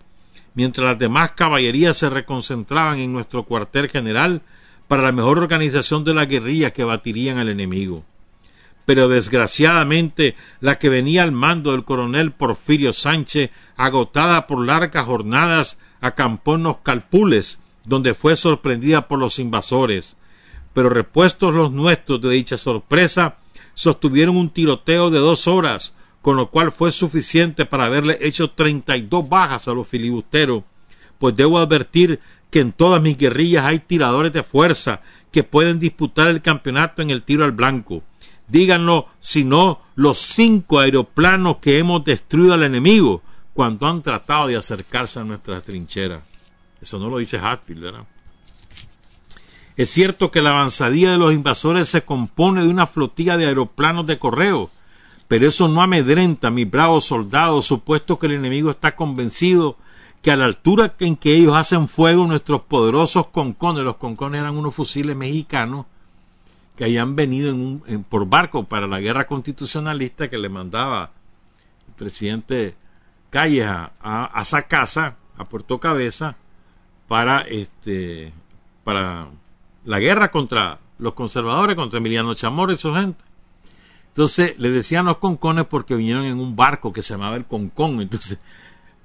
mientras 0.54 0.86
las 0.86 1.00
demás 1.00 1.32
caballerías 1.32 1.98
se 1.98 2.10
reconcentraban 2.10 3.00
en 3.00 3.12
nuestro 3.14 3.44
cuartel 3.44 3.90
general 3.90 4.44
para 4.88 5.04
la 5.04 5.12
mejor 5.12 5.40
organización 5.40 6.04
de 6.04 6.14
la 6.14 6.26
guerrilla 6.26 6.72
que 6.72 6.84
batirían 6.84 7.40
al 7.40 7.50
enemigo. 7.50 8.06
Pero 8.88 9.10
desgraciadamente 9.10 10.38
la 10.62 10.80
que 10.80 10.88
venía 10.88 11.24
al 11.24 11.34
mando 11.34 11.74
del 11.74 11.84
coronel 11.84 12.32
Porfirio 12.32 12.94
Sánchez, 12.94 13.52
agotada 13.76 14.48
por 14.48 14.66
largas 14.66 15.06
jornadas, 15.06 15.78
acampó 16.00 16.56
en 16.56 16.64
los 16.64 16.78
Calpules, 16.78 17.60
donde 17.84 18.14
fue 18.14 18.38
sorprendida 18.38 19.10
por 19.10 19.20
los 19.20 19.40
invasores. 19.40 20.16
Pero 20.72 20.88
repuestos 20.88 21.54
los 21.54 21.74
nuestros 21.74 22.22
de 22.22 22.30
dicha 22.30 22.58
sorpresa, 22.58 23.36
sostuvieron 23.74 24.38
un 24.38 24.52
tiroteo 24.52 25.10
de 25.10 25.20
dos 25.20 25.50
horas, 25.50 25.94
con 26.22 26.38
lo 26.38 26.50
cual 26.50 26.72
fue 26.72 26.94
suficiente 26.94 27.66
para 27.66 27.84
haberle 27.84 28.18
hecho 28.22 28.52
treinta 28.52 28.96
y 28.96 29.02
dos 29.02 29.28
bajas 29.28 29.68
a 29.68 29.74
los 29.74 29.86
filibusteros, 29.86 30.64
pues 31.20 31.36
debo 31.36 31.60
advertir 31.60 32.22
que 32.50 32.62
en 32.62 32.72
todas 32.72 33.02
mis 33.02 33.18
guerrillas 33.18 33.66
hay 33.66 33.80
tiradores 33.80 34.32
de 34.32 34.44
fuerza 34.44 35.02
que 35.30 35.44
pueden 35.44 35.78
disputar 35.78 36.30
el 36.30 36.42
campeonato 36.42 37.02
en 37.02 37.10
el 37.10 37.24
tiro 37.24 37.44
al 37.44 37.52
blanco. 37.52 38.02
Díganlo, 38.48 39.08
si 39.20 39.44
no, 39.44 39.82
los 39.96 40.18
cinco 40.18 40.80
aeroplanos 40.80 41.58
que 41.58 41.80
hemos 41.80 42.04
destruido 42.06 42.54
al 42.54 42.64
enemigo 42.64 43.22
cuando 43.54 43.88
han 43.88 44.02
tratado 44.02 44.48
de 44.48 44.58
acercarse 44.58 45.20
a 45.20 45.24
nuestras 45.24 45.64
trincheras. 45.64 46.24
Eso 46.82 47.00
no 47.00 47.10
lo 47.10 47.18
dice 47.18 47.40
Hatfield, 47.40 47.82
¿verdad? 47.82 48.06
Es 49.76 49.90
cierto 49.90 50.32
que 50.32 50.42
la 50.42 50.52
avanzadilla 50.52 51.12
de 51.12 51.18
los 51.18 51.34
invasores 51.34 51.90
se 51.90 52.04
compone 52.04 52.64
de 52.64 52.70
una 52.70 52.88
flotilla 52.88 53.38
de 53.38 53.48
aeroplanos 53.48 54.08
de 54.08 54.18
correo, 54.18 54.72
pero 55.28 55.48
eso 55.48 55.68
no 55.68 55.82
amedrenta 55.82 56.48
a 56.48 56.52
mis 56.52 56.70
bravos 56.70 57.06
soldados, 57.06 57.66
supuesto 57.66 58.18
que 58.18 58.28
el 58.28 58.34
enemigo 58.34 58.72
está 58.72 58.96
convencido 58.96 59.78
que 60.22 60.32
a 60.32 60.36
la 60.36 60.46
altura 60.46 60.96
en 61.00 61.16
que 61.16 61.36
ellos 61.36 61.56
hacen 61.56 61.88
fuego 61.88 62.26
nuestros 62.26 62.62
poderosos 62.62 63.28
concones, 63.28 63.84
los 63.84 63.98
concones 63.98 64.42
eran 64.42 64.56
unos 64.56 64.74
fusiles 64.74 65.16
mexicanos 65.16 65.86
que 66.78 66.86
habían 66.86 67.16
venido 67.16 67.56
por 68.08 68.30
barco 68.30 68.64
para 68.64 68.88
la 68.88 69.00
guerra 69.00 69.26
constitucionalista 69.26 70.30
que 70.30 70.38
le 70.38 70.48
mandaba 70.48 71.12
el 71.88 71.94
presidente 71.96 72.76
Calles 73.30 73.66
a, 73.66 73.92
a, 74.00 74.42
esa 74.42 74.62
casa, 74.68 75.18
a 75.38 75.44
Puerto 75.44 75.80
Cabeza, 75.80 76.38
para 77.08 77.42
este 77.42 78.32
para 78.84 79.28
la 79.84 80.00
guerra 80.00 80.32
contra 80.32 80.80
los 81.00 81.14
conservadores, 81.14 81.76
contra 81.76 82.00
Emiliano 82.00 82.34
Chamorro 82.36 82.72
y 82.72 82.78
su 82.78 82.94
gente. 82.94 83.22
Entonces 84.10 84.58
le 84.58 84.70
decían 84.70 85.06
los 85.06 85.18
concones 85.18 85.66
porque 85.66 85.96
vinieron 85.96 86.26
en 86.26 86.40
un 86.40 86.56
barco 86.56 86.94
que 86.94 87.04
se 87.04 87.14
llamaba 87.14 87.36
el 87.36 87.46
Concón. 87.46 88.02
Entonces 88.02 88.40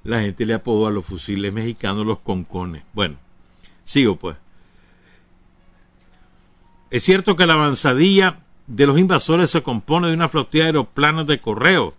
la 0.03 0.21
gente 0.21 0.45
le 0.45 0.53
apodó 0.53 0.87
a 0.87 0.91
los 0.91 1.05
fusiles 1.05 1.51
mexicanos 1.51 2.05
los 2.05 2.19
concones. 2.19 2.83
Bueno, 2.93 3.17
sigo 3.83 4.15
pues. 4.15 4.37
Es 6.93 7.01
cierto 7.01 7.35
que 7.35 7.47
la 7.47 7.55
avanzadilla 7.55 8.37
de 8.67 8.85
los 8.85 8.99
invasores 8.99 9.49
se 9.49 9.63
compone 9.63 10.09
de 10.09 10.13
una 10.13 10.29
flotilla 10.29 10.65
de 10.65 10.67
aeroplanos 10.67 11.25
de 11.25 11.41
correo, 11.41 11.95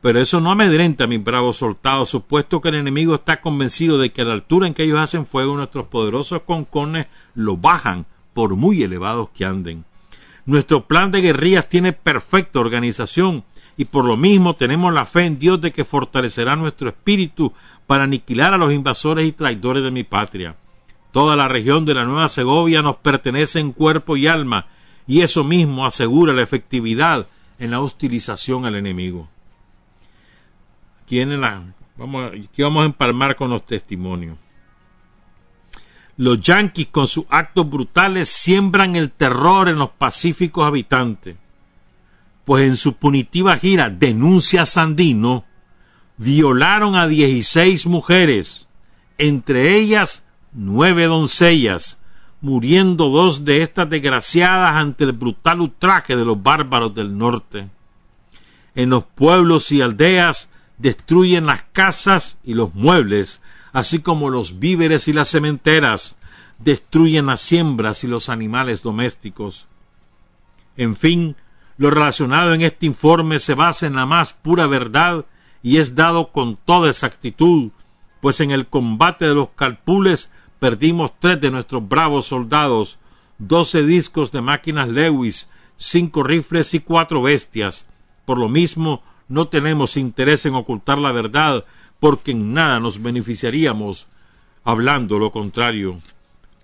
pero 0.00 0.20
eso 0.20 0.40
no 0.40 0.52
amedrenta 0.52 1.02
a 1.02 1.06
mis 1.08 1.24
bravos 1.24 1.56
soldados, 1.56 2.10
supuesto 2.10 2.60
que 2.60 2.68
el 2.68 2.76
enemigo 2.76 3.16
está 3.16 3.40
convencido 3.40 3.98
de 3.98 4.12
que 4.12 4.22
a 4.22 4.26
la 4.26 4.34
altura 4.34 4.68
en 4.68 4.72
que 4.72 4.84
ellos 4.84 5.00
hacen 5.00 5.26
fuego 5.26 5.56
nuestros 5.56 5.86
poderosos 5.86 6.42
concones 6.42 7.08
lo 7.34 7.56
bajan 7.56 8.06
por 8.34 8.54
muy 8.54 8.84
elevados 8.84 9.30
que 9.30 9.44
anden. 9.44 9.84
Nuestro 10.46 10.86
plan 10.86 11.10
de 11.10 11.20
guerrillas 11.20 11.68
tiene 11.68 11.92
perfecta 11.92 12.60
organización 12.60 13.42
y 13.76 13.86
por 13.86 14.04
lo 14.04 14.16
mismo 14.16 14.54
tenemos 14.54 14.94
la 14.94 15.06
fe 15.06 15.24
en 15.24 15.40
Dios 15.40 15.60
de 15.60 15.72
que 15.72 15.82
fortalecerá 15.82 16.54
nuestro 16.54 16.90
espíritu 16.90 17.52
para 17.88 18.04
aniquilar 18.04 18.54
a 18.54 18.58
los 18.58 18.72
invasores 18.72 19.26
y 19.26 19.32
traidores 19.32 19.82
de 19.82 19.90
mi 19.90 20.04
patria. 20.04 20.54
Toda 21.12 21.36
la 21.36 21.48
región 21.48 21.84
de 21.84 21.94
la 21.94 22.04
Nueva 22.04 22.28
Segovia 22.28 22.82
nos 22.82 22.96
pertenece 22.96 23.60
en 23.60 23.72
cuerpo 23.72 24.16
y 24.16 24.26
alma, 24.26 24.66
y 25.06 25.22
eso 25.22 25.44
mismo 25.44 25.84
asegura 25.84 26.32
la 26.32 26.42
efectividad 26.42 27.26
en 27.58 27.70
la 27.72 27.80
hostilización 27.80 28.64
al 28.64 28.76
enemigo. 28.76 29.28
Aquí, 31.04 31.22
vamos, 31.96 32.32
aquí 32.32 32.62
vamos 32.62 32.82
a 32.82 32.86
empalmar 32.86 33.34
con 33.36 33.50
los 33.50 33.66
testimonios. 33.66 34.38
Los 36.16 36.40
yanquis 36.40 36.88
con 36.88 37.08
sus 37.08 37.24
actos 37.28 37.68
brutales 37.68 38.28
siembran 38.28 38.94
el 38.94 39.10
terror 39.10 39.68
en 39.68 39.78
los 39.78 39.90
pacíficos 39.90 40.66
habitantes 40.66 41.36
pues 42.50 42.66
en 42.66 42.76
su 42.76 42.94
punitiva 42.94 43.56
gira 43.56 43.90
Denuncia 43.90 44.66
Sandino, 44.66 45.44
violaron 46.16 46.96
a 46.96 47.06
16 47.06 47.86
mujeres, 47.86 48.66
entre 49.18 49.76
ellas 49.76 50.24
nueve 50.52 51.04
doncellas, 51.06 51.98
muriendo 52.40 53.08
dos 53.08 53.44
de 53.44 53.62
estas 53.62 53.88
desgraciadas 53.90 54.76
ante 54.76 55.04
el 55.04 55.12
brutal 55.12 55.60
ultraje 55.60 56.16
de 56.16 56.24
los 56.24 56.42
bárbaros 56.42 56.94
del 56.94 57.16
norte. 57.16 57.68
En 58.74 58.90
los 58.90 59.04
pueblos 59.04 59.72
y 59.72 59.82
aldeas 59.82 60.50
destruyen 60.78 61.46
las 61.46 61.62
casas 61.72 62.38
y 62.44 62.54
los 62.54 62.74
muebles, 62.74 63.42
así 63.72 64.00
como 64.00 64.30
los 64.30 64.58
víveres 64.58 65.08
y 65.08 65.12
las 65.12 65.28
cementeras, 65.28 66.16
destruyen 66.58 67.26
las 67.26 67.40
siembras 67.40 68.04
y 68.04 68.06
los 68.06 68.28
animales 68.28 68.82
domésticos. 68.82 69.66
En 70.76 70.96
fin, 70.96 71.36
lo 71.76 71.90
relacionado 71.90 72.54
en 72.54 72.62
este 72.62 72.86
informe 72.86 73.38
se 73.38 73.54
basa 73.54 73.86
en 73.86 73.94
la 73.94 74.06
más 74.06 74.32
pura 74.32 74.66
verdad 74.66 75.24
y 75.62 75.78
es 75.78 75.94
dado 75.94 76.32
con 76.32 76.56
toda 76.56 76.90
exactitud, 76.90 77.70
pues 78.20 78.40
en 78.40 78.50
el 78.50 78.66
combate 78.66 79.26
de 79.26 79.34
los 79.34 79.48
calpules 79.56 80.30
perdimos 80.60 81.12
tres 81.18 81.40
de 81.40 81.50
nuestros 81.50 81.88
bravos 81.88 82.26
soldados, 82.26 82.98
doce 83.38 83.82
discos 83.82 84.30
de 84.30 84.42
máquinas 84.42 84.88
Lewis, 84.88 85.50
cinco 85.76 86.22
rifles 86.22 86.74
y 86.74 86.80
cuatro 86.80 87.22
bestias. 87.22 87.88
Por 88.24 88.38
lo 88.38 88.48
mismo, 88.48 89.02
no 89.26 89.48
tenemos 89.48 89.96
interés 89.96 90.46
en 90.46 90.54
ocultar 90.54 90.98
la 90.98 91.10
verdad, 91.10 91.64
porque 91.98 92.30
en 92.30 92.52
nada 92.52 92.78
nos 92.78 93.02
beneficiaríamos 93.02 94.06
hablando 94.62 95.18
lo 95.18 95.32
contrario. 95.32 95.98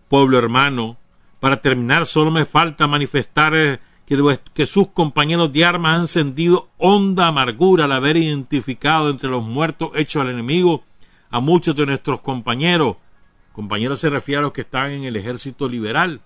Pueblo 0.08 0.38
hermano, 0.38 0.96
para 1.40 1.60
terminar 1.60 2.06
solo 2.06 2.30
me 2.30 2.44
falta 2.44 2.86
manifestar 2.86 3.80
que, 4.06 4.66
sus 4.66 4.88
compañeros 4.88 5.52
de 5.52 5.64
armas 5.64 5.98
han 5.98 6.08
sentido 6.08 6.68
honda 6.78 7.26
amargura 7.26 7.84
al 7.84 7.92
haber 7.92 8.16
identificado 8.16 9.10
entre 9.10 9.30
los 9.30 9.42
muertos 9.42 9.90
hechos 9.94 10.22
al 10.22 10.30
enemigo 10.30 10.84
a 11.30 11.40
muchos 11.40 11.74
de 11.74 11.86
nuestros 11.86 12.20
compañeros. 12.20 12.96
Compañeros 13.56 14.00
se 14.00 14.10
refiere 14.10 14.40
a 14.40 14.42
los 14.42 14.52
que 14.52 14.60
estaban 14.60 14.90
en 14.90 15.04
el 15.04 15.16
ejército 15.16 15.66
liberal. 15.66 16.20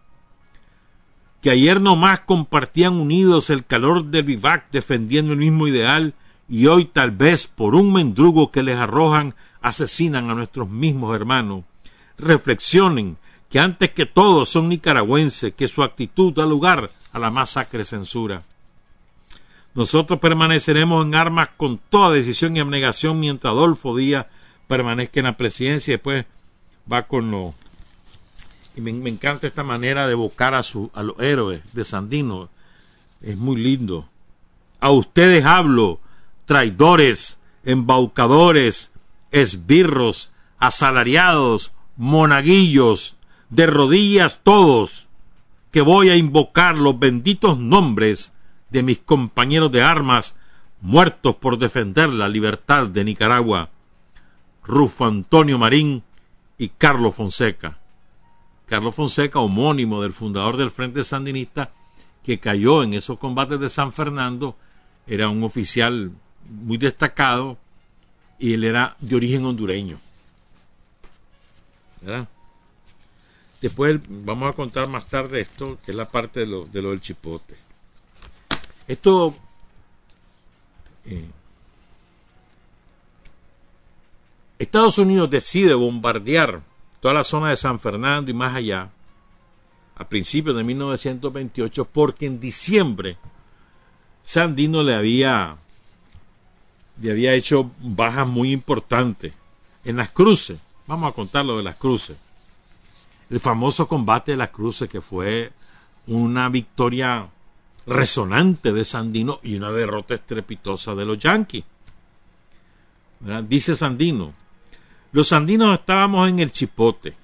Que 1.41 1.51
ayer 1.51 1.81
nomás 1.81 2.19
compartían 2.19 2.95
unidos 2.95 3.51
el 3.51 3.65
calor 3.65 4.07
del 4.07 4.25
vivac 4.25 4.69
defendiendo 4.73 5.33
el 5.33 5.39
mismo 5.39 5.69
ideal 5.69 6.15
y 6.49 6.67
hoy 6.67 6.87
tal 6.87 7.13
vez 7.13 7.47
por 7.47 7.77
un 7.77 7.93
mendrugo 7.93 8.51
que 8.51 8.65
les 8.65 8.77
arrojan 8.77 9.37
asesinan 9.63 10.29
a 10.29 10.35
nuestros 10.35 10.69
mismos 10.71 11.15
hermanos. 11.15 11.63
Reflexionen 12.19 13.17
que 13.49 13.61
antes 13.61 13.93
que 13.93 14.07
todos 14.07 14.49
son 14.49 14.69
nicaragüenses, 14.69 15.55
que 15.55 15.69
su 15.69 15.85
actitud 15.85 16.35
da 16.35 16.45
lugar 16.45 16.91
a 17.13 17.21
la 17.21 17.31
masacre 17.31 17.85
censura. 17.85 18.43
Nosotros 19.77 20.19
permaneceremos 20.19 21.07
en 21.07 21.15
armas 21.15 21.51
con 21.57 21.79
toda 21.79 22.11
decisión 22.11 22.57
y 22.57 22.61
abnegación 22.61 23.21
mientras 23.21 23.53
Adolfo 23.53 23.97
Díaz 23.97 24.27
permanezca 24.67 25.21
en 25.21 25.27
la 25.27 25.37
presidencia 25.37 25.93
y 25.93 25.95
después 25.95 26.27
va 26.91 27.05
con 27.05 27.31
lo... 27.31 27.55
Y 28.77 28.81
me, 28.81 28.91
encanta 29.11 29.47
esta 29.47 29.65
manera 29.65 30.07
de 30.07 30.13
evocar 30.13 30.55
a, 30.55 30.63
su, 30.63 30.91
a 30.95 31.03
los 31.03 31.19
héroes 31.19 31.63
de 31.73 31.85
Sandino. 31.85 32.49
Es 33.21 33.37
muy 33.37 33.57
lindo. 33.57 34.09
A 34.79 34.91
ustedes 34.91 35.45
hablo, 35.45 36.01
traidores, 36.47 37.41
embaucadores, 37.65 38.93
esbirros, 39.31 40.31
asalariados, 40.59 41.73
monaguillos, 41.97 43.17
de 43.51 43.67
rodillas 43.67 44.41
todos, 44.43 45.09
que 45.73 45.83
voy 45.83 46.09
a 46.09 46.17
invocar 46.17 46.79
los 46.79 46.99
benditos 46.99 47.59
nombres 47.59 48.33
de 48.71 48.83
mis 48.83 49.01
compañeros 49.01 49.71
de 49.73 49.83
armas 49.83 50.37
muertos 50.81 51.37
por 51.37 51.59
defender 51.59 52.09
la 52.09 52.29
libertad 52.29 52.89
de 52.89 53.05
Nicaragua, 53.05 53.71
Rufo 54.65 55.07
Antonio 55.07 55.59
Marín 55.59 56.05
y 56.61 56.69
Carlos 56.69 57.15
Fonseca. 57.15 57.79
Carlos 58.67 58.95
Fonseca, 58.95 59.39
homónimo 59.39 60.03
del 60.03 60.13
fundador 60.13 60.59
del 60.59 60.71
Frente 60.71 61.03
Sandinista, 61.05 61.73
que 62.23 62.39
cayó 62.39 62.83
en 62.83 62.93
esos 62.93 63.19
combates 63.19 63.59
de 63.59 63.71
San 63.71 63.95
Fernando, 63.95 64.55
era 65.07 65.31
un 65.31 65.43
oficial 65.43 66.13
muy 66.51 66.77
destacado 66.77 67.57
y 68.39 68.53
él 68.53 68.65
era 68.65 68.95
de 69.01 69.17
origen 69.17 69.47
hondureño. 69.47 69.99
¿Verdad? 72.03 72.29
Después 73.63 73.99
vamos 74.07 74.51
a 74.51 74.53
contar 74.55 74.87
más 74.87 75.07
tarde 75.07 75.41
esto, 75.41 75.79
que 75.83 75.93
es 75.93 75.97
la 75.97 76.11
parte 76.11 76.41
de 76.41 76.47
lo, 76.47 76.67
del 76.67 77.01
chipote. 77.01 77.57
Esto 78.87 79.35
eh, 81.07 81.27
Estados 84.61 84.99
Unidos 84.99 85.31
decide 85.31 85.75
bombardear 85.75 86.63
toda 87.01 87.15
la 87.15 87.25
zona 87.25 87.51
de 87.51 87.57
San 87.57 87.81
Fernando 87.81 88.31
y 88.31 88.35
más 88.35 88.55
allá 88.55 88.91
a 89.97 90.09
principios 90.09 90.57
de 90.57 90.65
1928 90.65 91.85
porque 91.87 92.27
en 92.27 92.39
diciembre 92.39 93.17
Sandino 94.23 94.83
le 94.83 94.95
había 94.95 95.57
le 97.01 97.11
había 97.11 97.33
hecho 97.33 97.71
bajas 97.81 98.29
muy 98.29 98.53
importantes 98.53 99.33
en 99.85 99.97
las 99.97 100.11
cruces. 100.11 100.59
Vamos 100.87 101.11
a 101.11 101.15
contar 101.15 101.45
lo 101.45 101.57
de 101.57 101.63
las 101.63 101.77
cruces 101.77 102.19
el 103.31 103.39
famoso 103.39 103.87
combate 103.87 104.33
de 104.33 104.37
la 104.37 104.51
Cruz, 104.51 104.85
que 104.91 105.01
fue 105.01 105.53
una 106.09 106.49
victoria 106.49 107.29
resonante 107.87 108.73
de 108.73 108.85
Sandino 108.85 109.39
y 109.43 109.57
una 109.57 109.71
derrota 109.71 110.15
estrepitosa 110.15 110.95
de 110.95 111.05
los 111.05 111.19
Yankees. 111.19 111.65
Dice 113.49 113.77
Sandino, 113.77 114.35
los 115.13 115.29
sandinos 115.29 115.79
estábamos 115.79 116.29
en 116.29 116.39
el 116.39 116.53
chipote. 116.53 117.15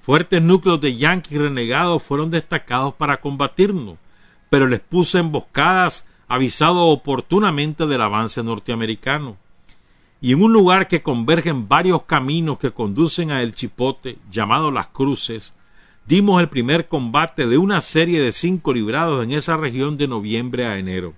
Fuertes 0.00 0.42
núcleos 0.42 0.80
de 0.80 0.96
yanquis 0.96 1.38
renegados 1.38 2.02
fueron 2.02 2.30
destacados 2.30 2.94
para 2.94 3.20
combatirnos, 3.20 3.98
pero 4.48 4.66
les 4.66 4.80
puse 4.80 5.18
emboscadas 5.18 6.08
avisado 6.26 6.86
oportunamente 6.86 7.86
del 7.86 8.02
avance 8.02 8.42
norteamericano. 8.42 9.36
Y 10.20 10.32
en 10.32 10.42
un 10.42 10.52
lugar 10.52 10.88
que 10.88 11.02
convergen 11.02 11.68
varios 11.68 12.02
caminos 12.02 12.58
que 12.58 12.72
conducen 12.72 13.30
a 13.30 13.42
El 13.42 13.54
Chipote, 13.54 14.18
llamado 14.30 14.70
Las 14.70 14.88
Cruces, 14.88 15.54
dimos 16.06 16.40
el 16.40 16.48
primer 16.48 16.88
combate 16.88 17.46
de 17.46 17.58
una 17.58 17.80
serie 17.80 18.20
de 18.20 18.32
cinco 18.32 18.72
librados 18.72 19.24
en 19.24 19.32
esa 19.32 19.56
región 19.56 19.96
de 19.96 20.08
noviembre 20.08 20.66
a 20.66 20.78
enero. 20.78 21.14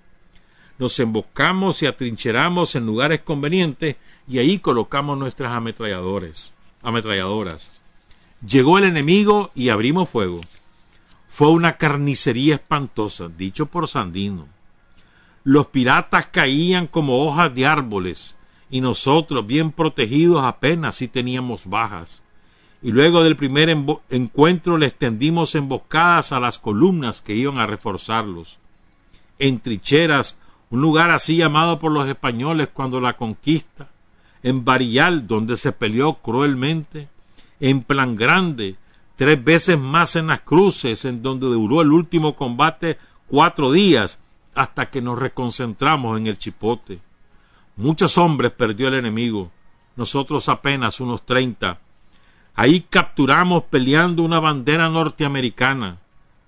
Nos 0.78 0.98
emboscamos 1.00 1.82
y 1.82 1.86
atrincheramos 1.86 2.74
en 2.74 2.86
lugares 2.86 3.20
convenientes 3.20 3.96
y 4.32 4.38
ahí 4.38 4.60
colocamos 4.60 5.18
nuestras 5.18 5.52
ametralladores, 5.52 6.54
ametralladoras. 6.82 7.70
Llegó 8.40 8.78
el 8.78 8.84
enemigo 8.84 9.50
y 9.54 9.68
abrimos 9.68 10.08
fuego. 10.08 10.40
Fue 11.28 11.50
una 11.50 11.76
carnicería 11.76 12.54
espantosa, 12.54 13.28
dicho 13.28 13.66
por 13.66 13.88
Sandino. 13.88 14.48
Los 15.44 15.66
piratas 15.66 16.28
caían 16.28 16.86
como 16.86 17.26
hojas 17.26 17.54
de 17.54 17.66
árboles, 17.66 18.38
y 18.70 18.80
nosotros, 18.80 19.46
bien 19.46 19.70
protegidos, 19.70 20.42
apenas 20.44 20.94
si 20.94 21.08
teníamos 21.08 21.66
bajas. 21.66 22.22
Y 22.80 22.90
luego 22.90 23.22
del 23.22 23.36
primer 23.36 23.68
encuentro 24.08 24.78
le 24.78 24.86
extendimos 24.86 25.54
emboscadas 25.54 26.32
a 26.32 26.40
las 26.40 26.58
columnas 26.58 27.20
que 27.20 27.34
iban 27.34 27.58
a 27.58 27.66
reforzarlos. 27.66 28.58
En 29.38 29.60
Tricheras, 29.60 30.38
un 30.70 30.80
lugar 30.80 31.10
así 31.10 31.36
llamado 31.36 31.78
por 31.78 31.92
los 31.92 32.08
españoles 32.08 32.70
cuando 32.72 32.98
la 32.98 33.18
conquista, 33.18 33.91
en 34.42 34.64
Barillal, 34.64 35.26
donde 35.26 35.56
se 35.56 35.72
peleó 35.72 36.14
cruelmente, 36.14 37.08
en 37.60 37.82
Plan 37.82 38.16
Grande, 38.16 38.76
tres 39.16 39.42
veces 39.42 39.78
más 39.78 40.16
en 40.16 40.28
las 40.28 40.40
cruces, 40.40 41.04
en 41.04 41.22
donde 41.22 41.46
duró 41.46 41.82
el 41.82 41.92
último 41.92 42.34
combate 42.34 42.98
cuatro 43.28 43.72
días, 43.72 44.18
hasta 44.54 44.90
que 44.90 45.00
nos 45.00 45.18
reconcentramos 45.18 46.18
en 46.18 46.26
el 46.26 46.36
Chipote 46.36 47.00
Muchos 47.76 48.18
hombres 48.18 48.50
perdió 48.50 48.88
el 48.88 48.94
enemigo, 48.94 49.50
nosotros 49.96 50.48
apenas 50.50 51.00
unos 51.00 51.24
treinta. 51.24 51.80
Ahí 52.54 52.82
capturamos 52.82 53.62
peleando 53.64 54.22
una 54.22 54.40
bandera 54.40 54.90
norteamericana. 54.90 55.98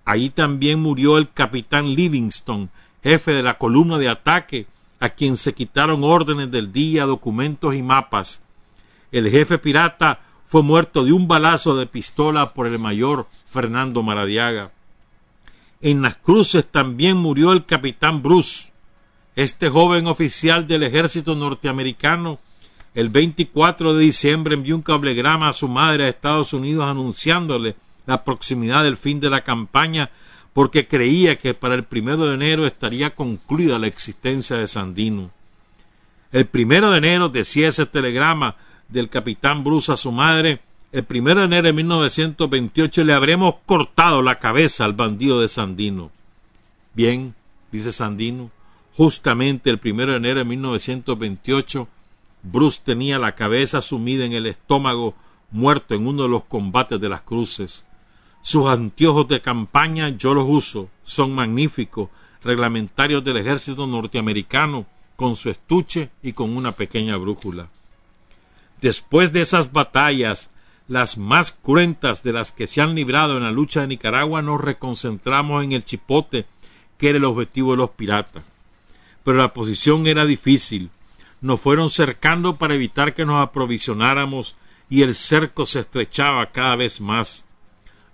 Ahí 0.05 0.29
también 0.29 0.81
murió 0.81 1.17
el 1.17 1.33
capitán 1.33 1.95
Livingston, 1.95 2.69
jefe 3.03 3.33
de 3.33 3.43
la 3.43 3.57
columna 3.57 3.97
de 3.97 4.11
ataque, 4.11 4.67
a 5.05 5.11
quien 5.11 5.37
se 5.37 5.53
quitaron 5.53 6.03
órdenes 6.03 6.51
del 6.51 6.73
día, 6.73 7.05
documentos 7.05 7.75
y 7.75 7.83
mapas. 7.83 8.43
El 9.13 9.31
jefe 9.31 9.59
pirata 9.59 10.21
fue 10.47 10.63
muerto 10.63 11.05
de 11.05 11.13
un 11.13 11.29
balazo 11.29 11.77
de 11.77 11.87
pistola 11.87 12.55
por 12.55 12.67
el 12.67 12.79
mayor 12.79 13.27
Fernando 13.47 14.03
Maradiaga. 14.03 14.73
En 15.83 16.01
las 16.01 16.17
cruces 16.17 16.67
también 16.67 17.19
murió 17.19 17.53
el 17.53 17.67
capitán 17.67 18.23
Bruce, 18.23 18.73
este 19.37 19.69
joven 19.69 20.07
oficial 20.07 20.67
del 20.67 20.85
ejército 20.85 21.35
norteamericano 21.35 22.39
el 22.95 23.09
24 23.11 23.95
de 23.95 24.05
diciembre 24.05 24.55
envió 24.55 24.77
un 24.77 24.83
cablegrama 24.83 25.49
a 25.49 25.53
su 25.53 25.69
madre 25.69 26.05
a 26.05 26.09
Estados 26.09 26.53
Unidos 26.53 26.89
anunciándole 26.89 27.75
la 28.07 28.25
proximidad 28.25 28.85
del 28.85 28.97
fin 28.97 29.19
de 29.19 29.29
la 29.29 29.43
campaña 29.43 30.11
porque 30.55 30.89
creía 30.89 31.37
que 31.37 31.53
para 31.53 31.75
el 31.75 31.85
primero 31.85 32.27
de 32.27 32.35
enero 32.35 32.67
estaría 32.67 33.15
concluida 33.15 33.79
la 33.79 33.89
existencia 33.89 34.57
de 34.57 34.67
Sandino. 34.67 35.31
El 36.33 36.47
primero 36.47 36.91
de 36.91 36.99
enero, 36.99 37.29
decía 37.29 37.69
ese 37.69 37.85
telegrama 37.85 38.57
del 38.89 39.11
capitán 39.11 39.63
Bruce 39.63 39.93
a 39.93 39.97
su 39.99 40.11
madre, 40.13 40.61
el 40.93 41.05
primero 41.05 41.41
de 41.41 41.47
enero 41.47 41.67
de 41.67 41.73
1928 41.75 43.05
le 43.05 43.13
habremos 43.13 43.57
cortado 43.67 44.23
la 44.23 44.39
cabeza 44.39 44.87
al 44.87 44.95
bandido 44.95 45.41
de 45.41 45.49
Sandino. 45.49 46.11
Bien, 46.95 47.35
dice 47.71 47.93
Sandino, 47.93 48.51
Justamente 48.97 49.71
el 49.71 49.79
primero 49.79 50.13
de 50.13 50.19
enero 50.19 50.39
de 50.39 50.45
1928, 50.45 51.89
Bruce 52.45 52.81
tenía 52.85 53.19
la 53.19 53.35
cabeza 53.35 53.83
sumida 53.83 54.25
en 54.25 54.33
el 54.33 54.47
estómago, 54.47 55.15
muerto 55.51 55.95
en 55.95 56.07
uno 56.07 56.23
de 56.25 56.29
los 56.29 56.45
combates 56.45 57.01
de 57.01 57.09
las 57.09 57.23
cruces. 57.23 57.85
Sus 58.45 58.67
anteojos 58.67 59.27
de 59.27 59.41
campaña 59.41 60.11
yo 60.11 60.35
los 60.35 60.45
uso, 60.47 60.91
son 61.03 61.35
magníficos, 61.35 62.11
reglamentarios 62.45 63.25
del 63.25 63.39
ejército 63.39 63.87
norteamericano, 63.87 64.87
con 65.17 65.35
su 65.35 65.49
estuche 65.49 66.11
y 66.23 66.35
con 66.35 66.57
una 66.57 66.73
pequeña 66.73 67.17
brújula. 67.17 67.69
Después 68.81 69.33
de 69.33 69.41
esas 69.41 69.73
batallas, 69.73 70.51
las 70.89 71.17
más 71.17 71.53
cruentas 71.53 72.23
de 72.23 72.35
las 72.35 72.53
que 72.53 72.67
se 72.67 72.83
han 72.83 72.95
librado 72.95 73.39
en 73.39 73.45
la 73.45 73.51
lucha 73.51 73.81
de 73.81 73.87
Nicaragua, 73.87 74.43
nos 74.43 74.61
reconcentramos 74.61 75.65
en 75.65 75.73
el 75.73 75.85
chipote, 75.85 76.45
que 76.99 77.09
era 77.09 77.19
el 77.19 77.25
objetivo 77.25 77.71
de 77.71 77.79
los 77.79 77.91
piratas 77.91 78.45
pero 79.25 79.39
la 79.39 79.53
posición 79.53 80.07
era 80.07 80.27
difícil. 80.27 80.91
Nos 81.41 81.61
fueron 81.61 81.91
cercando 81.91 82.57
para 82.57 82.75
evitar 82.75 83.15
que 83.15 83.25
nos 83.25 83.43
aprovisionáramos 83.43 84.55
y 84.89 85.03
el 85.03 85.15
cerco 85.15 85.67
se 85.67 85.81
estrechaba 85.81 86.53
cada 86.53 86.77
vez 86.77 87.01
más. 87.01 87.47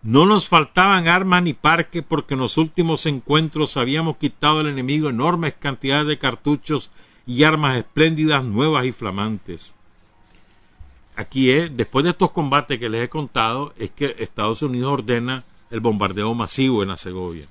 No 0.03 0.25
nos 0.25 0.49
faltaban 0.49 1.09
armas 1.09 1.43
ni 1.43 1.53
parques 1.53 2.03
porque 2.07 2.35
en 2.35 2.41
los 2.41 2.57
últimos 2.57 3.05
encuentros 3.05 3.77
habíamos 3.77 4.17
quitado 4.17 4.61
al 4.61 4.69
enemigo 4.69 5.11
enormes 5.11 5.55
cantidades 5.59 6.07
de 6.07 6.19
cartuchos 6.19 6.91
y 7.27 7.45
armas 7.45 7.77
espléndidas, 7.77 8.43
nuevas 8.43 8.87
y 8.87 8.93
flamantes. 8.93 9.75
Aquí 11.17 11.51
es, 11.51 11.77
después 11.77 12.05
de 12.05 12.11
estos 12.11 12.31
combates 12.31 12.79
que 12.79 12.89
les 12.89 13.05
he 13.05 13.09
contado, 13.11 13.75
es 13.77 13.91
que 13.91 14.17
Estados 14.19 14.63
Unidos 14.63 14.93
ordena 14.93 15.45
el 15.71 15.81
bombardeo 15.81 16.35
masivo 16.35 16.83
en 16.83 16.89
la 16.89 16.97
Segovia. 16.97 17.47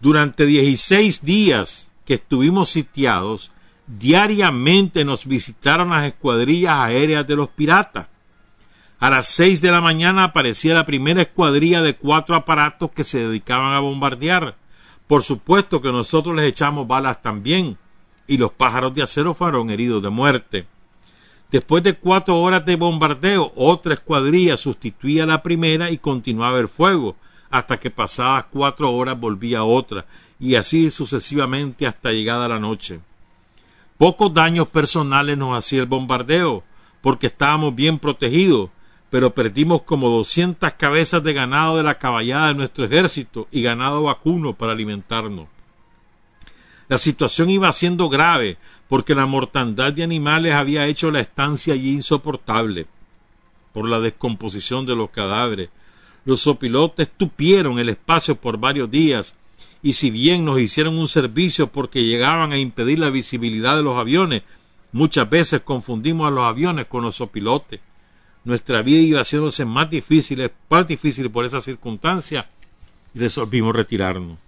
Durante 0.00 0.46
16 0.46 1.24
días 1.24 1.90
que 2.06 2.14
estuvimos 2.14 2.70
sitiados, 2.70 3.52
diariamente 3.86 5.04
nos 5.04 5.26
visitaron 5.26 5.90
las 5.90 6.06
escuadrillas 6.06 6.74
aéreas 6.78 7.26
de 7.26 7.36
los 7.36 7.48
piratas. 7.50 8.06
A 9.04 9.10
las 9.10 9.26
seis 9.26 9.60
de 9.60 9.70
la 9.70 9.82
mañana 9.82 10.24
aparecía 10.24 10.72
la 10.72 10.86
primera 10.86 11.20
escuadrilla 11.20 11.82
de 11.82 11.94
cuatro 11.94 12.36
aparatos 12.36 12.90
que 12.90 13.04
se 13.04 13.18
dedicaban 13.18 13.74
a 13.74 13.80
bombardear. 13.80 14.56
Por 15.06 15.22
supuesto 15.22 15.82
que 15.82 15.92
nosotros 15.92 16.34
les 16.34 16.48
echamos 16.48 16.88
balas 16.88 17.20
también, 17.20 17.76
y 18.26 18.38
los 18.38 18.52
pájaros 18.52 18.94
de 18.94 19.02
acero 19.02 19.34
fueron 19.34 19.68
heridos 19.68 20.02
de 20.02 20.08
muerte. 20.08 20.66
Después 21.50 21.82
de 21.82 21.92
cuatro 21.92 22.40
horas 22.40 22.64
de 22.64 22.76
bombardeo, 22.76 23.52
otra 23.56 23.92
escuadrilla 23.92 24.56
sustituía 24.56 25.24
a 25.24 25.26
la 25.26 25.42
primera 25.42 25.90
y 25.90 25.98
continuaba 25.98 26.58
el 26.58 26.68
fuego, 26.68 27.14
hasta 27.50 27.78
que 27.78 27.90
pasadas 27.90 28.46
cuatro 28.50 28.90
horas 28.90 29.20
volvía 29.20 29.64
otra, 29.64 30.06
y 30.40 30.54
así 30.54 30.90
sucesivamente 30.90 31.86
hasta 31.86 32.10
llegada 32.10 32.48
la 32.48 32.58
noche. 32.58 33.00
Pocos 33.98 34.32
daños 34.32 34.68
personales 34.68 35.36
nos 35.36 35.58
hacía 35.58 35.80
el 35.80 35.88
bombardeo, 35.88 36.64
porque 37.02 37.26
estábamos 37.26 37.74
bien 37.74 37.98
protegidos, 37.98 38.70
pero 39.14 39.32
perdimos 39.32 39.82
como 39.82 40.10
doscientas 40.10 40.72
cabezas 40.72 41.22
de 41.22 41.32
ganado 41.32 41.76
de 41.76 41.84
la 41.84 41.98
caballada 41.98 42.48
de 42.48 42.54
nuestro 42.54 42.84
ejército 42.84 43.46
y 43.52 43.62
ganado 43.62 44.02
vacuno 44.02 44.54
para 44.54 44.72
alimentarnos. 44.72 45.46
La 46.88 46.98
situación 46.98 47.48
iba 47.48 47.70
siendo 47.70 48.08
grave, 48.08 48.56
porque 48.88 49.14
la 49.14 49.26
mortandad 49.26 49.92
de 49.92 50.02
animales 50.02 50.54
había 50.54 50.88
hecho 50.88 51.12
la 51.12 51.20
estancia 51.20 51.74
allí 51.74 51.92
insoportable 51.92 52.88
por 53.72 53.88
la 53.88 54.00
descomposición 54.00 54.84
de 54.84 54.96
los 54.96 55.10
cadáveres. 55.10 55.68
Los 56.24 56.40
sopilotes 56.40 57.08
tupieron 57.08 57.78
el 57.78 57.90
espacio 57.90 58.34
por 58.34 58.58
varios 58.58 58.90
días 58.90 59.36
y 59.80 59.92
si 59.92 60.10
bien 60.10 60.44
nos 60.44 60.58
hicieron 60.58 60.98
un 60.98 61.06
servicio 61.06 61.68
porque 61.68 62.02
llegaban 62.02 62.50
a 62.50 62.58
impedir 62.58 62.98
la 62.98 63.10
visibilidad 63.10 63.76
de 63.76 63.84
los 63.84 63.96
aviones, 63.96 64.42
muchas 64.90 65.30
veces 65.30 65.60
confundimos 65.60 66.26
a 66.26 66.32
los 66.32 66.42
aviones 66.42 66.86
con 66.86 67.04
los 67.04 67.14
sopilotes. 67.14 67.78
Nuestra 68.44 68.82
vida 68.82 69.00
iba 69.00 69.20
haciéndose 69.20 69.64
más 69.64 69.88
difícil, 69.88 70.50
más 70.68 70.86
difícil 70.86 71.30
por 71.30 71.44
esa 71.44 71.60
circunstancia 71.60 72.48
y 73.14 73.18
resolvimos 73.18 73.74
retirarnos. 73.74 74.38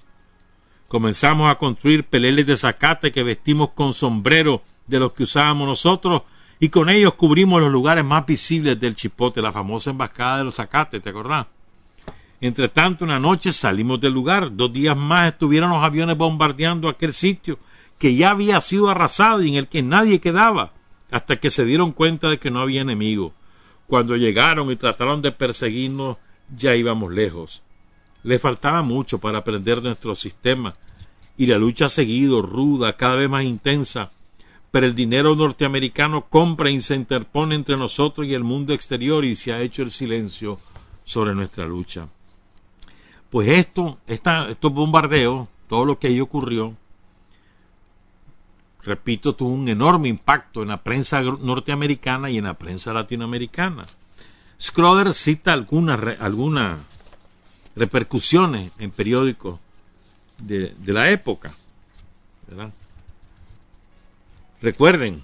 Comenzamos 0.88 1.50
a 1.50 1.56
construir 1.56 2.04
peleles 2.04 2.46
de 2.46 2.56
zacate 2.56 3.10
que 3.10 3.22
vestimos 3.22 3.70
con 3.70 3.94
sombrero 3.94 4.62
de 4.86 5.00
los 5.00 5.12
que 5.12 5.24
usábamos 5.24 5.66
nosotros 5.66 6.22
y 6.60 6.68
con 6.68 6.88
ellos 6.88 7.14
cubrimos 7.14 7.60
los 7.60 7.72
lugares 7.72 8.04
más 8.04 8.24
visibles 8.24 8.78
del 8.78 8.94
chipote, 8.94 9.42
la 9.42 9.52
famosa 9.52 9.90
embajada 9.90 10.38
de 10.38 10.44
los 10.44 10.54
zacates, 10.54 11.02
¿te 11.02 11.10
acordás? 11.10 11.46
Entre 12.40 12.68
tanto, 12.68 13.04
una 13.04 13.18
noche 13.18 13.52
salimos 13.52 14.00
del 14.00 14.12
lugar. 14.12 14.54
Dos 14.54 14.72
días 14.72 14.96
más 14.96 15.32
estuvieron 15.32 15.70
los 15.70 15.82
aviones 15.82 16.16
bombardeando 16.16 16.88
aquel 16.88 17.12
sitio 17.12 17.58
que 17.98 18.14
ya 18.14 18.30
había 18.30 18.60
sido 18.60 18.90
arrasado 18.90 19.42
y 19.42 19.50
en 19.50 19.54
el 19.56 19.68
que 19.68 19.82
nadie 19.82 20.20
quedaba, 20.20 20.72
hasta 21.10 21.36
que 21.36 21.50
se 21.50 21.64
dieron 21.64 21.92
cuenta 21.92 22.28
de 22.28 22.38
que 22.38 22.50
no 22.50 22.60
había 22.60 22.82
enemigo. 22.82 23.32
Cuando 23.86 24.16
llegaron 24.16 24.70
y 24.70 24.76
trataron 24.76 25.22
de 25.22 25.32
perseguirnos, 25.32 26.16
ya 26.54 26.74
íbamos 26.74 27.12
lejos. 27.12 27.62
Le 28.22 28.38
faltaba 28.38 28.82
mucho 28.82 29.18
para 29.18 29.38
aprender 29.38 29.82
nuestro 29.82 30.14
sistema, 30.14 30.72
y 31.36 31.46
la 31.46 31.58
lucha 31.58 31.86
ha 31.86 31.90
seguido 31.90 32.42
ruda, 32.42 32.96
cada 32.96 33.16
vez 33.16 33.28
más 33.28 33.44
intensa, 33.44 34.10
pero 34.70 34.86
el 34.86 34.94
dinero 34.94 35.34
norteamericano 35.34 36.26
compra 36.28 36.70
y 36.70 36.80
se 36.80 36.96
interpone 36.96 37.54
entre 37.54 37.76
nosotros 37.76 38.26
y 38.26 38.34
el 38.34 38.42
mundo 38.42 38.74
exterior 38.74 39.24
y 39.24 39.36
se 39.36 39.52
ha 39.52 39.60
hecho 39.60 39.82
el 39.82 39.90
silencio 39.90 40.58
sobre 41.04 41.34
nuestra 41.34 41.66
lucha. 41.66 42.08
Pues 43.30 43.48
esto, 43.48 43.98
estos 44.06 44.72
bombardeos, 44.72 45.48
todo 45.68 45.84
lo 45.84 45.98
que 45.98 46.08
ahí 46.08 46.20
ocurrió, 46.20 46.74
repito, 48.86 49.34
tuvo 49.34 49.50
un 49.50 49.68
enorme 49.68 50.08
impacto 50.08 50.62
en 50.62 50.68
la 50.68 50.82
prensa 50.82 51.20
norteamericana 51.20 52.30
y 52.30 52.38
en 52.38 52.44
la 52.44 52.54
prensa 52.54 52.92
latinoamericana. 52.92 53.82
Scroder 54.60 55.12
cita 55.12 55.52
algunas 55.52 56.00
alguna 56.20 56.78
repercusiones 57.74 58.72
en 58.78 58.90
periódicos 58.90 59.60
de, 60.38 60.72
la 60.86 61.10
época. 61.10 61.54
Recuerden, 64.62 65.22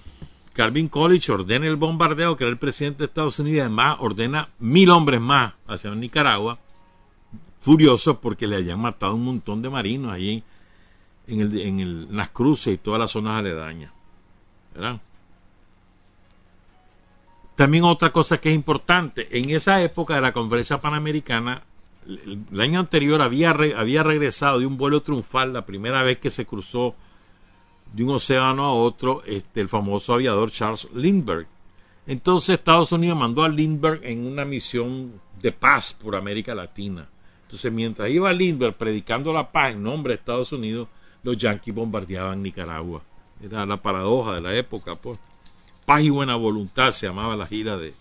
Calvin 0.53 0.87
College 0.87 1.31
ordena 1.31 1.65
el 1.65 1.77
bombardeo, 1.77 2.37
que 2.37 2.43
era 2.43 2.51
el 2.51 2.59
presidente 2.59 2.99
de 2.99 3.05
Estados 3.05 3.39
Unidos, 3.39 3.61
además 3.61 3.97
ordena 3.99 4.49
mil 4.59 4.91
hombres 4.91 5.19
más 5.19 5.53
hacia 5.67 5.89
Nicaragua, 5.95 6.59
furiosos 7.61 8.17
porque 8.17 8.45
le 8.45 8.57
hayan 8.57 8.79
matado 8.79 9.15
un 9.15 9.25
montón 9.25 9.61
de 9.63 9.69
marinos 9.69 10.11
allí 10.11 10.43
en, 11.27 11.41
el, 11.41 11.59
en, 11.59 12.15
las 12.15 12.29
cruces 12.29 12.73
y 12.73 12.77
todas 12.77 12.99
las 12.99 13.11
zonas 13.11 13.39
aledañas. 13.39 13.91
También 17.55 17.83
otra 17.83 18.11
cosa 18.11 18.39
que 18.39 18.49
es 18.49 18.55
importante, 18.55 19.27
en 19.37 19.49
esa 19.51 19.81
época 19.83 20.15
de 20.15 20.21
la 20.21 20.33
conferencia 20.33 20.79
panamericana, 20.79 21.63
el, 22.07 22.59
año 22.59 22.79
anterior 22.79 23.21
había, 23.21 23.51
había 23.51 24.03
regresado 24.03 24.59
de 24.59 24.65
un 24.65 24.77
vuelo 24.77 25.01
triunfal, 25.01 25.53
la 25.53 25.65
primera 25.65 26.03
vez 26.03 26.17
que 26.17 26.31
se 26.31 26.45
cruzó 26.45 26.95
de 27.93 28.03
un 28.03 28.09
océano 28.09 28.65
a 28.65 28.73
otro, 28.73 29.21
este, 29.25 29.61
el 29.61 29.69
famoso 29.69 30.13
aviador 30.13 30.51
Charles 30.51 30.87
Lindbergh. 30.93 31.47
Entonces 32.07 32.57
Estados 32.57 32.91
Unidos 32.91 33.17
mandó 33.17 33.43
a 33.43 33.49
Lindbergh 33.49 34.03
en 34.03 34.25
una 34.25 34.43
misión 34.43 35.13
de 35.39 35.51
paz 35.51 35.93
por 35.93 36.15
América 36.15 36.55
Latina. 36.55 37.07
Entonces, 37.43 37.71
mientras 37.71 38.09
iba 38.09 38.33
Lindbergh 38.33 38.75
predicando 38.75 39.31
la 39.31 39.51
paz 39.51 39.73
en 39.73 39.83
nombre 39.83 40.13
de 40.13 40.19
Estados 40.19 40.51
Unidos, 40.51 40.87
los 41.23 41.37
yanquis 41.37 41.73
bombardeaban 41.73 42.43
Nicaragua. 42.43 43.01
Era 43.41 43.65
la 43.65 43.81
paradoja 43.81 44.33
de 44.33 44.41
la 44.41 44.55
época, 44.55 44.95
pues. 44.95 45.19
Paz 45.85 46.01
y 46.03 46.09
buena 46.09 46.35
voluntad 46.35 46.91
se 46.91 47.07
llamaba 47.07 47.35
la 47.35 47.45
gira 47.45 47.75
de, 47.77 47.93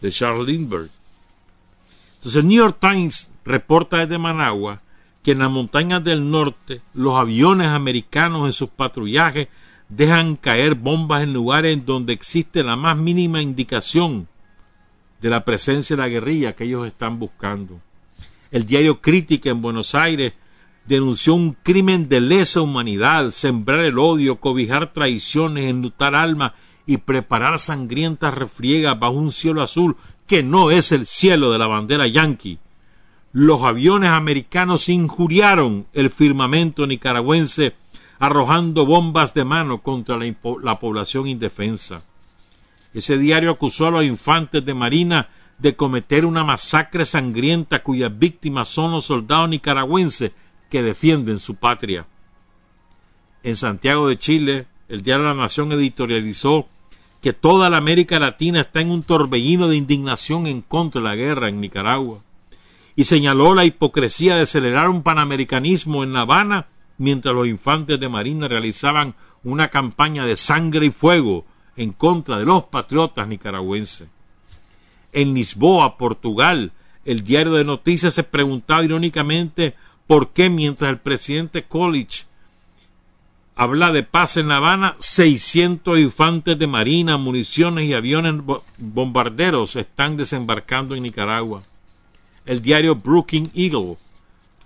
de 0.00 0.12
Charles 0.12 0.46
Lindbergh. 0.46 0.90
Entonces, 2.14 2.36
el 2.36 2.48
New 2.48 2.56
York 2.56 2.78
Times 2.80 3.30
reporta 3.44 3.98
desde 3.98 4.18
Managua 4.18 4.80
que 5.22 5.32
en 5.32 5.40
las 5.40 5.50
montañas 5.50 6.02
del 6.02 6.30
norte 6.30 6.80
los 6.94 7.14
aviones 7.16 7.68
americanos 7.68 8.46
en 8.46 8.52
sus 8.52 8.70
patrullajes 8.70 9.48
dejan 9.88 10.36
caer 10.36 10.74
bombas 10.74 11.22
en 11.22 11.32
lugares 11.32 11.84
donde 11.84 12.12
existe 12.12 12.62
la 12.62 12.76
más 12.76 12.96
mínima 12.96 13.42
indicación 13.42 14.28
de 15.20 15.30
la 15.30 15.44
presencia 15.44 15.96
de 15.96 16.02
la 16.02 16.08
guerrilla 16.08 16.54
que 16.54 16.64
ellos 16.64 16.86
están 16.86 17.18
buscando. 17.18 17.80
El 18.50 18.64
diario 18.64 19.00
Crítica 19.00 19.50
en 19.50 19.60
Buenos 19.60 19.94
Aires 19.94 20.32
denunció 20.88 21.34
un 21.34 21.52
crimen 21.52 22.08
de 22.08 22.20
lesa 22.20 22.62
humanidad, 22.62 23.28
sembrar 23.28 23.80
el 23.80 23.98
odio, 23.98 24.40
cobijar 24.40 24.94
traiciones, 24.94 25.68
enlutar 25.68 26.14
almas 26.14 26.52
y 26.86 26.96
preparar 26.96 27.58
sangrientas 27.58 28.32
refriegas 28.32 28.98
bajo 28.98 29.12
un 29.12 29.30
cielo 29.30 29.62
azul 29.62 29.96
que 30.26 30.42
no 30.42 30.70
es 30.70 30.90
el 30.90 31.04
cielo 31.04 31.52
de 31.52 31.58
la 31.58 31.66
bandera 31.66 32.06
yanqui. 32.06 32.58
Los 33.32 33.62
aviones 33.62 34.10
americanos 34.10 34.88
injuriaron 34.88 35.86
el 35.92 36.08
firmamento 36.08 36.86
nicaragüense 36.86 37.74
arrojando 38.18 38.86
bombas 38.86 39.34
de 39.34 39.44
mano 39.44 39.82
contra 39.82 40.16
la, 40.16 40.34
la 40.62 40.78
población 40.78 41.28
indefensa. 41.28 42.02
Ese 42.94 43.18
diario 43.18 43.50
acusó 43.50 43.88
a 43.88 43.90
los 43.90 44.04
infantes 44.04 44.64
de 44.64 44.72
Marina 44.72 45.28
de 45.58 45.76
cometer 45.76 46.24
una 46.24 46.44
masacre 46.44 47.04
sangrienta 47.04 47.82
cuyas 47.82 48.18
víctimas 48.18 48.68
son 48.68 48.92
los 48.92 49.04
soldados 49.04 49.50
nicaragüenses 49.50 50.32
que 50.70 50.82
defienden 50.82 51.38
su 51.38 51.56
patria. 51.56 52.06
En 53.42 53.56
Santiago 53.56 54.08
de 54.08 54.18
Chile, 54.18 54.66
el 54.88 55.02
diario 55.02 55.26
La 55.26 55.34
Nación 55.34 55.72
editorializó 55.72 56.68
que 57.20 57.32
toda 57.32 57.70
la 57.70 57.78
América 57.78 58.18
Latina 58.18 58.60
está 58.60 58.80
en 58.80 58.90
un 58.90 59.02
torbellino 59.02 59.68
de 59.68 59.76
indignación 59.76 60.46
en 60.46 60.62
contra 60.62 61.00
de 61.00 61.08
la 61.08 61.16
guerra 61.16 61.48
en 61.48 61.60
Nicaragua 61.60 62.22
y 62.94 63.04
señaló 63.04 63.54
la 63.54 63.64
hipocresía 63.64 64.36
de 64.36 64.46
celebrar 64.46 64.88
un 64.88 65.02
panamericanismo 65.02 66.02
en 66.04 66.12
La 66.12 66.22
Habana 66.22 66.66
mientras 66.96 67.34
los 67.34 67.46
infantes 67.46 67.98
de 68.00 68.08
Marina 68.08 68.48
realizaban 68.48 69.14
una 69.44 69.68
campaña 69.68 70.26
de 70.26 70.36
sangre 70.36 70.86
y 70.86 70.90
fuego 70.90 71.44
en 71.76 71.92
contra 71.92 72.38
de 72.38 72.44
los 72.44 72.64
patriotas 72.64 73.28
nicaragüenses 73.28 74.08
en 75.12 75.34
Lisboa, 75.34 75.96
Portugal. 75.96 76.72
El 77.04 77.24
diario 77.24 77.52
de 77.54 77.64
noticias 77.64 78.14
se 78.14 78.24
preguntaba 78.24 78.84
irónicamente 78.84 79.74
por 80.08 80.30
qué 80.30 80.48
mientras 80.50 80.90
el 80.90 80.98
presidente 80.98 81.64
College 81.64 82.24
habla 83.54 83.92
de 83.92 84.02
paz 84.02 84.38
en 84.38 84.48
La 84.48 84.56
Habana, 84.56 84.96
600 84.98 85.98
infantes 85.98 86.58
de 86.58 86.66
marina, 86.66 87.18
municiones 87.18 87.84
y 87.84 87.92
aviones 87.92 88.40
bombarderos 88.78 89.76
están 89.76 90.16
desembarcando 90.16 90.94
en 90.96 91.02
Nicaragua. 91.04 91.62
el 92.46 92.62
diario 92.62 92.94
Brooklyn 92.94 93.50
Eagle, 93.54 93.98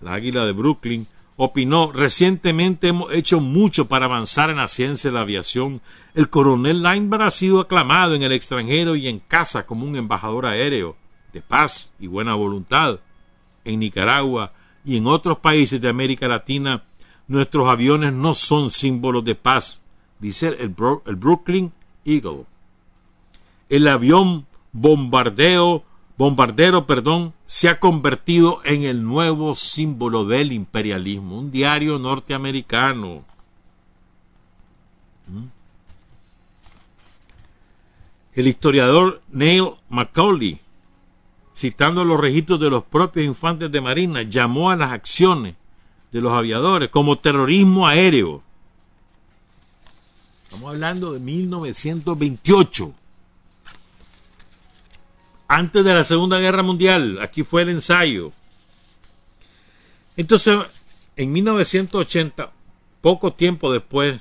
la 0.01 0.15
águila 0.15 0.47
de 0.47 0.53
Brooklyn, 0.53 1.09
opinó, 1.37 1.91
recientemente 1.91 2.89
hemos 2.89 3.13
hecho 3.13 3.41
mucho 3.41 3.89
para 3.89 4.07
avanzar 4.07 4.51
en 4.51 4.59
la 4.59 4.69
ciencia 4.69 5.11
de 5.11 5.15
la 5.15 5.23
aviación. 5.23 5.81
El 6.15 6.29
coronel 6.29 6.85
Linebar 6.85 7.23
ha 7.23 7.33
sido 7.33 7.59
aclamado 7.59 8.15
en 8.15 8.23
el 8.23 8.31
extranjero 8.31 8.95
y 8.95 9.09
en 9.09 9.19
casa 9.19 9.67
como 9.67 9.85
un 9.87 9.97
embajador 9.97 10.47
aéreo 10.47 10.97
de 11.33 11.41
paz 11.41 11.93
y 11.99 12.07
buena 12.07 12.35
voluntad. 12.35 13.01
En 13.65 13.81
Nicaragua 13.81 14.53
y 14.85 14.97
en 14.97 15.07
otros 15.07 15.39
países 15.39 15.81
de 15.81 15.89
América 15.89 16.29
Latina, 16.29 16.85
nuestros 17.29 17.69
aviones 17.69 18.13
no 18.13 18.35
son 18.35 18.71
símbolos 18.71 19.25
de 19.25 19.35
paz, 19.35 19.83
dice 20.19 20.49
el, 20.49 20.75
el 21.07 21.17
Brooklyn 21.17 21.73
Eagle. 22.05 22.47
El 23.69 23.89
avión 23.89 24.47
bombardeo 24.73 25.85
bombardero, 26.17 26.87
perdón, 26.87 27.35
se 27.47 27.69
ha 27.69 27.81
convertido 27.81 28.61
en 28.65 28.83
el 28.83 29.03
nuevo 29.03 29.55
símbolo 29.55 30.25
del 30.25 30.53
imperialismo, 30.53 31.39
un 31.39 31.51
diario 31.51 31.99
norteamericano. 31.99 33.25
¿Mm? 35.27 35.47
El 38.35 38.47
historiador 38.47 39.21
Neil 39.31 39.71
Macaulay, 39.89 40.61
citando 41.55 42.05
los 42.05 42.19
registros 42.19 42.61
de 42.61 42.71
los 42.71 42.83
propios 42.85 43.27
infantes 43.27 43.71
de 43.71 43.81
Marina, 43.81 44.23
llamó 44.23 44.71
a 44.71 44.77
las 44.77 44.93
acciones 44.93 45.55
de 46.11 46.21
los 46.21 46.33
aviadores 46.33 46.89
como 46.91 47.17
terrorismo 47.17 47.87
aéreo. 47.87 48.43
Estamos 50.45 50.71
hablando 50.71 51.13
de 51.13 51.21
1928 51.21 52.95
antes 55.49 55.85
de 55.85 55.95
la 55.95 56.05
Segunda 56.05 56.39
Guerra 56.39 56.63
Mundial. 56.63 57.19
Aquí 57.21 57.43
fue 57.43 57.63
el 57.63 57.71
ensayo. 57.71 58.33
Entonces, 60.17 60.59
en 61.17 61.33
1980, 61.33 62.53
poco 63.01 63.33
tiempo 63.33 63.73
después 63.73 64.21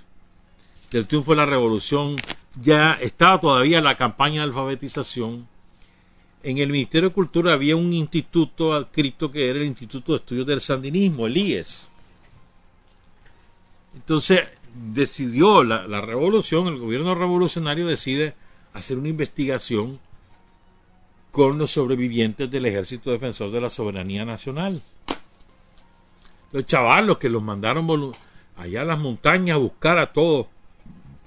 del 0.92 1.08
triunfo 1.08 1.32
de 1.32 1.38
la 1.38 1.46
revolución, 1.46 2.18
ya 2.60 2.94
estaba 2.94 3.40
todavía 3.40 3.82
la 3.82 3.96
campaña 3.96 4.42
de 4.42 4.48
alfabetización. 4.48 5.48
En 6.44 6.58
el 6.58 6.70
Ministerio 6.70 7.10
de 7.10 7.16
Cultura 7.16 7.54
había 7.54 7.76
un 7.76 7.94
instituto 7.94 8.74
adscrito 8.74 9.32
que 9.32 9.50
era 9.50 9.60
el 9.60 9.66
Instituto 9.66 10.14
de 10.14 10.18
Estudios 10.18 10.48
del 10.48 10.62
Sandinismo, 10.62 11.28
el 11.28 11.38
IES. 11.38 11.89
Entonces 13.94 14.42
decidió 14.94 15.64
la, 15.64 15.86
la 15.88 16.02
revolución, 16.02 16.68
el 16.68 16.80
gobierno 16.80 17.14
revolucionario 17.14 17.86
decide 17.86 18.34
hacer 18.74 18.98
una 18.98 19.10
investigación 19.10 20.00
con 21.32 21.58
los 21.58 21.72
sobrevivientes 21.72 22.50
del 22.50 22.66
Ejército 22.66 23.12
Defensor 23.12 23.52
de 23.52 23.62
la 23.62 23.70
Soberanía 23.70 24.26
Nacional. 24.26 24.82
Los 26.52 26.66
chavalos 26.66 27.18
que 27.18 27.30
los 27.30 27.42
mandaron 27.42 28.12
allá 28.58 28.82
a 28.82 28.86
las 28.86 29.00
montañas 29.00 29.56
a 29.56 29.60
buscar 29.60 29.98
a 29.98 30.12
todos 30.12 30.48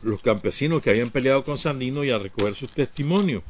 los 0.03 0.21
campesinos 0.21 0.83
que 0.83 0.91
habían 0.91 1.09
peleado 1.09 1.43
con 1.45 1.57
Sandino 1.57 2.05
y 2.05 2.11
a 2.11 2.19
recoger 2.19 2.55
sus 2.55 2.71
testimonios. 2.71 3.43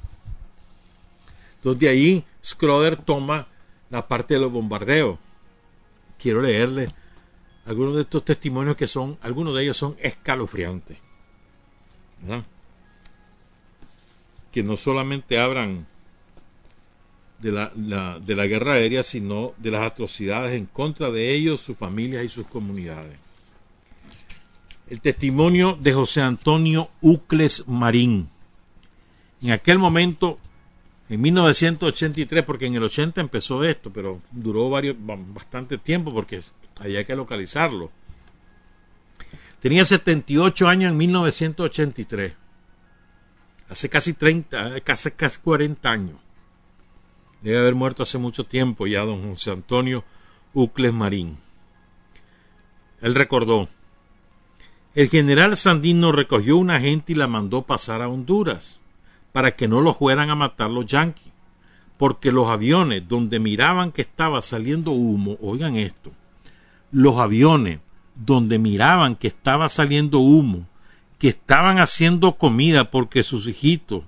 Entonces 1.65 1.81
de 1.81 1.89
ahí 1.89 2.25
Scroder 2.45 2.97
toma 2.97 3.49
la 3.89 4.07
parte 4.07 4.35
de 4.35 4.41
los 4.41 4.53
bombardeos. 4.53 5.19
Quiero 6.19 6.43
leerle 6.43 6.89
algunos 7.65 7.95
de 7.95 8.03
estos 8.03 8.23
testimonios 8.23 8.77
que 8.77 8.87
son, 8.87 9.17
algunos 9.23 9.55
de 9.55 9.63
ellos 9.63 9.79
son 9.79 9.97
escalofriantes. 9.99 10.99
Que 14.53 14.63
no 14.63 14.77
solamente 14.77 15.39
abran 15.39 15.87
de 17.39 17.51
la, 17.51 17.71
de 18.21 18.35
la 18.35 18.47
guerra 18.47 18.75
aérea, 18.75 19.03
sino 19.03 19.55
de 19.57 19.71
las 19.71 19.91
atrocidades 19.91 20.53
en 20.53 20.67
contra 20.67 21.11
de 21.11 21.33
ellos, 21.33 21.63
sus 21.63 21.79
familias 21.79 22.25
y 22.25 22.29
sus 22.29 22.47
comunidades. 22.47 23.19
El 24.91 25.01
testimonio 25.01 25.79
de 25.81 25.95
José 25.95 26.21
Antonio 26.21 26.91
Ucles 27.01 27.67
Marín. 27.67 28.29
En 29.41 29.53
aquel 29.53 29.79
momento, 29.79 30.39
en 31.09 31.21
1983, 31.21 32.45
porque 32.45 32.67
en 32.67 32.75
el 32.75 32.83
80 32.83 33.21
empezó 33.21 33.63
esto, 33.63 33.93
pero 33.93 34.23
duró 34.31 34.71
varios, 34.71 34.97
bastante 34.99 35.79
tiempo 35.79 36.13
porque 36.13 36.41
había 36.77 37.05
que 37.05 37.15
localizarlo. 37.15 37.91
Tenía 39.61 39.85
78 39.85 40.69
años 40.69 40.91
en 40.91 40.97
1983. 40.97 42.33
Hace 43.69 43.89
casi 43.89 44.13
30, 44.15 44.81
casi, 44.81 45.11
casi 45.13 45.41
40 45.41 45.91
años. 45.91 46.17
Debe 47.43 47.59
haber 47.59 47.75
muerto 47.75 48.03
hace 48.03 48.19
mucho 48.19 48.45
tiempo 48.45 48.87
ya 48.87 49.01
don 49.05 49.31
José 49.31 49.51
Antonio 49.51 50.05
Ucles 50.55 50.93
Marín. 50.93 51.37
Él 53.03 53.15
recordó, 53.15 53.69
el 54.95 55.11
general 55.11 55.57
Sandino 55.57 56.13
recogió 56.13 56.57
una 56.57 56.81
gente 56.81 57.13
y 57.13 57.17
la 57.17 57.27
mandó 57.27 57.63
pasar 57.63 58.01
a 58.01 58.09
Honduras, 58.09 58.81
para 59.35 59.57
que 59.57 59.67
no 59.67 59.81
lo 59.81 59.93
fueran 59.93 60.31
a 60.31 60.37
matar 60.37 60.71
los 60.71 60.87
yanquis, 60.87 61.33
porque 61.97 62.31
los 62.31 62.49
aviones 62.49 63.03
donde 63.09 63.41
miraban 63.41 63.91
que 63.91 64.03
estaba 64.03 64.41
saliendo 64.41 64.93
humo, 64.93 65.37
oigan 65.41 65.75
esto, 65.75 66.13
los 66.93 67.19
aviones 67.19 67.81
donde 68.15 68.61
miraban 68.61 69.17
que 69.17 69.27
estaba 69.27 69.69
saliendo 69.69 70.21
humo, 70.21 70.69
que 71.19 71.27
estaban 71.27 71.81
haciendo 71.81 72.37
comida 72.37 72.93
porque 72.93 73.25
sus 73.25 73.49
hijitos 73.49 74.05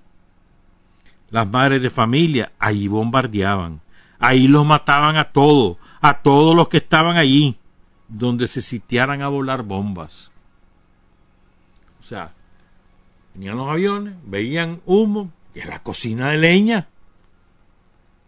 las 1.30 1.48
madres 1.48 1.82
de 1.82 1.90
familia, 1.90 2.52
allí 2.60 2.86
bombardeaban, 2.86 3.80
ahí 4.20 4.46
los 4.46 4.64
mataban 4.64 5.16
a 5.16 5.32
todos, 5.32 5.76
a 6.00 6.22
todos 6.22 6.54
los 6.54 6.68
que 6.68 6.76
estaban 6.76 7.16
allí, 7.16 7.58
donde 8.06 8.46
se 8.46 8.62
sitiaran 8.62 9.22
a 9.22 9.28
volar 9.28 9.64
bombas. 9.64 10.30
O 11.98 12.04
sea, 12.04 12.30
venían 13.37 13.59
los 13.59 13.68
aviones, 13.68 14.14
veían 14.24 14.80
humo, 14.87 15.30
y 15.55 15.61
en 15.61 15.68
la 15.68 15.82
cocina 15.82 16.30
de 16.30 16.39
leña, 16.39 16.89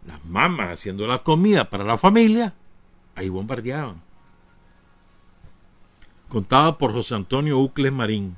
las 0.05 0.23
mamás 0.23 0.69
haciendo 0.69 1.07
la 1.07 1.19
comida 1.19 1.69
para 1.69 1.83
la 1.83 1.97
familia, 1.97 2.53
ahí 3.15 3.27
bombardeaban. 3.27 4.01
Contado 6.27 6.77
por 6.77 6.93
José 6.93 7.15
Antonio 7.15 7.57
Ucles 7.57 7.91
Marín. 7.91 8.37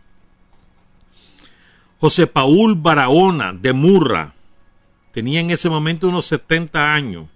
José 2.00 2.26
Paul 2.26 2.76
Barahona 2.76 3.52
de 3.52 3.74
Murra, 3.74 4.34
Tenía 5.12 5.42
en 5.42 5.52
ese 5.52 5.70
momento 5.70 6.08
unos 6.08 6.26
70 6.28 6.94
años. 6.94 7.28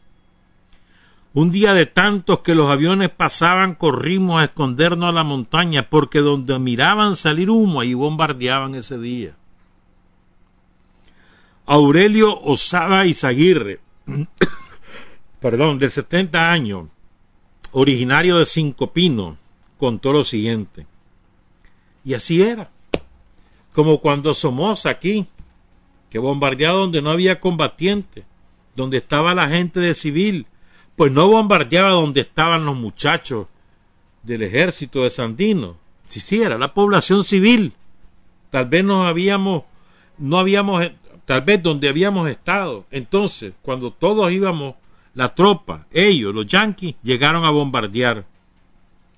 Un 1.36 1.52
día 1.52 1.74
de 1.74 1.86
tantos 1.86 2.40
que 2.40 2.56
los 2.56 2.70
aviones 2.70 3.10
pasaban, 3.10 3.76
corrimos 3.76 4.40
a 4.40 4.46
escondernos 4.46 5.10
a 5.10 5.12
la 5.12 5.26
montaña, 5.26 5.90
porque 5.90 6.20
donde 6.20 6.58
miraban 6.60 7.18
salir 7.18 7.50
humo, 7.50 7.82
ahí 7.82 7.94
bombardeaban 7.94 8.74
ese 8.74 8.98
día. 8.98 9.36
Aurelio 11.66 12.40
Osada 12.42 13.06
Izaguirre, 13.06 13.82
perdón, 15.42 15.78
de 15.78 15.90
70 15.90 16.54
años, 16.54 16.88
originario 17.74 18.38
de 18.38 18.46
Cinco 18.46 18.94
Pinos, 18.94 19.38
contó 19.78 20.14
lo 20.14 20.24
siguiente. 20.24 20.88
Y 22.06 22.14
así 22.14 22.44
era. 22.44 22.70
Como 23.74 24.00
cuando 24.00 24.34
somos 24.34 24.86
aquí, 24.86 25.28
que 26.10 26.18
bombardeaba 26.18 26.80
donde 26.80 27.02
no 27.02 27.12
había 27.12 27.42
combatientes, 27.42 28.24
donde 28.74 29.00
estaba 29.00 29.36
la 29.36 29.50
gente 29.50 29.82
de 29.82 29.94
civil, 29.96 30.48
pues 30.96 31.12
no 31.12 31.28
bombardeaba 31.28 31.90
donde 31.90 32.22
estaban 32.22 32.66
los 32.66 32.76
muchachos 32.76 33.48
del 34.24 34.42
ejército 34.44 35.04
de 35.04 35.10
Sandino. 35.10 35.78
Si 36.06 36.20
sí, 36.20 36.42
era 36.42 36.58
la 36.58 36.74
población 36.74 37.24
civil. 37.24 37.74
Tal 38.50 38.68
vez 38.68 38.84
nos 38.84 39.06
habíamos, 39.06 39.64
no 40.18 40.38
habíamos, 40.38 40.90
tal 41.26 41.42
vez 41.42 41.62
donde 41.62 41.90
habíamos 41.90 42.30
estado. 42.30 42.86
Entonces, 42.92 43.54
cuando 43.62 43.92
todos 43.92 44.32
íbamos, 44.32 44.76
la 45.14 45.34
tropa, 45.34 45.88
ellos, 45.92 46.34
los 46.34 46.46
yanquis, 46.46 46.96
llegaron 47.02 47.46
a 47.46 47.50
bombardear. 47.50 48.26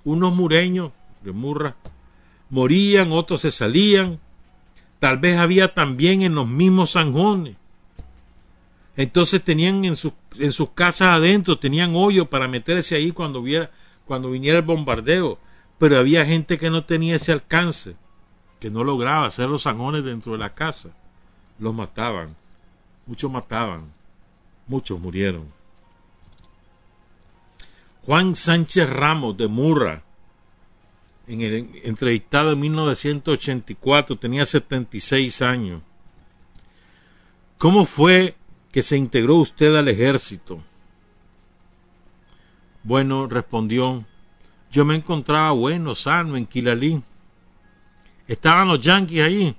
Unos 0.03 0.33
mureños 0.33 0.91
de 1.21 1.31
Murra 1.31 1.75
morían, 2.49 3.11
otros 3.11 3.41
se 3.41 3.51
salían, 3.51 4.19
Tal 4.99 5.19
vez 5.19 5.37
había 5.37 5.73
también 5.73 6.21
en 6.23 6.35
los 6.35 6.47
mismos 6.47 6.93
zanjones. 6.93 7.55
Entonces 8.97 9.43
tenían 9.43 9.85
en, 9.85 9.95
en 10.39 10.51
sus 10.51 10.69
casas 10.71 11.15
adentro, 11.15 11.57
tenían 11.57 11.95
hoyo 11.95 12.25
para 12.25 12.47
meterse 12.47 12.95
ahí 12.95 13.11
cuando, 13.11 13.43
cuando 14.05 14.31
viniera 14.31 14.57
el 14.57 14.65
bombardeo. 14.65 15.39
Pero 15.77 15.97
había 15.97 16.25
gente 16.25 16.57
que 16.57 16.69
no 16.69 16.83
tenía 16.83 17.15
ese 17.15 17.31
alcance, 17.31 17.95
que 18.59 18.71
no 18.71 18.83
lograba 18.83 19.27
hacer 19.27 19.47
los 19.47 19.63
zanjones 19.63 20.03
dentro 20.03 20.31
de 20.33 20.39
la 20.39 20.53
casa. 20.53 20.89
Los 21.59 21.73
mataban. 21.73 22.35
Muchos 23.05 23.31
mataban. 23.31 23.93
Muchos 24.67 24.99
murieron. 24.99 25.45
Juan 28.05 28.35
Sánchez 28.35 28.89
Ramos 28.89 29.37
de 29.37 29.47
Murra 29.47 30.01
en 31.27 31.41
el 31.41 31.81
entrevistado 31.83 32.53
en 32.53 32.59
1984, 32.61 34.17
tenía 34.17 34.45
76 34.45 35.41
años. 35.41 35.81
¿Cómo 37.57 37.85
fue 37.85 38.36
que 38.77 38.83
se 38.83 38.95
integró 38.95 39.37
usted 39.37 39.75
al 39.75 39.87
ejército? 39.87 40.61
Bueno, 42.83 43.25
respondió, 43.25 44.05
yo 44.71 44.85
me 44.85 44.93
encontraba 44.93 45.49
bueno, 45.49 45.95
sano 45.95 46.37
en 46.37 46.45
Quilalí. 46.45 47.01
Estaban 48.27 48.67
los 48.67 48.79
yanquis 48.79 49.21
ahí. 49.21 49.55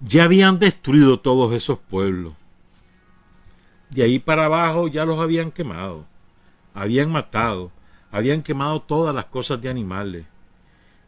Ya 0.00 0.24
habían 0.24 0.58
destruido 0.58 1.18
todos 1.18 1.54
esos 1.54 1.78
pueblos. 1.78 2.34
De 3.88 4.02
ahí 4.02 4.18
para 4.18 4.44
abajo 4.44 4.88
ya 4.88 5.06
los 5.06 5.18
habían 5.18 5.50
quemado. 5.50 6.04
Habían 6.74 7.10
matado. 7.10 7.72
Habían 8.10 8.42
quemado 8.42 8.82
todas 8.82 9.14
las 9.14 9.24
cosas 9.24 9.62
de 9.62 9.70
animales. 9.70 10.26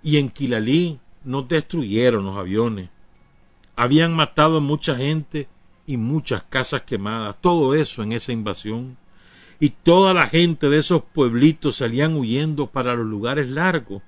Y 0.03 0.17
en 0.17 0.31
Quilalí 0.31 0.99
nos 1.25 1.47
destruyeron 1.47 2.25
los 2.25 2.39
aviones. 2.39 2.89
Habían 3.77 4.17
matado 4.17 4.57
a 4.57 4.61
mucha 4.61 4.97
gente 4.97 5.47
y 5.87 5.97
muchas 5.97 6.43
casas 6.45 6.83
quemadas. 6.83 7.37
Todo 7.41 7.75
eso 7.75 8.03
en 8.03 8.13
esa 8.13 8.33
invasión 8.33 8.97
y 9.61 9.71
toda 9.71 10.15
la 10.15 10.27
gente 10.27 10.69
de 10.69 10.79
esos 10.79 11.03
pueblitos 11.03 11.77
salían 11.77 12.17
huyendo 12.17 12.67
para 12.67 12.95
los 12.95 13.07
lugares 13.07 13.49
largos, 13.49 14.03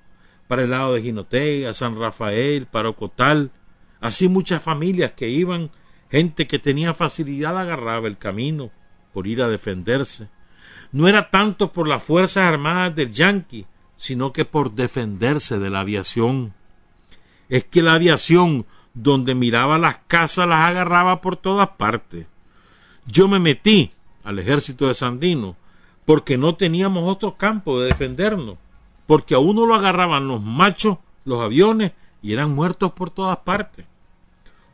para 0.47 0.63
el 0.63 0.71
lado 0.71 0.93
de 0.93 1.01
Jinotega, 1.01 1.73
San 1.73 1.99
Rafael, 1.99 2.67
para 2.67 2.89
Ocotal, 2.89 3.51
así 3.99 4.29
muchas 4.29 4.61
familias 4.61 5.13
que 5.13 5.29
iban, 5.29 5.71
gente 6.09 6.47
que 6.47 6.59
tenía 6.59 6.93
facilidad 6.93 7.57
agarraba 7.57 8.07
el 8.07 8.17
camino 8.17 8.71
por 9.13 9.27
ir 9.27 9.41
a 9.41 9.47
defenderse. 9.47 10.29
No 10.91 11.07
era 11.07 11.29
tanto 11.29 11.71
por 11.71 11.87
las 11.87 12.03
Fuerzas 12.03 12.43
Armadas 12.43 12.95
del 12.95 13.11
Yankee, 13.11 13.65
sino 13.95 14.31
que 14.31 14.45
por 14.45 14.73
defenderse 14.73 15.59
de 15.59 15.69
la 15.69 15.81
aviación. 15.81 16.53
Es 17.49 17.65
que 17.65 17.81
la 17.81 17.93
aviación, 17.93 18.65
donde 19.03 19.35
miraba 19.35 19.77
las 19.77 19.99
casas, 20.07 20.47
las 20.47 20.61
agarraba 20.61 21.21
por 21.21 21.37
todas 21.37 21.69
partes. 21.69 22.25
Yo 23.05 23.27
me 23.27 23.39
metí 23.39 23.91
al 24.23 24.39
ejército 24.39 24.87
de 24.87 24.95
Sandino, 24.95 25.55
porque 26.03 26.37
no 26.37 26.55
teníamos 26.55 27.07
otro 27.07 27.37
campo 27.37 27.79
de 27.79 27.87
defendernos, 27.87 28.57
porque 29.05 29.35
a 29.35 29.39
uno 29.39 29.65
lo 29.65 29.75
agarraban 29.75 30.27
los 30.27 30.41
machos, 30.41 30.97
los 31.25 31.41
aviones, 31.41 31.91
y 32.23 32.33
eran 32.33 32.55
muertos 32.55 32.91
por 32.93 33.11
todas 33.11 33.37
partes. 33.37 33.85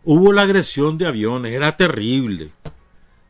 Hubo 0.06 0.32
la 0.32 0.44
agresión 0.44 0.98
de 0.98 1.06
aviones, 1.06 1.54
era 1.54 1.76
terrible. 1.76 2.50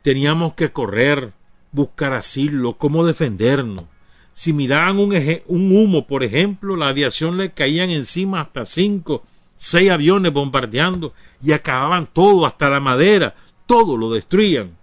Teníamos 0.04 0.54
que 0.54 0.72
correr, 0.72 1.34
buscar 1.72 2.14
asilo, 2.14 2.78
cómo 2.78 3.04
defendernos. 3.04 3.86
Si 4.34 4.54
miraban 4.54 5.00
un, 5.00 5.14
un 5.48 5.76
humo, 5.76 6.06
por 6.06 6.24
ejemplo, 6.24 6.76
la 6.76 6.90
aviación 6.90 7.38
le 7.38 7.52
caían 7.52 7.90
encima 7.90 8.42
hasta 8.42 8.66
cinco, 8.66 9.24
seis 9.64 9.90
aviones 9.90 10.34
bombardeando 10.34 11.14
y 11.42 11.54
acababan 11.54 12.06
todo, 12.06 12.46
hasta 12.46 12.70
la 12.70 12.82
madera, 12.82 13.34
todo 13.66 13.96
lo 13.96 14.12
destruían. 14.12 14.76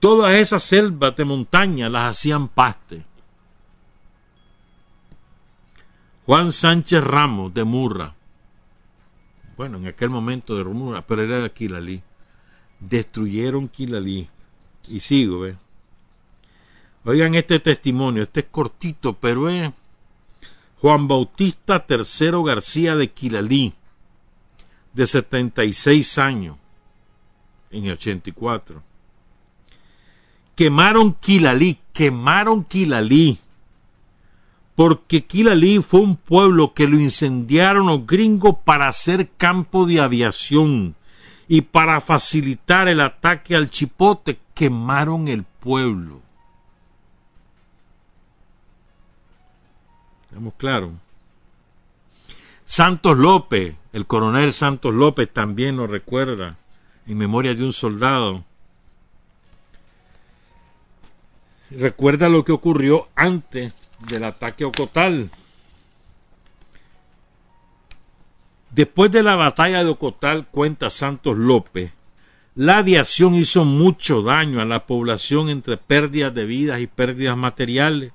Todas 0.00 0.34
esas 0.34 0.62
selvas 0.62 1.16
de 1.16 1.24
montaña 1.24 1.88
las 1.88 2.10
hacían 2.10 2.48
paste. 2.48 3.06
Juan 6.26 6.52
Sánchez 6.52 7.02
Ramos 7.02 7.54
de 7.54 7.64
Murra, 7.64 8.14
bueno, 9.56 9.78
en 9.78 9.86
aquel 9.86 10.10
momento 10.10 10.56
de 10.56 10.64
Murra, 10.64 11.00
pero 11.06 11.22
era 11.22 11.40
de 11.40 11.50
Quilalí, 11.50 12.02
destruyeron 12.80 13.66
Quilalí. 13.66 14.28
Y 14.88 15.00
sigo, 15.00 15.40
¿ves? 15.40 15.56
Oigan 17.02 17.34
este 17.34 17.60
testimonio, 17.60 18.24
este 18.24 18.40
es 18.40 18.46
cortito, 18.50 19.14
pero 19.14 19.48
es 19.48 19.72
Juan 20.82 21.08
Bautista 21.08 21.86
III 21.88 22.42
García 22.44 22.94
de 22.94 23.10
Quilalí, 23.10 23.72
de 24.92 25.06
76 25.06 26.18
años, 26.18 26.56
en 27.70 27.84
el 27.86 27.92
84 27.92 28.88
quemaron 30.58 31.12
Quilalí, 31.12 31.78
quemaron 31.92 32.64
Quilalí, 32.64 33.38
porque 34.74 35.24
Quilalí 35.24 35.80
fue 35.80 36.00
un 36.00 36.16
pueblo 36.16 36.74
que 36.74 36.88
lo 36.88 36.98
incendiaron 36.98 37.86
los 37.86 38.04
gringos 38.04 38.56
para 38.64 38.88
hacer 38.88 39.30
campo 39.36 39.86
de 39.86 40.00
aviación 40.00 40.96
y 41.46 41.60
para 41.60 42.00
facilitar 42.00 42.88
el 42.88 43.00
ataque 43.00 43.54
al 43.54 43.70
chipote, 43.70 44.40
quemaron 44.52 45.28
el 45.28 45.44
pueblo. 45.44 46.22
Estamos 50.24 50.54
claros. 50.54 50.90
Santos 52.70 53.16
López, 53.16 53.76
el 53.94 54.06
coronel 54.06 54.52
Santos 54.52 54.92
López 54.92 55.30
también 55.32 55.76
nos 55.76 55.88
recuerda, 55.88 56.58
en 57.06 57.16
memoria 57.16 57.54
de 57.54 57.64
un 57.64 57.72
soldado, 57.72 58.44
recuerda 61.70 62.28
lo 62.28 62.44
que 62.44 62.52
ocurrió 62.52 63.08
antes 63.14 63.72
del 64.06 64.24
ataque 64.24 64.64
a 64.64 64.66
Ocotal. 64.66 65.30
Después 68.70 69.10
de 69.12 69.22
la 69.22 69.34
batalla 69.34 69.82
de 69.82 69.88
Ocotal, 69.88 70.46
cuenta 70.46 70.90
Santos 70.90 71.38
López, 71.38 71.92
la 72.54 72.76
aviación 72.76 73.34
hizo 73.34 73.64
mucho 73.64 74.20
daño 74.20 74.60
a 74.60 74.66
la 74.66 74.84
población 74.84 75.48
entre 75.48 75.78
pérdidas 75.78 76.34
de 76.34 76.44
vidas 76.44 76.82
y 76.82 76.86
pérdidas 76.86 77.38
materiales, 77.38 78.12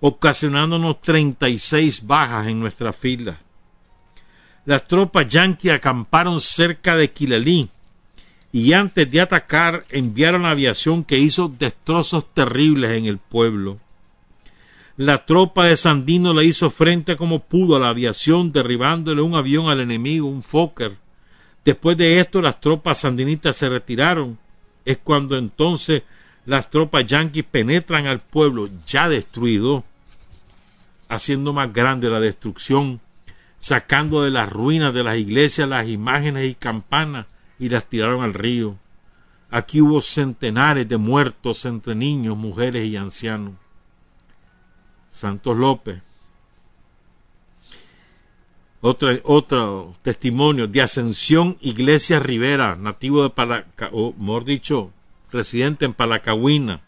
ocasionándonos 0.00 1.00
36 1.00 2.06
bajas 2.06 2.46
en 2.46 2.60
nuestra 2.60 2.92
fila. 2.92 3.40
Las 4.66 4.86
tropas 4.86 5.26
yanquis 5.26 5.72
acamparon 5.72 6.40
cerca 6.40 6.96
de 6.96 7.10
Quilalí, 7.10 7.68
y 8.52 8.72
antes 8.72 9.10
de 9.10 9.20
atacar 9.20 9.82
enviaron 9.90 10.44
aviación 10.44 11.04
que 11.04 11.18
hizo 11.18 11.48
destrozos 11.48 12.32
terribles 12.34 12.90
en 12.92 13.06
el 13.06 13.18
pueblo. 13.18 13.78
La 14.96 15.24
tropa 15.24 15.64
de 15.64 15.76
Sandino 15.76 16.34
le 16.34 16.44
hizo 16.44 16.68
frente 16.70 17.16
como 17.16 17.38
pudo 17.38 17.76
a 17.76 17.80
la 17.80 17.88
aviación, 17.88 18.52
derribándole 18.52 19.22
un 19.22 19.34
avión 19.34 19.68
al 19.68 19.80
enemigo, 19.80 20.28
un 20.28 20.42
Fokker. 20.42 20.98
Después 21.64 21.96
de 21.96 22.20
esto, 22.20 22.42
las 22.42 22.60
tropas 22.60 22.98
sandinistas 22.98 23.56
se 23.56 23.68
retiraron. 23.68 24.38
Es 24.84 24.98
cuando 24.98 25.38
entonces 25.38 26.02
las 26.44 26.68
tropas 26.68 27.06
yanquis 27.06 27.44
penetran 27.44 28.06
al 28.06 28.20
pueblo 28.20 28.68
ya 28.86 29.08
destruido, 29.08 29.84
haciendo 31.08 31.52
más 31.52 31.72
grande 31.72 32.10
la 32.10 32.20
destrucción, 32.20 33.00
sacando 33.60 34.22
de 34.22 34.30
las 34.30 34.48
ruinas 34.48 34.92
de 34.92 35.04
las 35.04 35.18
iglesias 35.18 35.68
las 35.68 35.86
imágenes 35.86 36.50
y 36.50 36.54
campanas 36.54 37.26
y 37.58 37.68
las 37.68 37.84
tiraron 37.84 38.24
al 38.24 38.34
río. 38.34 38.76
Aquí 39.50 39.80
hubo 39.80 40.00
centenares 40.00 40.88
de 40.88 40.96
muertos 40.96 41.64
entre 41.66 41.94
niños, 41.94 42.36
mujeres 42.36 42.86
y 42.86 42.96
ancianos. 42.96 43.54
Santos 45.08 45.56
López. 45.56 46.00
Otro, 48.80 49.10
otro 49.24 49.94
testimonio 50.00 50.66
de 50.66 50.80
Ascensión 50.80 51.58
Iglesia 51.60 52.18
Rivera, 52.18 52.76
nativo 52.76 53.22
de 53.24 53.30
Palaca, 53.30 53.90
o 53.92 54.14
mejor 54.14 54.44
dicho, 54.46 54.90
residente 55.30 55.84
en 55.84 55.92
Palacahuina, 55.92 56.80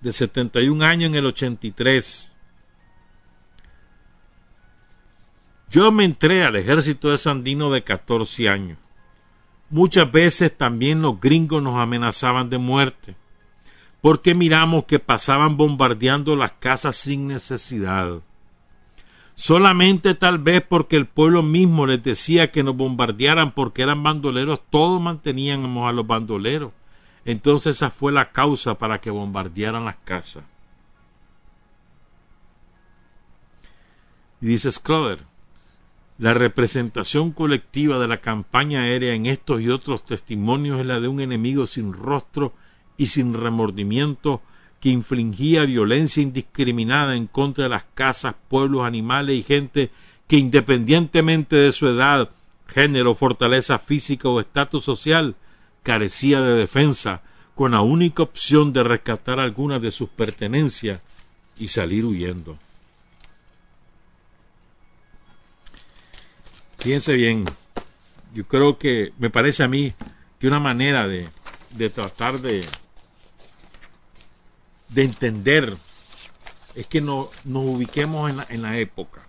de 0.00 0.12
71 0.12 0.84
años 0.84 1.10
en 1.10 1.16
el 1.16 1.26
83. 1.26 2.35
Yo 5.70 5.90
me 5.90 6.04
entré 6.04 6.44
al 6.44 6.56
ejército 6.56 7.10
de 7.10 7.18
Sandino 7.18 7.70
de 7.70 7.82
14 7.82 8.48
años. 8.48 8.78
Muchas 9.68 10.10
veces 10.10 10.56
también 10.56 11.02
los 11.02 11.20
gringos 11.20 11.62
nos 11.62 11.74
amenazaban 11.76 12.48
de 12.48 12.58
muerte, 12.58 13.16
porque 14.00 14.34
miramos 14.34 14.84
que 14.84 15.00
pasaban 15.00 15.56
bombardeando 15.56 16.36
las 16.36 16.52
casas 16.52 16.96
sin 16.96 17.26
necesidad. 17.26 18.20
Solamente 19.34 20.14
tal 20.14 20.38
vez 20.38 20.62
porque 20.62 20.96
el 20.96 21.06
pueblo 21.06 21.42
mismo 21.42 21.84
les 21.84 22.02
decía 22.02 22.50
que 22.50 22.62
nos 22.62 22.76
bombardearan 22.76 23.50
porque 23.52 23.82
eran 23.82 24.02
bandoleros, 24.02 24.60
todos 24.70 25.00
manteníamos 25.00 25.88
a 25.88 25.92
los 25.92 26.06
bandoleros. 26.06 26.72
Entonces 27.24 27.76
esa 27.76 27.90
fue 27.90 28.12
la 28.12 28.30
causa 28.30 28.78
para 28.78 29.00
que 29.00 29.10
bombardearan 29.10 29.84
las 29.84 29.96
casas. 29.96 30.44
Y 34.40 34.46
dice 34.46 34.70
Scroder, 34.70 35.18
la 36.18 36.32
representación 36.32 37.30
colectiva 37.30 37.98
de 37.98 38.08
la 38.08 38.20
campaña 38.20 38.82
aérea 38.82 39.14
en 39.14 39.26
estos 39.26 39.60
y 39.60 39.68
otros 39.68 40.04
testimonios 40.04 40.80
es 40.80 40.86
la 40.86 41.00
de 41.00 41.08
un 41.08 41.20
enemigo 41.20 41.66
sin 41.66 41.92
rostro 41.92 42.54
y 42.96 43.08
sin 43.08 43.34
remordimiento 43.34 44.40
que 44.80 44.88
infligía 44.88 45.64
violencia 45.64 46.22
indiscriminada 46.22 47.16
en 47.16 47.26
contra 47.26 47.64
de 47.64 47.70
las 47.70 47.84
casas, 47.94 48.34
pueblos, 48.48 48.84
animales 48.84 49.36
y 49.36 49.42
gente 49.42 49.90
que 50.26 50.36
independientemente 50.36 51.56
de 51.56 51.72
su 51.72 51.86
edad, 51.86 52.30
género, 52.66 53.14
fortaleza 53.14 53.78
física 53.78 54.28
o 54.28 54.40
estatus 54.40 54.84
social, 54.84 55.36
carecía 55.82 56.40
de 56.40 56.56
defensa, 56.56 57.22
con 57.54 57.72
la 57.72 57.80
única 57.80 58.22
opción 58.22 58.72
de 58.72 58.82
rescatar 58.82 59.40
algunas 59.40 59.80
de 59.80 59.92
sus 59.92 60.08
pertenencias 60.08 61.00
y 61.58 61.68
salir 61.68 62.04
huyendo. 62.04 62.58
Fíjense 66.78 67.14
bien, 67.14 67.44
yo 68.34 68.46
creo 68.46 68.78
que 68.78 69.12
me 69.18 69.30
parece 69.30 69.62
a 69.62 69.68
mí 69.68 69.94
que 70.38 70.46
una 70.46 70.60
manera 70.60 71.08
de, 71.08 71.28
de 71.70 71.90
tratar 71.90 72.40
de, 72.40 72.64
de 74.88 75.02
entender 75.02 75.76
es 76.74 76.86
que 76.86 77.00
no, 77.00 77.30
nos 77.44 77.64
ubiquemos 77.64 78.30
en 78.30 78.36
la, 78.36 78.46
en 78.50 78.62
la 78.62 78.78
época. 78.78 79.22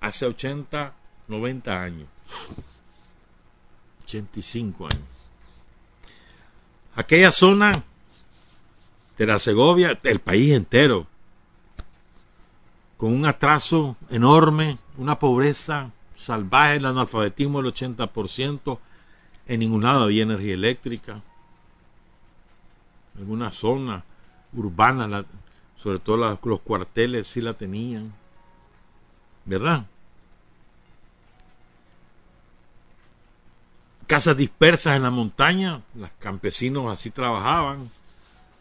Hace 0.00 0.26
80, 0.26 0.92
90 1.28 1.82
años. 1.82 2.08
85 4.04 4.84
años. 4.86 5.02
Aquella 6.94 7.32
zona 7.32 7.82
de 9.16 9.26
la 9.26 9.38
Segovia, 9.38 9.98
el 10.02 10.20
país 10.20 10.52
entero, 10.52 11.06
con 13.04 13.12
un 13.12 13.26
atraso 13.26 13.98
enorme, 14.08 14.78
una 14.96 15.18
pobreza 15.18 15.90
salvaje, 16.16 16.76
el 16.76 16.86
analfabetismo 16.86 17.60
del 17.60 17.70
80%, 17.70 18.78
en 19.46 19.60
ningún 19.60 19.82
lado 19.82 20.04
había 20.04 20.22
energía 20.22 20.54
eléctrica. 20.54 21.20
En 23.14 23.20
alguna 23.20 23.50
zona 23.50 24.02
urbana, 24.54 25.22
sobre 25.76 25.98
todo 25.98 26.38
los 26.42 26.60
cuarteles 26.60 27.26
sí 27.26 27.42
la 27.42 27.52
tenían. 27.52 28.10
¿Verdad? 29.44 29.84
casas 34.06 34.34
dispersas 34.34 34.96
en 34.96 35.02
la 35.02 35.10
montaña, 35.10 35.82
los 35.94 36.08
campesinos 36.18 36.90
así 36.90 37.10
trabajaban, 37.10 37.86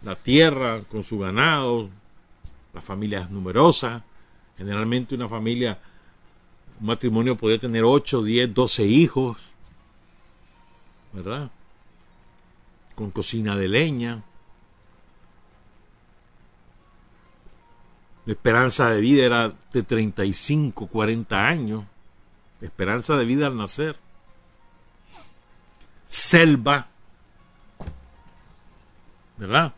la 0.01 0.15
tierra 0.15 0.81
con 0.91 1.05
su 1.05 1.17
ganado, 1.17 1.87
las 2.73 2.83
familias 2.83 3.31
numerosas, 3.31 4.03
generalmente 4.57 5.15
una 5.15 5.27
familia, 5.27 5.79
un 6.79 6.87
matrimonio 6.87 7.35
podía 7.35 7.59
tener 7.59 7.83
8, 7.83 8.23
10, 8.23 8.53
12 8.53 8.85
hijos, 8.85 9.53
¿verdad? 11.11 11.49
Con 12.95 13.11
cocina 13.11 13.55
de 13.55 13.67
leña. 13.67 14.23
La 18.25 18.33
esperanza 18.33 18.89
de 18.89 19.01
vida 19.01 19.25
era 19.25 19.53
de 19.73 19.83
35, 19.83 20.87
40 20.87 21.47
años. 21.47 21.83
esperanza 22.61 23.17
de 23.17 23.25
vida 23.25 23.47
al 23.47 23.57
nacer 23.57 23.97
selva. 26.13 26.87
¿Verdad? 29.37 29.73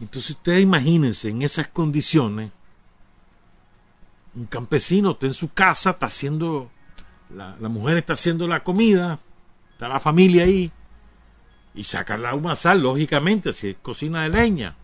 Entonces 0.00 0.30
ustedes 0.30 0.62
imagínense 0.62 1.28
en 1.28 1.42
esas 1.42 1.68
condiciones, 1.68 2.50
un 4.34 4.46
campesino 4.46 5.12
está 5.12 5.26
en 5.26 5.34
su 5.34 5.52
casa, 5.52 5.90
está 5.90 6.06
haciendo, 6.06 6.70
la, 7.34 7.56
mujer 7.68 7.98
está 7.98 8.12
haciendo 8.12 8.46
la 8.46 8.62
comida, 8.62 9.18
está 9.72 9.88
la 9.88 10.00
familia 10.00 10.44
ahí, 10.44 10.70
y 11.74 11.84
sacan 11.84 12.22
la 12.22 12.56
sal, 12.56 12.82
lógicamente, 12.82 13.52
si 13.52 13.70
es 13.70 13.76
cocina 13.82 14.22
de 14.22 14.28
leña. 14.30 14.76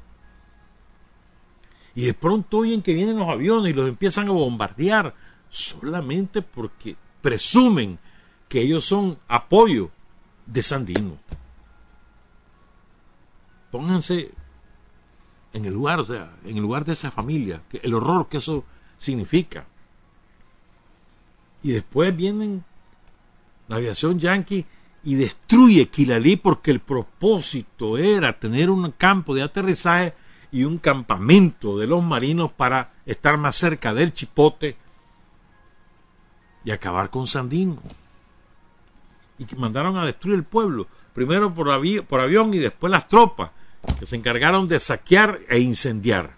Y 1.94 2.02
de 2.02 2.14
pronto 2.14 2.58
oyen 2.58 2.82
que 2.82 2.94
vienen 2.94 3.18
los 3.18 3.28
aviones 3.28 3.72
y 3.72 3.74
los 3.74 3.88
empiezan 3.88 4.28
a 4.28 4.32
bombardear 4.32 5.14
solamente 5.48 6.42
porque 6.42 6.96
presumen 7.22 7.98
que 8.48 8.60
ellos 8.60 8.84
son 8.84 9.18
apoyo 9.28 9.90
de 10.44 10.62
Sandino. 10.62 11.18
Pónganse 13.70 14.30
en 15.52 15.64
el 15.64 15.72
lugar, 15.72 16.00
o 16.00 16.04
sea, 16.04 16.36
en 16.44 16.56
el 16.56 16.62
lugar 16.62 16.84
de 16.84 16.92
esa 16.92 17.10
familia, 17.10 17.62
el 17.82 17.94
horror 17.94 18.28
que 18.28 18.36
eso 18.36 18.64
significa. 18.98 19.66
Y 21.62 21.72
después 21.72 22.14
vienen 22.16 22.64
la 23.68 23.76
aviación 23.76 24.18
yanqui 24.18 24.64
y 25.04 25.14
destruye 25.14 25.88
Quilalí 25.88 26.36
porque 26.36 26.70
el 26.70 26.80
propósito 26.80 27.98
era 27.98 28.38
tener 28.38 28.70
un 28.70 28.90
campo 28.92 29.34
de 29.34 29.42
aterrizaje 29.42 30.14
y 30.52 30.64
un 30.64 30.78
campamento 30.78 31.78
de 31.78 31.86
los 31.86 32.02
marinos 32.02 32.52
para 32.52 32.92
estar 33.04 33.36
más 33.38 33.56
cerca 33.56 33.92
del 33.94 34.12
chipote 34.12 34.76
y 36.64 36.70
acabar 36.70 37.10
con 37.10 37.26
Sandino 37.26 37.82
y 39.38 39.54
mandaron 39.56 39.96
a 39.96 40.04
destruir 40.04 40.36
el 40.36 40.44
pueblo, 40.44 40.86
primero 41.12 41.52
por, 41.54 41.66
por 42.06 42.20
avión 42.20 42.54
y 42.54 42.58
después 42.58 42.90
las 42.90 43.08
tropas, 43.08 43.50
que 43.98 44.06
se 44.06 44.16
encargaron 44.16 44.66
de 44.66 44.80
saquear 44.80 45.40
e 45.48 45.60
incendiar. 45.60 46.34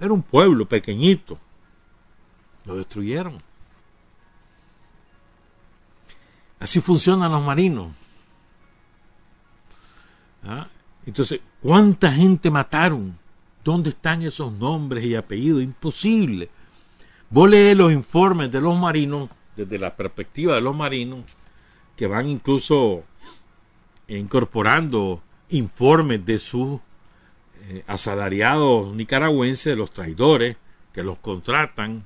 Era 0.00 0.12
un 0.12 0.22
pueblo 0.22 0.66
pequeñito. 0.66 1.38
Lo 2.64 2.76
destruyeron. 2.76 3.36
Así 6.58 6.80
funcionan 6.80 7.32
los 7.32 7.42
marinos. 7.42 7.92
¿Ah? 10.44 10.66
Entonces, 11.06 11.40
¿cuánta 11.62 12.10
gente 12.12 12.50
mataron? 12.50 13.18
¿Dónde 13.62 13.90
están 13.90 14.22
esos 14.22 14.52
nombres 14.52 15.04
y 15.04 15.14
apellidos? 15.14 15.62
Imposible. 15.62 16.48
Vos 17.28 17.48
lees 17.48 17.76
los 17.76 17.92
informes 17.92 18.50
de 18.50 18.60
los 18.60 18.78
marinos 18.78 19.28
desde 19.54 19.78
la 19.78 19.94
perspectiva 19.94 20.54
de 20.54 20.60
los 20.60 20.74
marinos, 20.74 21.24
que 21.96 22.06
van 22.06 22.28
incluso 22.28 23.04
incorporando 24.08 25.22
informes 25.50 26.24
de 26.24 26.38
sus 26.38 26.80
eh, 27.70 27.84
asalariados 27.86 28.92
nicaragüenses, 28.96 29.76
los 29.76 29.92
traidores, 29.92 30.56
que 30.92 31.04
los 31.04 31.18
contratan, 31.18 32.04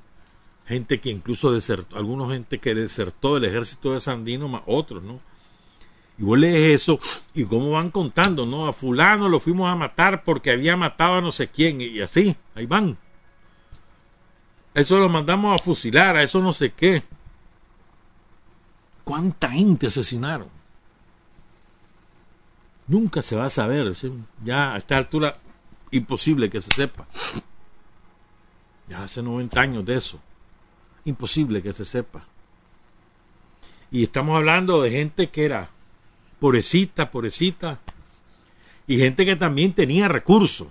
gente 0.67 0.99
que 0.99 1.09
incluso 1.09 1.51
desertó, 1.51 1.97
algunos 1.97 2.31
gente 2.31 2.59
que 2.59 2.75
desertó 2.75 3.33
del 3.33 3.45
ejército 3.45 3.93
de 3.93 3.99
Sandino, 3.99 4.63
otros, 4.67 5.01
¿no? 5.01 5.19
Y 6.19 6.23
vos 6.23 6.37
lees 6.37 6.81
eso 6.81 6.99
y 7.33 7.45
cómo 7.45 7.71
van 7.71 7.89
contando, 7.89 8.45
¿no? 8.45 8.67
A 8.67 8.73
fulano 8.73 9.27
lo 9.27 9.39
fuimos 9.39 9.67
a 9.67 9.75
matar 9.75 10.23
porque 10.23 10.51
había 10.51 10.77
matado 10.77 11.15
a 11.15 11.21
no 11.21 11.31
sé 11.31 11.47
quién 11.47 11.81
y 11.81 11.99
así, 11.99 12.35
ahí 12.53 12.67
van. 12.67 12.95
Eso 14.75 14.99
lo 14.99 15.09
mandamos 15.09 15.59
a 15.59 15.63
fusilar, 15.63 16.15
a 16.15 16.21
eso 16.21 16.41
no 16.41 16.53
sé 16.53 16.73
qué. 16.73 17.01
¿Cuánta 19.03 19.49
gente 19.49 19.87
asesinaron? 19.87 20.47
Nunca 22.87 23.23
se 23.23 23.35
va 23.35 23.45
a 23.45 23.49
saber. 23.49 23.95
Ya 24.43 24.75
a 24.75 24.77
esta 24.77 24.97
altura, 24.97 25.35
imposible 25.97 26.49
que 26.49 26.61
se 26.61 26.73
sepa. 26.73 27.07
Ya 28.87 29.03
hace 29.03 29.21
90 29.21 29.59
años 29.59 29.85
de 29.85 29.95
eso. 29.95 30.19
Imposible 31.05 31.61
que 31.61 31.73
se 31.73 31.85
sepa. 31.85 32.25
Y 33.91 34.03
estamos 34.03 34.35
hablando 34.35 34.81
de 34.81 34.91
gente 34.91 35.29
que 35.29 35.45
era 35.45 35.69
pobrecita, 36.39 37.11
pobrecita. 37.11 37.79
Y 38.87 38.97
gente 38.97 39.25
que 39.25 39.35
también 39.35 39.73
tenía 39.73 40.07
recursos. 40.07 40.67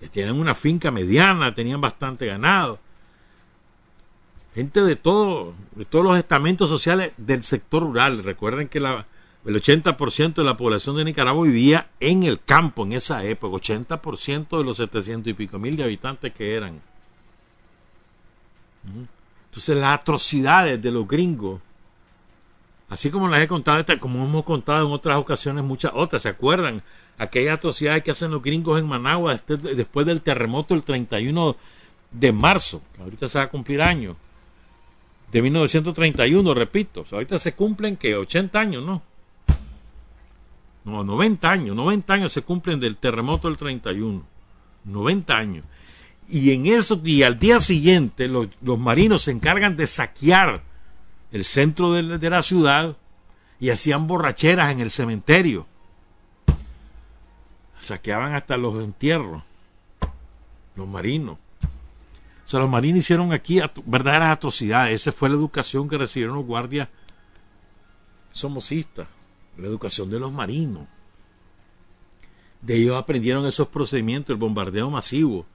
Que 0.00 0.08
tienen 0.08 0.34
una 0.34 0.54
finca 0.54 0.90
mediana, 0.90 1.54
tenían 1.54 1.80
bastante 1.80 2.26
ganado 2.26 2.80
gente 4.54 4.82
de 4.82 4.96
todo, 4.96 5.54
de 5.74 5.84
todos 5.84 6.04
los 6.04 6.18
estamentos 6.18 6.68
sociales 6.68 7.12
del 7.16 7.42
sector 7.42 7.82
rural. 7.82 8.22
Recuerden 8.22 8.68
que 8.68 8.80
la, 8.80 9.06
el 9.44 9.60
80% 9.60 10.34
de 10.34 10.44
la 10.44 10.56
población 10.56 10.96
de 10.96 11.04
Nicaragua 11.04 11.44
vivía 11.44 11.88
en 11.98 12.22
el 12.22 12.40
campo 12.40 12.84
en 12.84 12.92
esa 12.92 13.24
época, 13.24 13.56
80% 13.56 14.58
de 14.58 14.64
los 14.64 14.76
700 14.76 15.30
y 15.30 15.34
pico 15.34 15.58
mil 15.58 15.76
de 15.76 15.84
habitantes 15.84 16.32
que 16.32 16.54
eran. 16.54 16.80
Entonces 19.46 19.76
las 19.76 20.00
atrocidades 20.00 20.80
de 20.80 20.90
los 20.90 21.08
gringos, 21.08 21.60
así 22.88 23.10
como 23.10 23.28
las 23.28 23.40
he 23.40 23.48
contado, 23.48 23.84
como 23.98 24.24
hemos 24.24 24.44
contado 24.44 24.86
en 24.86 24.92
otras 24.92 25.18
ocasiones, 25.18 25.64
muchas 25.64 25.92
otras, 25.94 26.22
¿se 26.22 26.28
acuerdan? 26.28 26.82
Aquellas 27.18 27.54
atrocidades 27.54 28.02
que 28.02 28.12
hacen 28.12 28.30
los 28.30 28.42
gringos 28.42 28.78
en 28.80 28.86
Managua 28.86 29.40
después 29.46 30.06
del 30.06 30.22
terremoto 30.22 30.74
del 30.74 30.84
31 30.84 31.56
de 32.12 32.32
marzo, 32.32 32.80
que 32.94 33.02
ahorita 33.02 33.28
se 33.28 33.38
va 33.38 33.44
a 33.44 33.50
cumplir 33.50 33.82
años 33.82 34.16
de 35.32 35.42
1931, 35.42 36.54
repito. 36.54 37.04
ahorita 37.10 37.38
se 37.38 37.54
cumplen 37.54 37.96
que 37.96 38.14
80 38.16 38.60
años, 38.60 38.84
¿no? 38.84 39.02
No, 40.84 41.04
90 41.04 41.50
años, 41.50 41.76
90 41.76 42.14
años 42.14 42.32
se 42.32 42.42
cumplen 42.42 42.80
del 42.80 42.96
terremoto 42.96 43.48
del 43.48 43.56
31. 43.56 44.24
90 44.84 45.36
años. 45.36 45.64
Y 46.28 46.52
en 46.52 46.66
eso, 46.66 47.00
y 47.04 47.22
al 47.22 47.38
día 47.38 47.60
siguiente, 47.60 48.28
los, 48.28 48.48
marinos 48.78 49.22
se 49.22 49.30
encargan 49.30 49.76
de 49.76 49.86
saquear 49.86 50.62
el 51.30 51.44
centro 51.44 51.92
de, 51.92 52.18
de 52.18 52.30
la 52.30 52.42
ciudad 52.42 52.96
y 53.60 53.70
hacían 53.70 54.06
borracheras 54.06 54.72
en 54.72 54.80
el 54.80 54.90
cementerio. 54.90 55.66
Saqueaban 57.80 58.34
hasta 58.34 58.56
los 58.56 58.82
entierros, 58.82 59.42
los 60.76 60.88
marinos 60.88 61.38
sea, 62.52 62.60
los 62.60 62.70
marines 62.70 63.00
hicieron 63.00 63.32
aquí 63.32 63.60
verdaderas 63.86 64.30
atrocidades. 64.30 65.00
Esa 65.00 65.12
fue 65.12 65.28
la 65.28 65.36
educación 65.36 65.88
que 65.88 65.98
recibieron 65.98 66.36
los 66.36 66.44
guardias 66.44 66.88
somocistas, 68.30 69.08
la 69.56 69.66
educación 69.66 70.10
de 70.10 70.18
los 70.18 70.32
marinos. 70.32 70.86
De 72.60 72.76
ellos 72.76 72.96
aprendieron 72.96 73.44
esos 73.46 73.68
procedimientos, 73.68 74.32
el 74.32 74.38
bombardeo 74.38 74.90
masivo. 74.90 75.46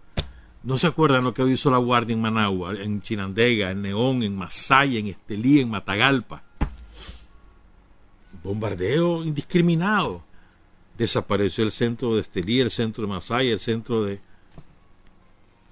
¿No 0.63 0.77
se 0.77 0.87
acuerdan 0.87 1.23
lo 1.23 1.33
que 1.33 1.43
hizo 1.47 1.71
la 1.71 1.77
Guardia 1.77 2.13
en 2.13 2.21
Managua, 2.21 2.73
en 2.73 3.01
Chinandega, 3.01 3.71
en 3.71 3.81
Neón, 3.81 4.23
en 4.23 4.35
Masaya, 4.35 4.99
en 4.99 5.07
Estelí, 5.07 5.61
en 5.61 5.69
Matagalpa? 5.69 6.43
Bombardeo 8.43 9.23
indiscriminado. 9.23 10.23
desapareció 10.97 11.63
el 11.63 11.71
centro 11.71 12.15
de 12.15 12.21
Estelí, 12.21 12.59
el 12.59 12.71
centro 12.71 13.03
de 13.03 13.13
Masaya, 13.13 13.51
el 13.51 13.59
centro 13.59 14.03
de, 14.03 14.19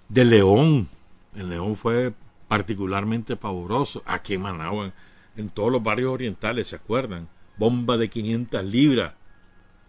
de 0.07 0.25
León. 0.25 0.87
El 1.35 1.49
León 1.49 1.75
fue 1.75 2.13
particularmente 2.47 3.35
pavoroso. 3.35 4.03
Aquí 4.05 4.35
en 4.35 4.41
Managua, 4.43 4.93
en 5.35 5.49
todos 5.49 5.71
los 5.71 5.83
barrios 5.83 6.13
orientales, 6.13 6.67
¿se 6.67 6.77
acuerdan? 6.77 7.27
Bombas 7.57 7.99
de 7.99 8.09
500 8.09 8.65
libras 8.65 9.13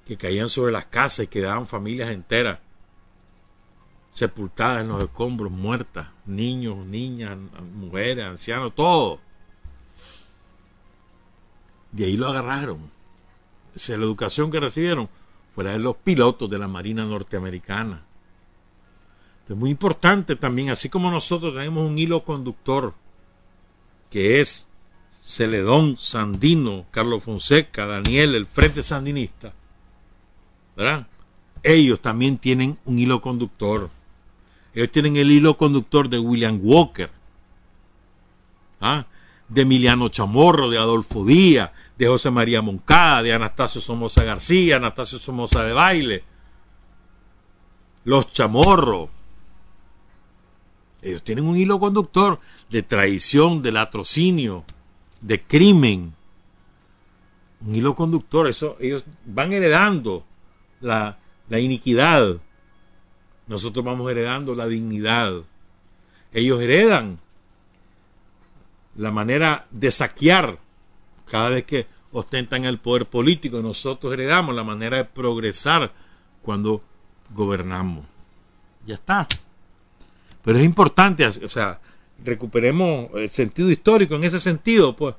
que 0.06 0.16
caían 0.16 0.48
sobre 0.48 0.72
las 0.72 0.86
casas 0.86 1.24
y 1.24 1.28
quedaban 1.28 1.66
familias 1.66 2.10
enteras 2.10 2.60
sepultadas 4.12 4.80
en 4.80 4.88
los 4.88 5.02
escombros, 5.02 5.52
muertas, 5.52 6.08
niños, 6.24 6.78
niñas, 6.86 7.36
mujeres, 7.74 8.24
ancianos, 8.24 8.74
todo. 8.74 9.20
De 11.92 12.06
ahí 12.06 12.16
lo 12.16 12.28
agarraron. 12.28 12.90
La 13.88 13.94
educación 13.94 14.50
que 14.50 14.58
recibieron 14.58 15.10
fue 15.50 15.64
la 15.64 15.72
de 15.72 15.80
los 15.80 15.96
pilotos 15.96 16.48
de 16.48 16.56
la 16.56 16.66
Marina 16.66 17.04
norteamericana. 17.04 18.02
Es 19.46 19.54
muy 19.54 19.70
importante 19.70 20.34
también, 20.34 20.70
así 20.70 20.88
como 20.88 21.10
nosotros 21.10 21.54
tenemos 21.54 21.86
un 21.86 21.98
hilo 21.98 22.24
conductor, 22.24 22.94
que 24.10 24.40
es 24.40 24.66
Celedón, 25.26 25.98
Sandino, 26.00 26.86
Carlos 26.92 27.24
Fonseca, 27.24 27.84
Daniel, 27.84 28.36
el 28.36 28.46
Frente 28.46 28.84
Sandinista, 28.84 29.52
¿verdad? 30.76 31.08
Ellos 31.64 32.00
también 32.00 32.38
tienen 32.38 32.78
un 32.84 32.96
hilo 32.96 33.20
conductor. 33.20 33.90
Ellos 34.72 34.92
tienen 34.92 35.16
el 35.16 35.32
hilo 35.32 35.56
conductor 35.56 36.08
de 36.08 36.20
William 36.20 36.60
Walker, 36.62 37.10
¿ah? 38.80 39.04
de 39.48 39.62
Emiliano 39.62 40.10
Chamorro, 40.10 40.70
de 40.70 40.78
Adolfo 40.78 41.24
Díaz, 41.24 41.72
de 41.98 42.06
José 42.06 42.30
María 42.30 42.62
Moncada, 42.62 43.24
de 43.24 43.32
Anastasio 43.32 43.80
Somoza 43.80 44.22
García, 44.22 44.76
Anastasio 44.76 45.18
Somoza 45.18 45.64
de 45.64 45.72
Baile, 45.72 46.24
los 48.04 48.32
Chamorros. 48.32 49.08
Ellos 51.02 51.24
tienen 51.24 51.46
un 51.46 51.56
hilo 51.56 51.80
conductor 51.80 52.38
de 52.70 52.84
traición, 52.84 53.60
de 53.62 53.72
latrocinio, 53.72 54.64
de 55.20 55.42
crimen. 55.42 56.14
Un 57.60 57.74
hilo 57.74 57.94
conductor, 57.94 58.48
eso, 58.48 58.76
ellos 58.80 59.04
van 59.24 59.52
heredando 59.52 60.24
la, 60.80 61.18
la 61.48 61.58
iniquidad, 61.58 62.36
nosotros 63.46 63.84
vamos 63.84 64.10
heredando 64.10 64.54
la 64.54 64.66
dignidad. 64.66 65.32
Ellos 66.32 66.60
heredan 66.60 67.18
la 68.96 69.10
manera 69.10 69.66
de 69.70 69.90
saquear 69.90 70.58
cada 71.30 71.50
vez 71.50 71.64
que 71.64 71.86
ostentan 72.12 72.64
el 72.64 72.78
poder 72.78 73.06
político. 73.06 73.62
Nosotros 73.62 74.12
heredamos 74.12 74.54
la 74.54 74.64
manera 74.64 74.98
de 74.98 75.04
progresar 75.04 75.92
cuando 76.42 76.82
gobernamos. 77.34 78.04
Ya 78.86 78.94
está. 78.94 79.26
Pero 80.44 80.58
es 80.58 80.64
importante, 80.64 81.26
o 81.26 81.48
sea, 81.48 81.80
recuperemos 82.24 83.10
el 83.14 83.30
sentido 83.30 83.70
histórico 83.70 84.14
en 84.14 84.24
ese 84.24 84.40
sentido, 84.40 84.96
pues 84.96 85.14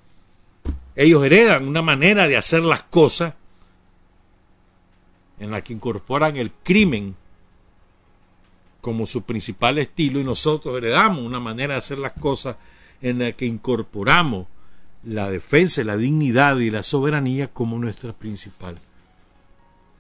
ellos 0.95 1.23
heredan 1.25 1.67
una 1.67 1.81
manera 1.81 2.27
de 2.27 2.37
hacer 2.37 2.63
las 2.63 2.83
cosas 2.83 3.35
en 5.39 5.51
la 5.51 5.61
que 5.61 5.73
incorporan 5.73 6.37
el 6.37 6.51
crimen 6.51 7.15
como 8.81 9.05
su 9.05 9.23
principal 9.23 9.77
estilo 9.77 10.19
y 10.19 10.23
nosotros 10.23 10.77
heredamos 10.77 11.19
una 11.19 11.39
manera 11.39 11.75
de 11.75 11.79
hacer 11.79 11.99
las 11.99 12.13
cosas 12.13 12.55
en 13.01 13.19
la 13.19 13.31
que 13.33 13.45
incorporamos 13.45 14.47
la 15.03 15.29
defensa, 15.29 15.83
la 15.83 15.97
dignidad 15.97 16.57
y 16.57 16.71
la 16.71 16.83
soberanía 16.83 17.47
como 17.47 17.77
nuestra 17.77 18.13
principal 18.13 18.77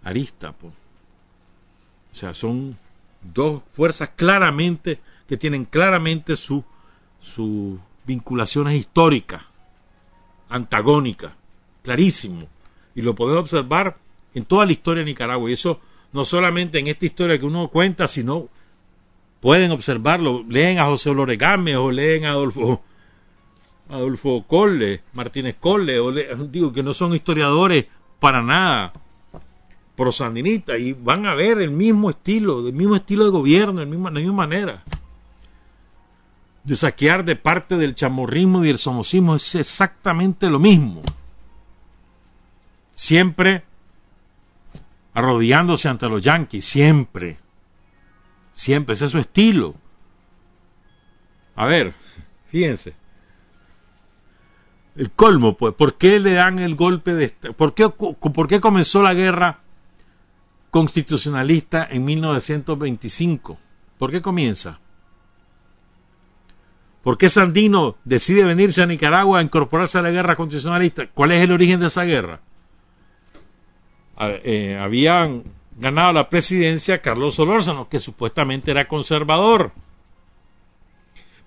arista. 0.03 0.55
O 0.61 0.71
sea, 2.15 2.33
son 2.33 2.77
dos 3.21 3.61
fuerzas 3.71 4.09
claramente 4.15 4.99
que 5.27 5.37
tienen 5.37 5.65
claramente 5.65 6.35
sus 7.19 7.35
su 7.35 7.79
vinculaciones 8.07 8.75
históricas, 8.75 9.43
antagónicas, 10.49 11.33
clarísimo. 11.83 12.47
Y 12.95 13.01
lo 13.01 13.13
podemos 13.13 13.41
observar 13.41 13.97
en 14.33 14.45
toda 14.45 14.65
la 14.65 14.71
historia 14.71 15.03
de 15.03 15.11
Nicaragua. 15.11 15.49
Y 15.49 15.53
eso 15.53 15.79
no 16.13 16.25
solamente 16.25 16.79
en 16.79 16.87
esta 16.87 17.05
historia 17.05 17.37
que 17.37 17.45
uno 17.45 17.67
cuenta, 17.67 18.07
sino 18.07 18.47
pueden 19.41 19.71
observarlo, 19.71 20.43
leen 20.49 20.79
a 20.79 20.85
José 20.85 21.13
Gámez 21.37 21.75
o 21.75 21.91
leen 21.91 22.25
a 22.25 22.29
Adolfo, 22.29 22.81
Adolfo 23.89 24.43
Colle, 24.47 25.01
Martínez 25.13 25.57
Colle, 25.59 25.99
o 25.99 26.11
digo 26.11 26.71
que 26.71 26.81
no 26.81 26.93
son 26.93 27.13
historiadores 27.13 27.85
para 28.19 28.41
nada 28.41 28.93
prosandinistas 29.95 30.79
y 30.79 30.93
van 30.93 31.25
a 31.25 31.33
ver 31.33 31.59
el 31.59 31.71
mismo 31.71 32.11
estilo, 32.11 32.65
el 32.65 32.73
mismo 32.73 32.95
estilo 32.95 33.25
de 33.25 33.31
gobierno, 33.31 33.81
el 33.81 33.87
mismo, 33.87 34.09
la 34.09 34.19
misma 34.19 34.33
manera. 34.33 34.83
De 36.67 36.75
saquear 36.75 37.23
de 37.23 37.37
parte 37.37 37.77
del 37.77 37.95
chamorrismo 37.95 38.65
y 38.65 38.69
el 38.69 38.77
somocismo 38.77 39.37
es 39.37 39.55
exactamente 39.55 40.49
lo 40.49 40.59
mismo. 40.59 41.01
Siempre 42.93 43.63
arrodillándose 45.13 45.87
ante 45.87 46.09
los 46.09 46.21
yanquis, 46.21 46.65
siempre 46.65 47.39
Siempre, 48.57 48.95
ese 48.95 49.05
es 49.05 49.11
su 49.11 49.19
estilo. 49.19 49.75
A 51.55 51.67
ver, 51.67 51.93
fíjense. 52.47 52.95
El 54.95 55.11
colmo, 55.11 55.55
pues, 55.55 55.75
¿por 55.75 55.95
qué 55.95 56.19
le 56.19 56.33
dan 56.33 56.57
el 56.57 56.75
golpe 56.75 57.13
de... 57.13 57.29
¿Por 57.29 57.75
qué, 57.75 57.87
por 57.87 58.47
qué 58.47 58.59
comenzó 58.59 59.03
la 59.03 59.13
guerra 59.13 59.59
constitucionalista 60.71 61.87
en 61.87 62.03
1925? 62.05 63.59
¿Por 63.99 64.09
qué 64.09 64.23
comienza? 64.23 64.79
¿Por 67.07 67.17
qué 67.17 67.29
Sandino 67.29 67.95
decide 68.03 68.43
venirse 68.43 68.81
a 68.81 68.85
Nicaragua 68.85 69.39
a 69.39 69.41
incorporarse 69.41 69.97
a 69.97 70.01
la 70.01 70.11
guerra 70.11 70.35
constitucionalista? 70.35 71.07
¿Cuál 71.07 71.31
es 71.31 71.41
el 71.41 71.53
origen 71.53 71.79
de 71.79 71.87
esa 71.87 72.03
guerra? 72.03 72.41
Eh, 74.19 74.77
habían 74.77 75.45
ganado 75.77 76.11
la 76.11 76.27
presidencia 76.27 77.01
Carlos 77.01 77.35
Solórzano, 77.35 77.87
que 77.87 78.01
supuestamente 78.01 78.71
era 78.71 78.89
conservador, 78.89 79.71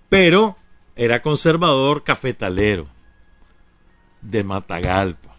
pero 0.09 0.57
era 0.97 1.21
conservador 1.21 2.05
cafetalero 2.05 2.87
de 4.23 4.43
Matagalpa 4.43 5.37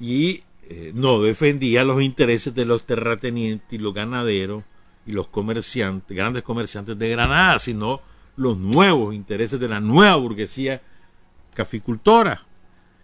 y 0.00 0.42
eh, 0.62 0.90
no 0.94 1.20
defendía 1.20 1.84
los 1.84 2.00
intereses 2.00 2.54
de 2.54 2.64
los 2.64 2.86
terratenientes 2.86 3.70
y 3.74 3.76
los 3.76 3.92
ganaderos 3.92 4.64
y 5.06 5.12
los 5.12 5.28
comerciantes, 5.28 6.16
grandes 6.16 6.42
comerciantes 6.42 6.98
de 6.98 7.08
Granada, 7.08 7.58
sino 7.58 8.00
los 8.36 8.58
nuevos 8.58 9.14
intereses 9.14 9.58
de 9.58 9.68
la 9.68 9.80
nueva 9.80 10.16
burguesía 10.16 10.82
caficultora. 11.54 12.44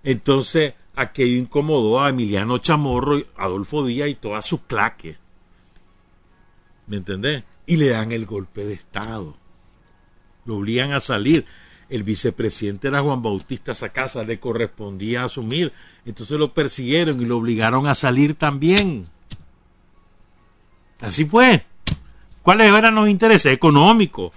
Entonces, 0.02 0.74
aquello 0.94 1.38
incomodó 1.38 2.00
a 2.00 2.10
Emiliano 2.10 2.58
Chamorro, 2.58 3.22
Adolfo 3.36 3.84
Díaz 3.84 4.08
y 4.08 4.14
toda 4.16 4.42
su 4.42 4.66
claque. 4.66 5.16
¿Me 6.88 6.96
entendés? 6.96 7.44
Y 7.66 7.76
le 7.76 7.88
dan 7.88 8.12
el 8.12 8.26
golpe 8.26 8.64
de 8.64 8.74
Estado. 8.74 9.36
Lo 10.44 10.56
obligan 10.56 10.92
a 10.92 11.00
salir. 11.00 11.46
El 11.88 12.02
vicepresidente 12.02 12.88
era 12.88 13.02
Juan 13.02 13.22
Bautista 13.22 13.74
Sacasa, 13.74 14.24
le 14.24 14.40
correspondía 14.40 15.24
asumir. 15.24 15.72
Entonces 16.04 16.38
lo 16.38 16.52
persiguieron 16.52 17.20
y 17.20 17.26
lo 17.26 17.36
obligaron 17.36 17.86
a 17.86 17.94
salir 17.94 18.34
también. 18.34 19.06
Así 21.00 21.24
fue. 21.24 21.64
¿Cuáles 22.42 22.72
eran 22.72 22.94
los 22.94 23.08
intereses 23.08 23.52
económicos? 23.52 24.32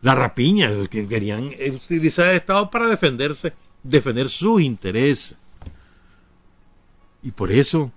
La 0.00 0.14
rapiña, 0.14 0.70
que 0.90 1.06
querían 1.06 1.52
utilizar 1.72 2.28
el 2.28 2.36
Estado 2.36 2.70
para 2.70 2.86
defenderse 2.86 3.52
defender 3.82 4.28
sus 4.28 4.60
intereses. 4.62 5.36
Y 7.22 7.30
por 7.30 7.52
eso 7.52 7.92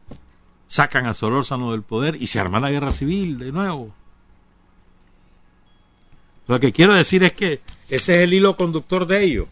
sacan 0.68 1.06
a 1.06 1.14
Solórzano 1.14 1.72
del 1.72 1.84
poder 1.84 2.22
y 2.22 2.28
se 2.28 2.40
arma 2.40 2.60
la 2.60 2.72
guerra 2.72 2.92
civil 2.92 3.40
de 3.40 3.52
nuevo. 3.52 3.94
Lo 6.48 6.60
que 6.60 6.72
quiero 6.72 6.94
decir 6.94 7.24
es 7.24 7.34
que 7.34 7.62
ese 7.90 8.18
es 8.18 8.24
el 8.24 8.34
hilo 8.34 8.56
conductor 8.56 9.06
de 9.06 9.24
ellos. 9.24 9.48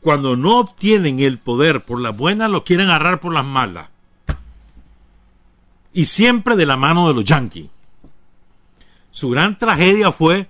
Cuando 0.00 0.34
no 0.34 0.58
obtienen 0.58 1.20
el 1.20 1.38
poder 1.38 1.82
por 1.82 2.00
las 2.00 2.16
buenas, 2.16 2.50
lo 2.50 2.64
quieren 2.64 2.88
agarrar 2.88 3.20
por 3.20 3.34
las 3.34 3.44
malas. 3.44 3.88
Y 5.92 6.06
siempre 6.06 6.56
de 6.56 6.66
la 6.66 6.76
mano 6.76 7.08
de 7.08 7.14
los 7.14 7.24
yanquis. 7.24 7.66
Su 9.10 9.30
gran 9.30 9.58
tragedia 9.58 10.12
fue 10.12 10.48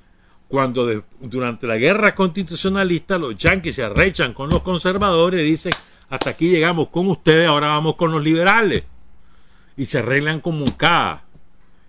cuando 0.48 1.04
durante 1.20 1.66
la 1.66 1.76
guerra 1.76 2.14
constitucionalista 2.14 3.18
los 3.18 3.36
yanquis 3.36 3.76
se 3.76 3.84
arrechan 3.84 4.34
con 4.34 4.50
los 4.50 4.62
conservadores 4.62 5.40
y 5.42 5.50
dicen, 5.50 5.72
hasta 6.08 6.30
aquí 6.30 6.48
llegamos 6.48 6.88
con 6.88 7.08
ustedes, 7.08 7.48
ahora 7.48 7.68
vamos 7.68 7.94
con 7.94 8.10
los 8.10 8.22
liberales. 8.22 8.82
Y 9.76 9.86
se 9.86 9.98
arreglan 9.98 10.40
con 10.40 10.58
Moncada. 10.58 11.22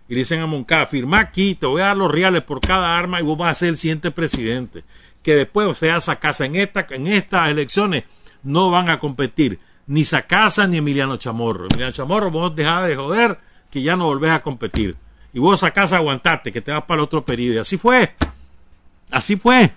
Y 0.07 0.15
dicen 0.15 0.41
a 0.41 0.45
Moncada, 0.45 0.86
firma 0.86 1.19
aquí, 1.19 1.56
te 1.56 1.65
voy 1.65 1.82
a 1.82 1.86
dar 1.86 1.98
los 1.98 2.11
reales 2.11 2.44
por 2.44 2.61
cada 2.61 2.98
arma 2.98 3.19
y 3.19 3.23
vos 3.23 3.38
vas 3.38 3.52
a 3.52 3.56
ser 3.56 3.69
el 3.69 3.78
siguiente 3.78 4.11
presidente. 4.11 4.84
Que 5.23 5.36
después, 5.36 5.78
sea, 5.78 5.98
esa 5.98 6.19
casa 6.19 6.45
en, 6.45 6.56
esta, 6.56 6.86
en 6.91 7.07
estas 7.07 7.49
elecciones, 7.49 8.03
no 8.44 8.69
van 8.69 8.90
a 8.90 8.99
competir 8.99 9.60
ni 9.88 10.03
Sacasa 10.03 10.68
ni 10.68 10.78
Emiliano 10.78 11.18
Chamorro. 11.18 11.66
Emiliano 11.66 11.91
Chamorro, 11.91 12.32
vos 12.32 12.56
dejás 12.56 12.88
de 12.88 12.95
joder 12.95 13.40
que 13.70 13.82
ya 13.82 13.95
no 13.95 14.06
volvés 14.06 14.32
a 14.32 14.41
competir. 14.41 14.95
Y 15.34 15.40
vos 15.40 15.60
Sacasa 15.60 15.98
aguantate, 15.98 16.52
que 16.52 16.62
te 16.62 16.72
vas 16.72 16.84
para 16.84 16.99
el 16.99 17.06
otro 17.06 17.24
periodo. 17.24 17.56
Y 17.56 17.58
así 17.60 17.78
fue. 17.78 18.16
Así 19.10 19.36
fue. 19.36 19.72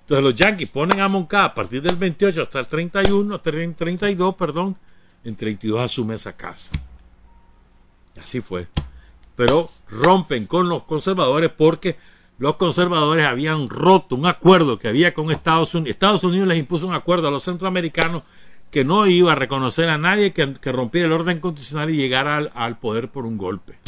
Entonces 0.00 0.24
los 0.24 0.34
Yankees 0.34 0.70
ponen 0.70 1.00
a 1.00 1.08
Moncada 1.08 1.44
a 1.46 1.54
partir 1.54 1.80
del 1.80 1.96
28 1.96 2.42
hasta 2.42 2.60
el 2.60 2.68
31, 2.68 3.40
32, 3.40 4.34
perdón. 4.34 4.76
En 5.24 5.34
32 5.34 5.80
asume 5.80 6.14
esa 6.16 6.36
casa. 6.36 6.72
Así 8.22 8.42
fue. 8.42 8.68
Pero 9.34 9.70
rompen 9.88 10.46
con 10.46 10.68
los 10.68 10.82
conservadores 10.84 11.50
porque 11.56 11.96
los 12.38 12.56
conservadores 12.56 13.24
habían 13.24 13.68
roto 13.68 14.16
un 14.16 14.26
acuerdo 14.26 14.78
que 14.78 14.88
había 14.88 15.14
con 15.14 15.30
Estados 15.30 15.74
Unidos. 15.74 15.94
Estados 15.94 16.24
Unidos 16.24 16.48
les 16.48 16.58
impuso 16.58 16.86
un 16.86 16.94
acuerdo 16.94 17.28
a 17.28 17.30
los 17.30 17.44
centroamericanos 17.44 18.22
que 18.74 18.84
no 18.84 19.06
iba 19.06 19.30
a 19.30 19.36
reconocer 19.36 19.88
a 19.88 19.98
nadie 19.98 20.32
que, 20.32 20.72
rompiera 20.72 21.06
el 21.06 21.12
orden 21.12 21.38
constitucional 21.38 21.90
y 21.90 21.96
llegara 21.96 22.38
al, 22.38 22.76
poder 22.76 23.08
por 23.08 23.24
un 23.24 23.38
golpe. 23.38 23.78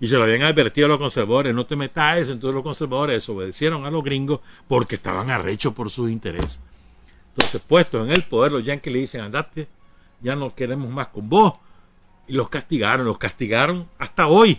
Y 0.00 0.06
se 0.06 0.16
lo 0.16 0.22
habían 0.22 0.44
advertido 0.44 0.86
a 0.86 0.88
los 0.88 0.98
conservadores, 0.98 1.54
no 1.54 1.66
te 1.66 1.76
metas 1.76 2.04
a 2.04 2.16
eso. 2.16 2.32
Entonces 2.32 2.54
los 2.54 2.62
conservadores 2.62 3.16
desobedecieron 3.16 3.84
a 3.84 3.90
los 3.90 4.02
gringos 4.02 4.40
porque 4.66 4.94
estaban 4.94 5.28
arrechos 5.28 5.74
por 5.74 5.90
sus 5.90 6.10
intereses. 6.10 6.58
Entonces, 7.34 7.60
puestos 7.68 8.06
en 8.06 8.12
el 8.12 8.22
poder, 8.22 8.52
los 8.52 8.64
yankees 8.64 8.92
le 8.94 8.98
dicen, 9.00 9.20
andate, 9.20 9.68
ya 10.22 10.34
no 10.34 10.54
queremos 10.54 10.88
más 10.88 11.08
con 11.08 11.28
vos. 11.28 11.52
Y 12.26 12.32
los 12.32 12.48
castigaron, 12.48 13.04
los 13.04 13.18
castigaron 13.18 13.90
hasta 13.98 14.26
hoy 14.26 14.58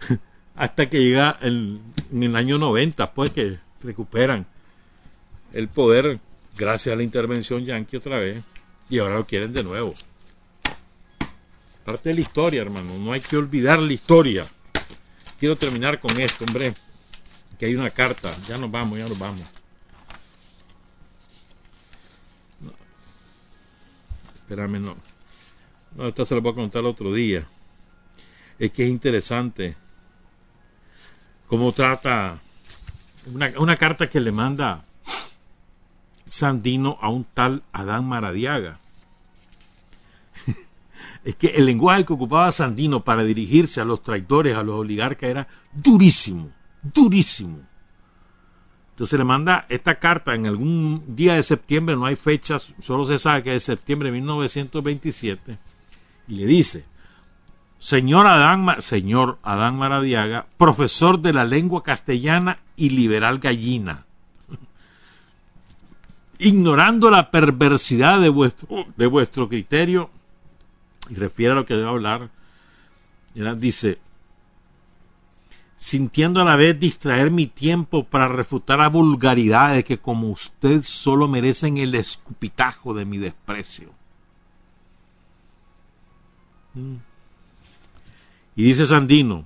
hasta 0.56 0.90
que 0.90 1.04
llega 1.04 1.38
en 1.40 1.84
el 2.10 2.34
año 2.34 2.58
90, 2.58 3.14
pues 3.14 3.30
que 3.30 3.60
recuperan 3.80 4.44
el 5.52 5.68
poder 5.68 6.18
gracias 6.56 6.92
a 6.92 6.96
la 6.96 7.02
intervención 7.02 7.64
yanqui 7.64 7.96
otra 7.96 8.18
vez 8.18 8.44
y 8.88 8.98
ahora 8.98 9.14
lo 9.14 9.26
quieren 9.26 9.52
de 9.52 9.62
nuevo. 9.62 9.94
Parte 11.84 12.08
de 12.10 12.14
la 12.14 12.20
historia, 12.22 12.62
hermano, 12.62 12.98
no 12.98 13.12
hay 13.12 13.20
que 13.20 13.36
olvidar 13.36 13.78
la 13.78 13.92
historia. 13.92 14.46
Quiero 15.38 15.56
terminar 15.56 16.00
con 16.00 16.18
esto, 16.18 16.44
hombre, 16.44 16.74
que 17.58 17.66
hay 17.66 17.74
una 17.74 17.90
carta, 17.90 18.34
ya 18.48 18.56
nos 18.56 18.70
vamos, 18.70 18.98
ya 18.98 19.08
nos 19.08 19.18
vamos. 19.18 19.44
espérame, 24.44 24.78
no. 24.78 24.96
No, 25.96 26.08
esto 26.08 26.24
se 26.24 26.34
lo 26.34 26.42
voy 26.42 26.52
a 26.52 26.54
contar 26.54 26.84
otro 26.84 27.12
día. 27.12 27.46
Es 28.58 28.70
que 28.72 28.84
es 28.84 28.90
interesante 28.90 29.74
cómo 31.46 31.72
trata 31.72 32.38
una, 33.32 33.76
carta 33.76 34.08
que 34.08 34.20
le 34.20 34.32
manda 34.32 34.83
Sandino 36.34 36.98
a 37.00 37.10
un 37.10 37.22
tal 37.22 37.62
Adán 37.72 38.08
Maradiaga. 38.08 38.80
es 41.24 41.36
que 41.36 41.46
el 41.46 41.66
lenguaje 41.66 42.04
que 42.04 42.12
ocupaba 42.12 42.50
Sandino 42.50 43.04
para 43.04 43.22
dirigirse 43.22 43.80
a 43.80 43.84
los 43.84 44.02
traidores, 44.02 44.56
a 44.56 44.64
los 44.64 44.74
oligarcas, 44.74 45.30
era 45.30 45.46
durísimo, 45.72 46.50
durísimo. 46.82 47.60
Entonces 48.90 49.16
le 49.16 49.24
manda 49.24 49.64
esta 49.68 50.00
carta 50.00 50.34
en 50.34 50.48
algún 50.48 51.04
día 51.14 51.34
de 51.34 51.44
septiembre, 51.44 51.94
no 51.94 52.04
hay 52.04 52.16
fechas, 52.16 52.74
solo 52.82 53.06
se 53.06 53.20
sabe 53.20 53.44
que 53.44 53.54
es 53.54 53.62
septiembre 53.62 54.08
de 54.08 54.14
1927, 54.18 55.56
y 56.26 56.34
le 56.34 56.46
dice, 56.46 56.84
señor 57.78 58.26
Adán, 58.26 58.82
señor 58.82 59.38
Adán 59.44 59.78
Maradiaga, 59.78 60.46
profesor 60.56 61.20
de 61.20 61.32
la 61.32 61.44
lengua 61.44 61.84
castellana 61.84 62.58
y 62.74 62.90
liberal 62.90 63.38
gallina. 63.38 64.04
Ignorando 66.38 67.10
la 67.10 67.30
perversidad 67.30 68.20
de 68.20 68.28
vuestro, 68.28 68.86
de 68.96 69.06
vuestro 69.06 69.48
criterio, 69.48 70.10
y 71.08 71.14
refiere 71.14 71.52
a 71.52 71.56
lo 71.56 71.64
que 71.64 71.74
debo 71.74 71.90
hablar, 71.90 72.30
dice, 73.56 73.98
sintiendo 75.76 76.40
a 76.40 76.44
la 76.44 76.56
vez 76.56 76.78
distraer 76.78 77.30
mi 77.30 77.46
tiempo 77.46 78.04
para 78.04 78.28
refutar 78.28 78.80
a 78.80 78.88
vulgaridades 78.88 79.84
que 79.84 79.98
como 79.98 80.30
usted 80.30 80.82
solo 80.82 81.28
merecen 81.28 81.76
el 81.76 81.94
escupitajo 81.94 82.94
de 82.94 83.04
mi 83.04 83.18
desprecio. 83.18 83.90
Mm. 86.74 86.94
Y 88.56 88.64
dice 88.64 88.86
Sandino, 88.86 89.44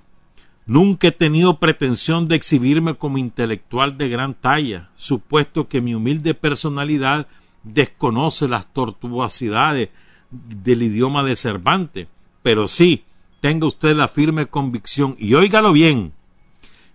nunca 0.68 1.08
he 1.08 1.12
tenido 1.12 1.58
pretensión 1.58 2.28
de 2.28 2.36
exhibirme 2.36 2.94
como 2.94 3.18
intelectual 3.18 3.96
de 3.96 4.08
gran 4.08 4.34
talla, 4.34 4.90
supuesto 4.96 5.66
que 5.66 5.80
mi 5.80 5.94
humilde 5.94 6.34
personalidad 6.34 7.26
desconoce 7.64 8.46
las 8.46 8.72
tortuosidades 8.72 9.88
del 10.30 10.82
idioma 10.82 11.24
de 11.24 11.36
Cervantes, 11.36 12.06
pero 12.42 12.68
sí, 12.68 13.02
tenga 13.40 13.66
usted 13.66 13.96
la 13.96 14.08
firme 14.08 14.46
convicción, 14.46 15.16
y 15.18 15.34
óigalo 15.34 15.72
bien, 15.72 16.12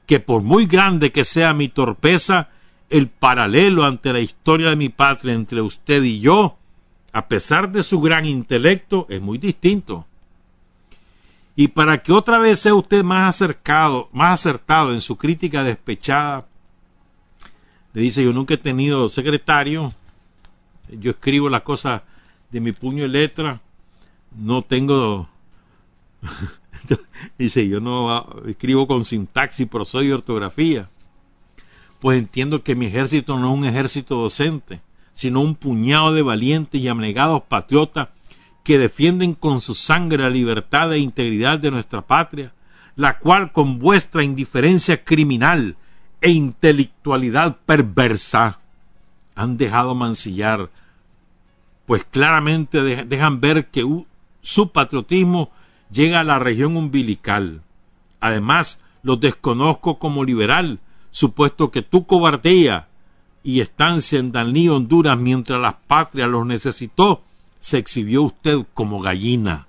que 0.06 0.20
por 0.20 0.44
muy 0.44 0.68
grande 0.68 1.12
que 1.12 1.24
sea 1.24 1.54
mi 1.54 1.68
torpeza, 1.68 2.50
el 2.92 3.08
paralelo 3.08 3.86
ante 3.86 4.14
la 4.14 4.20
historia 4.20 4.70
de 4.70 4.76
mi 4.76 4.90
patria 4.90 5.34
entre 5.34 5.62
usted 5.62 6.04
y 6.04 6.20
yo, 6.20 6.58
a 7.12 7.28
pesar 7.28 7.72
de 7.72 7.82
su 7.82 8.00
gran 8.02 8.26
intelecto, 8.26 9.08
es 9.10 9.20
muy 9.20 9.40
distinto. 9.40 10.06
Y 11.56 11.68
para 11.70 12.02
que 12.02 12.12
otra 12.12 12.40
vez 12.40 12.60
sea 12.60 12.74
usted 12.74 13.04
más 13.04 13.30
acercado, 13.30 14.10
más 14.12 14.40
acertado 14.40 14.92
en 14.92 15.02
su 15.02 15.18
crítica 15.18 15.64
despechada, 15.64 16.48
le 17.94 18.02
dice, 18.02 18.24
yo 18.24 18.34
nunca 18.34 18.56
he 18.56 18.58
tenido 18.58 19.08
secretario, 19.08 19.94
yo 20.90 21.12
escribo 21.12 21.50
las 21.50 21.62
cosas 21.62 22.02
de 22.50 22.60
mi 22.60 22.72
puño 22.72 23.06
y 23.06 23.08
letra, 23.08 23.62
no 24.36 24.64
tengo, 24.64 25.30
dice, 27.38 27.68
yo 27.68 27.80
no 27.80 28.42
escribo 28.48 28.88
con 28.88 29.06
sintaxis, 29.06 29.68
prosodio 29.68 30.10
y 30.10 30.14
ortografía, 30.14 30.90
pues 32.00 32.18
entiendo 32.18 32.64
que 32.64 32.76
mi 32.76 32.88
ejército 32.88 33.38
no 33.38 33.54
es 33.54 33.60
un 33.60 33.66
ejército 33.66 34.16
docente, 34.16 34.82
sino 35.14 35.42
un 35.42 35.54
puñado 35.54 36.14
de 36.14 36.24
valientes 36.24 36.82
y 36.82 36.88
abnegados 36.88 37.44
patriotas 37.44 38.10
que 38.64 38.80
defienden 38.80 39.34
con 39.34 39.62
su 39.62 39.76
sangre 39.76 40.24
la 40.24 40.30
libertad 40.30 40.92
e 40.94 41.00
integridad 41.00 41.60
de 41.60 41.72
nuestra 41.72 42.02
patria, 42.02 42.54
la 42.96 43.20
cual 43.20 43.52
con 43.52 43.80
vuestra 43.80 44.24
indiferencia 44.24 45.04
criminal 45.04 45.76
e 46.22 46.32
intelectualidad 46.32 47.58
perversa 47.66 48.60
han 49.36 49.58
dejado 49.58 49.96
mancillar, 49.96 50.70
pues 51.86 52.06
claramente 52.06 52.82
dejan 52.82 53.42
ver 53.42 53.68
que 53.68 53.86
su 54.42 54.72
patriotismo 54.72 55.52
llega 55.92 56.22
a 56.22 56.24
la 56.24 56.40
región 56.40 56.78
umbilical. 56.78 57.62
Además, 58.20 58.80
los 59.02 59.20
desconozco 59.20 60.00
como 60.00 60.24
liberal, 60.24 60.80
supuesto 61.12 61.72
que 61.72 61.82
tu 61.82 62.06
cobardía 62.06 62.88
y 63.44 63.60
estancia 63.60 64.20
en 64.20 64.32
Dalí, 64.32 64.70
Honduras, 64.70 65.18
mientras 65.18 65.60
la 65.60 65.78
patria 65.80 66.28
los 66.28 66.46
necesitó, 66.46 67.24
se 67.64 67.78
exhibió 67.78 68.24
usted 68.24 68.58
como 68.74 69.00
gallina. 69.00 69.68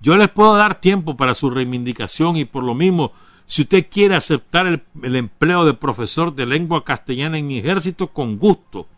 Yo 0.00 0.16
les 0.16 0.28
puedo 0.28 0.56
dar 0.56 0.80
tiempo 0.80 1.16
para 1.16 1.32
su 1.34 1.48
reivindicación 1.48 2.36
y 2.36 2.44
por 2.44 2.64
lo 2.64 2.74
mismo, 2.74 3.12
si 3.46 3.62
usted 3.62 3.86
quiere 3.88 4.16
aceptar 4.16 4.66
el, 4.66 5.16
empleo 5.16 5.64
de 5.64 5.74
profesor 5.74 6.34
de 6.34 6.44
lengua 6.44 6.84
castellana 6.84 7.38
en 7.38 7.46
mi 7.46 7.58
ejército, 7.58 8.08
con 8.08 8.36
gusto 8.36 8.88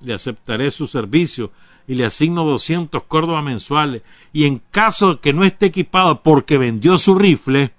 le 0.00 0.14
aceptaré 0.14 0.70
su 0.70 0.86
servicio 0.86 1.52
y 1.86 1.94
le 1.94 2.06
asigno 2.06 2.46
200 2.46 3.02
córdobas 3.02 3.44
mensuales 3.44 4.00
y 4.32 4.46
en 4.46 4.62
caso 4.70 5.14
de 5.14 5.20
que 5.20 5.34
no 5.34 5.44
esté 5.44 5.66
equipado 5.66 6.22
porque 6.22 6.56
vendió 6.56 6.96
su 6.96 7.14
rifle, 7.16 7.74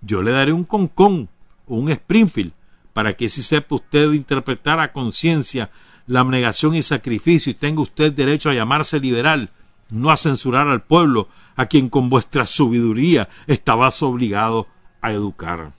yo 0.00 0.22
le 0.22 0.30
daré 0.30 0.54
un 0.54 0.64
concón 0.64 1.28
o 1.66 1.74
un 1.74 1.90
Springfield 1.90 2.52
para 2.94 3.12
que 3.12 3.28
si 3.28 3.42
sepa 3.42 3.74
usted 3.74 4.10
interpretar 4.12 4.80
a 4.80 4.92
conciencia 4.92 5.70
la 6.06 6.20
abnegación 6.20 6.74
y 6.74 6.82
sacrificio 6.82 7.50
y 7.50 7.54
tenga 7.54 7.82
usted 7.82 8.12
derecho 8.12 8.50
a 8.50 8.54
llamarse 8.54 9.00
liberal, 9.00 9.50
no 9.90 10.10
a 10.10 10.16
censurar 10.16 10.68
al 10.68 10.82
pueblo, 10.82 11.28
a 11.56 11.66
quien 11.66 11.88
con 11.88 12.08
vuestra 12.08 12.46
sabiduría 12.46 13.28
estabas 13.46 14.02
obligado 14.02 14.66
a 15.00 15.12
educar. 15.12 15.72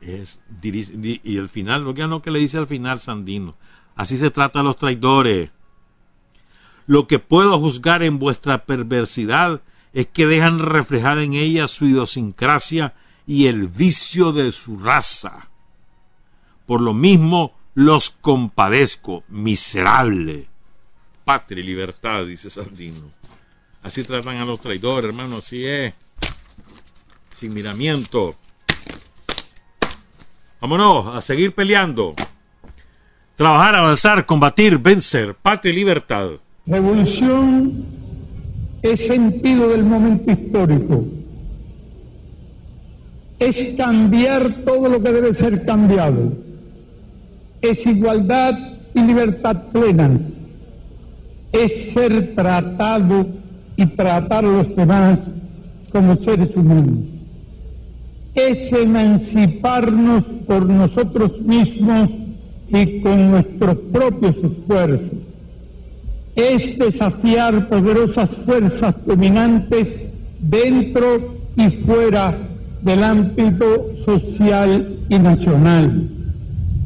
Es, 0.00 0.40
y 0.62 1.36
el 1.38 1.48
final, 1.48 1.84
lo 1.84 1.94
que, 1.94 2.06
lo 2.06 2.20
que 2.20 2.30
le 2.30 2.38
dice 2.38 2.58
al 2.58 2.66
final 2.66 3.00
Sandino, 3.00 3.54
así 3.96 4.18
se 4.18 4.30
trata 4.30 4.60
a 4.60 4.62
los 4.62 4.76
traidores. 4.76 5.50
Lo 6.86 7.06
que 7.06 7.18
puedo 7.18 7.58
juzgar 7.58 8.02
en 8.02 8.18
vuestra 8.18 8.66
perversidad 8.66 9.62
es 9.94 10.06
que 10.08 10.26
dejan 10.26 10.58
reflejar 10.58 11.18
en 11.20 11.32
ella 11.32 11.68
su 11.68 11.86
idiosincrasia 11.86 12.94
y 13.26 13.46
el 13.46 13.68
vicio 13.68 14.32
de 14.32 14.52
su 14.52 14.78
raza 14.78 15.48
por 16.66 16.80
lo 16.80 16.94
mismo 16.94 17.54
los 17.74 18.10
compadezco, 18.10 19.24
miserable. 19.28 20.46
Patria 21.24 21.62
y 21.62 21.66
libertad, 21.66 22.24
dice 22.26 22.50
Sandino. 22.50 23.10
Así 23.82 24.02
tratan 24.02 24.36
a 24.36 24.44
los 24.44 24.60
traidores, 24.60 25.10
hermano, 25.10 25.38
así 25.38 25.66
es. 25.66 25.92
Sin 27.30 27.52
miramiento. 27.52 28.34
Vámonos 30.60 31.14
a 31.14 31.20
seguir 31.20 31.54
peleando. 31.54 32.14
Trabajar, 33.36 33.74
avanzar, 33.74 34.24
combatir, 34.24 34.78
vencer, 34.78 35.34
patria 35.34 35.72
y 35.72 35.76
libertad. 35.76 36.30
Revolución 36.66 37.84
es 38.80 39.06
sentido 39.06 39.68
del 39.68 39.82
momento 39.82 40.30
histórico. 40.30 41.04
Es 43.38 43.76
cambiar 43.76 44.64
todo 44.64 44.88
lo 44.88 45.02
que 45.02 45.12
debe 45.12 45.34
ser 45.34 45.64
cambiado. 45.66 46.43
Es 47.64 47.86
igualdad 47.86 48.58
y 48.94 49.00
libertad 49.00 49.56
plena. 49.72 50.10
Es 51.50 51.94
ser 51.94 52.34
tratado 52.34 53.26
y 53.74 53.86
tratar 53.86 54.44
a 54.44 54.48
los 54.48 54.76
demás 54.76 55.18
como 55.90 56.14
seres 56.16 56.54
humanos. 56.54 56.98
Es 58.34 58.70
emanciparnos 58.70 60.24
por 60.46 60.66
nosotros 60.66 61.40
mismos 61.40 62.10
y 62.68 63.00
con 63.00 63.30
nuestros 63.30 63.78
propios 63.90 64.36
esfuerzos. 64.36 65.18
Es 66.36 66.78
desafiar 66.78 67.70
poderosas 67.70 68.28
fuerzas 68.44 68.94
dominantes 69.06 69.88
dentro 70.38 71.34
y 71.56 71.70
fuera 71.70 72.36
del 72.82 73.02
ámbito 73.02 73.90
social 74.04 74.98
y 75.08 75.18
nacional. 75.18 76.10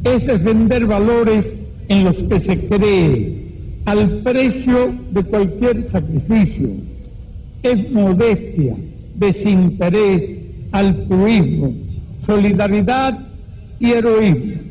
Es 0.03 0.25
defender 0.25 0.85
valores 0.85 1.45
en 1.87 2.03
los 2.03 2.15
que 2.15 2.39
se 2.39 2.59
cree 2.67 3.45
al 3.85 4.21
precio 4.21 4.93
de 5.11 5.23
cualquier 5.23 5.89
sacrificio. 5.89 6.69
Es 7.63 7.91
modestia, 7.91 8.75
desinterés, 9.15 10.23
altruismo, 10.71 11.73
solidaridad 12.25 13.19
y 13.79 13.91
heroísmo 13.91 14.69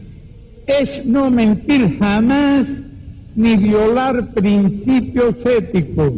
es 0.69 1.05
no 1.07 1.31
mentir 1.31 1.99
jamás 1.99 2.69
ni 3.35 3.57
violar 3.57 4.29
principios 4.35 5.35
éticos. 5.45 6.13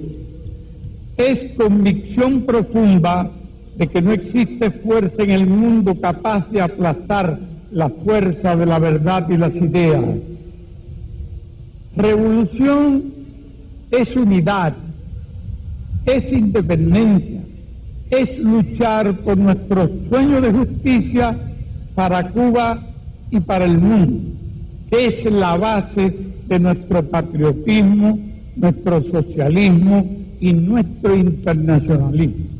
Es 1.16 1.52
convicción 1.56 2.42
profunda 2.42 3.30
de 3.76 3.86
que 3.86 4.02
no 4.02 4.12
existe 4.12 4.70
fuerza 4.70 5.22
en 5.22 5.30
el 5.30 5.46
mundo 5.46 5.94
capaz 6.00 6.50
de 6.50 6.60
aplastar 6.60 7.38
la 7.72 7.88
fuerza 7.88 8.56
de 8.56 8.66
la 8.66 8.78
verdad 8.78 9.28
y 9.28 9.36
las 9.36 9.54
ideas. 9.54 10.04
Revolución 11.96 13.04
es 13.90 14.14
unidad, 14.16 14.74
es 16.06 16.32
independencia, 16.32 17.40
es 18.10 18.38
luchar 18.38 19.12
por 19.18 19.36
nuestro 19.36 19.88
sueño 20.08 20.40
de 20.40 20.52
justicia 20.52 21.36
para 21.94 22.30
Cuba 22.30 22.82
y 23.30 23.40
para 23.40 23.64
el 23.64 23.78
mundo 23.78 24.40
es 24.90 25.24
la 25.24 25.56
base 25.56 26.12
de 26.48 26.58
nuestro 26.58 27.02
patriotismo, 27.02 28.18
nuestro 28.56 29.02
socialismo 29.02 30.04
y 30.40 30.52
nuestro 30.52 31.16
internacionalismo. 31.16 32.59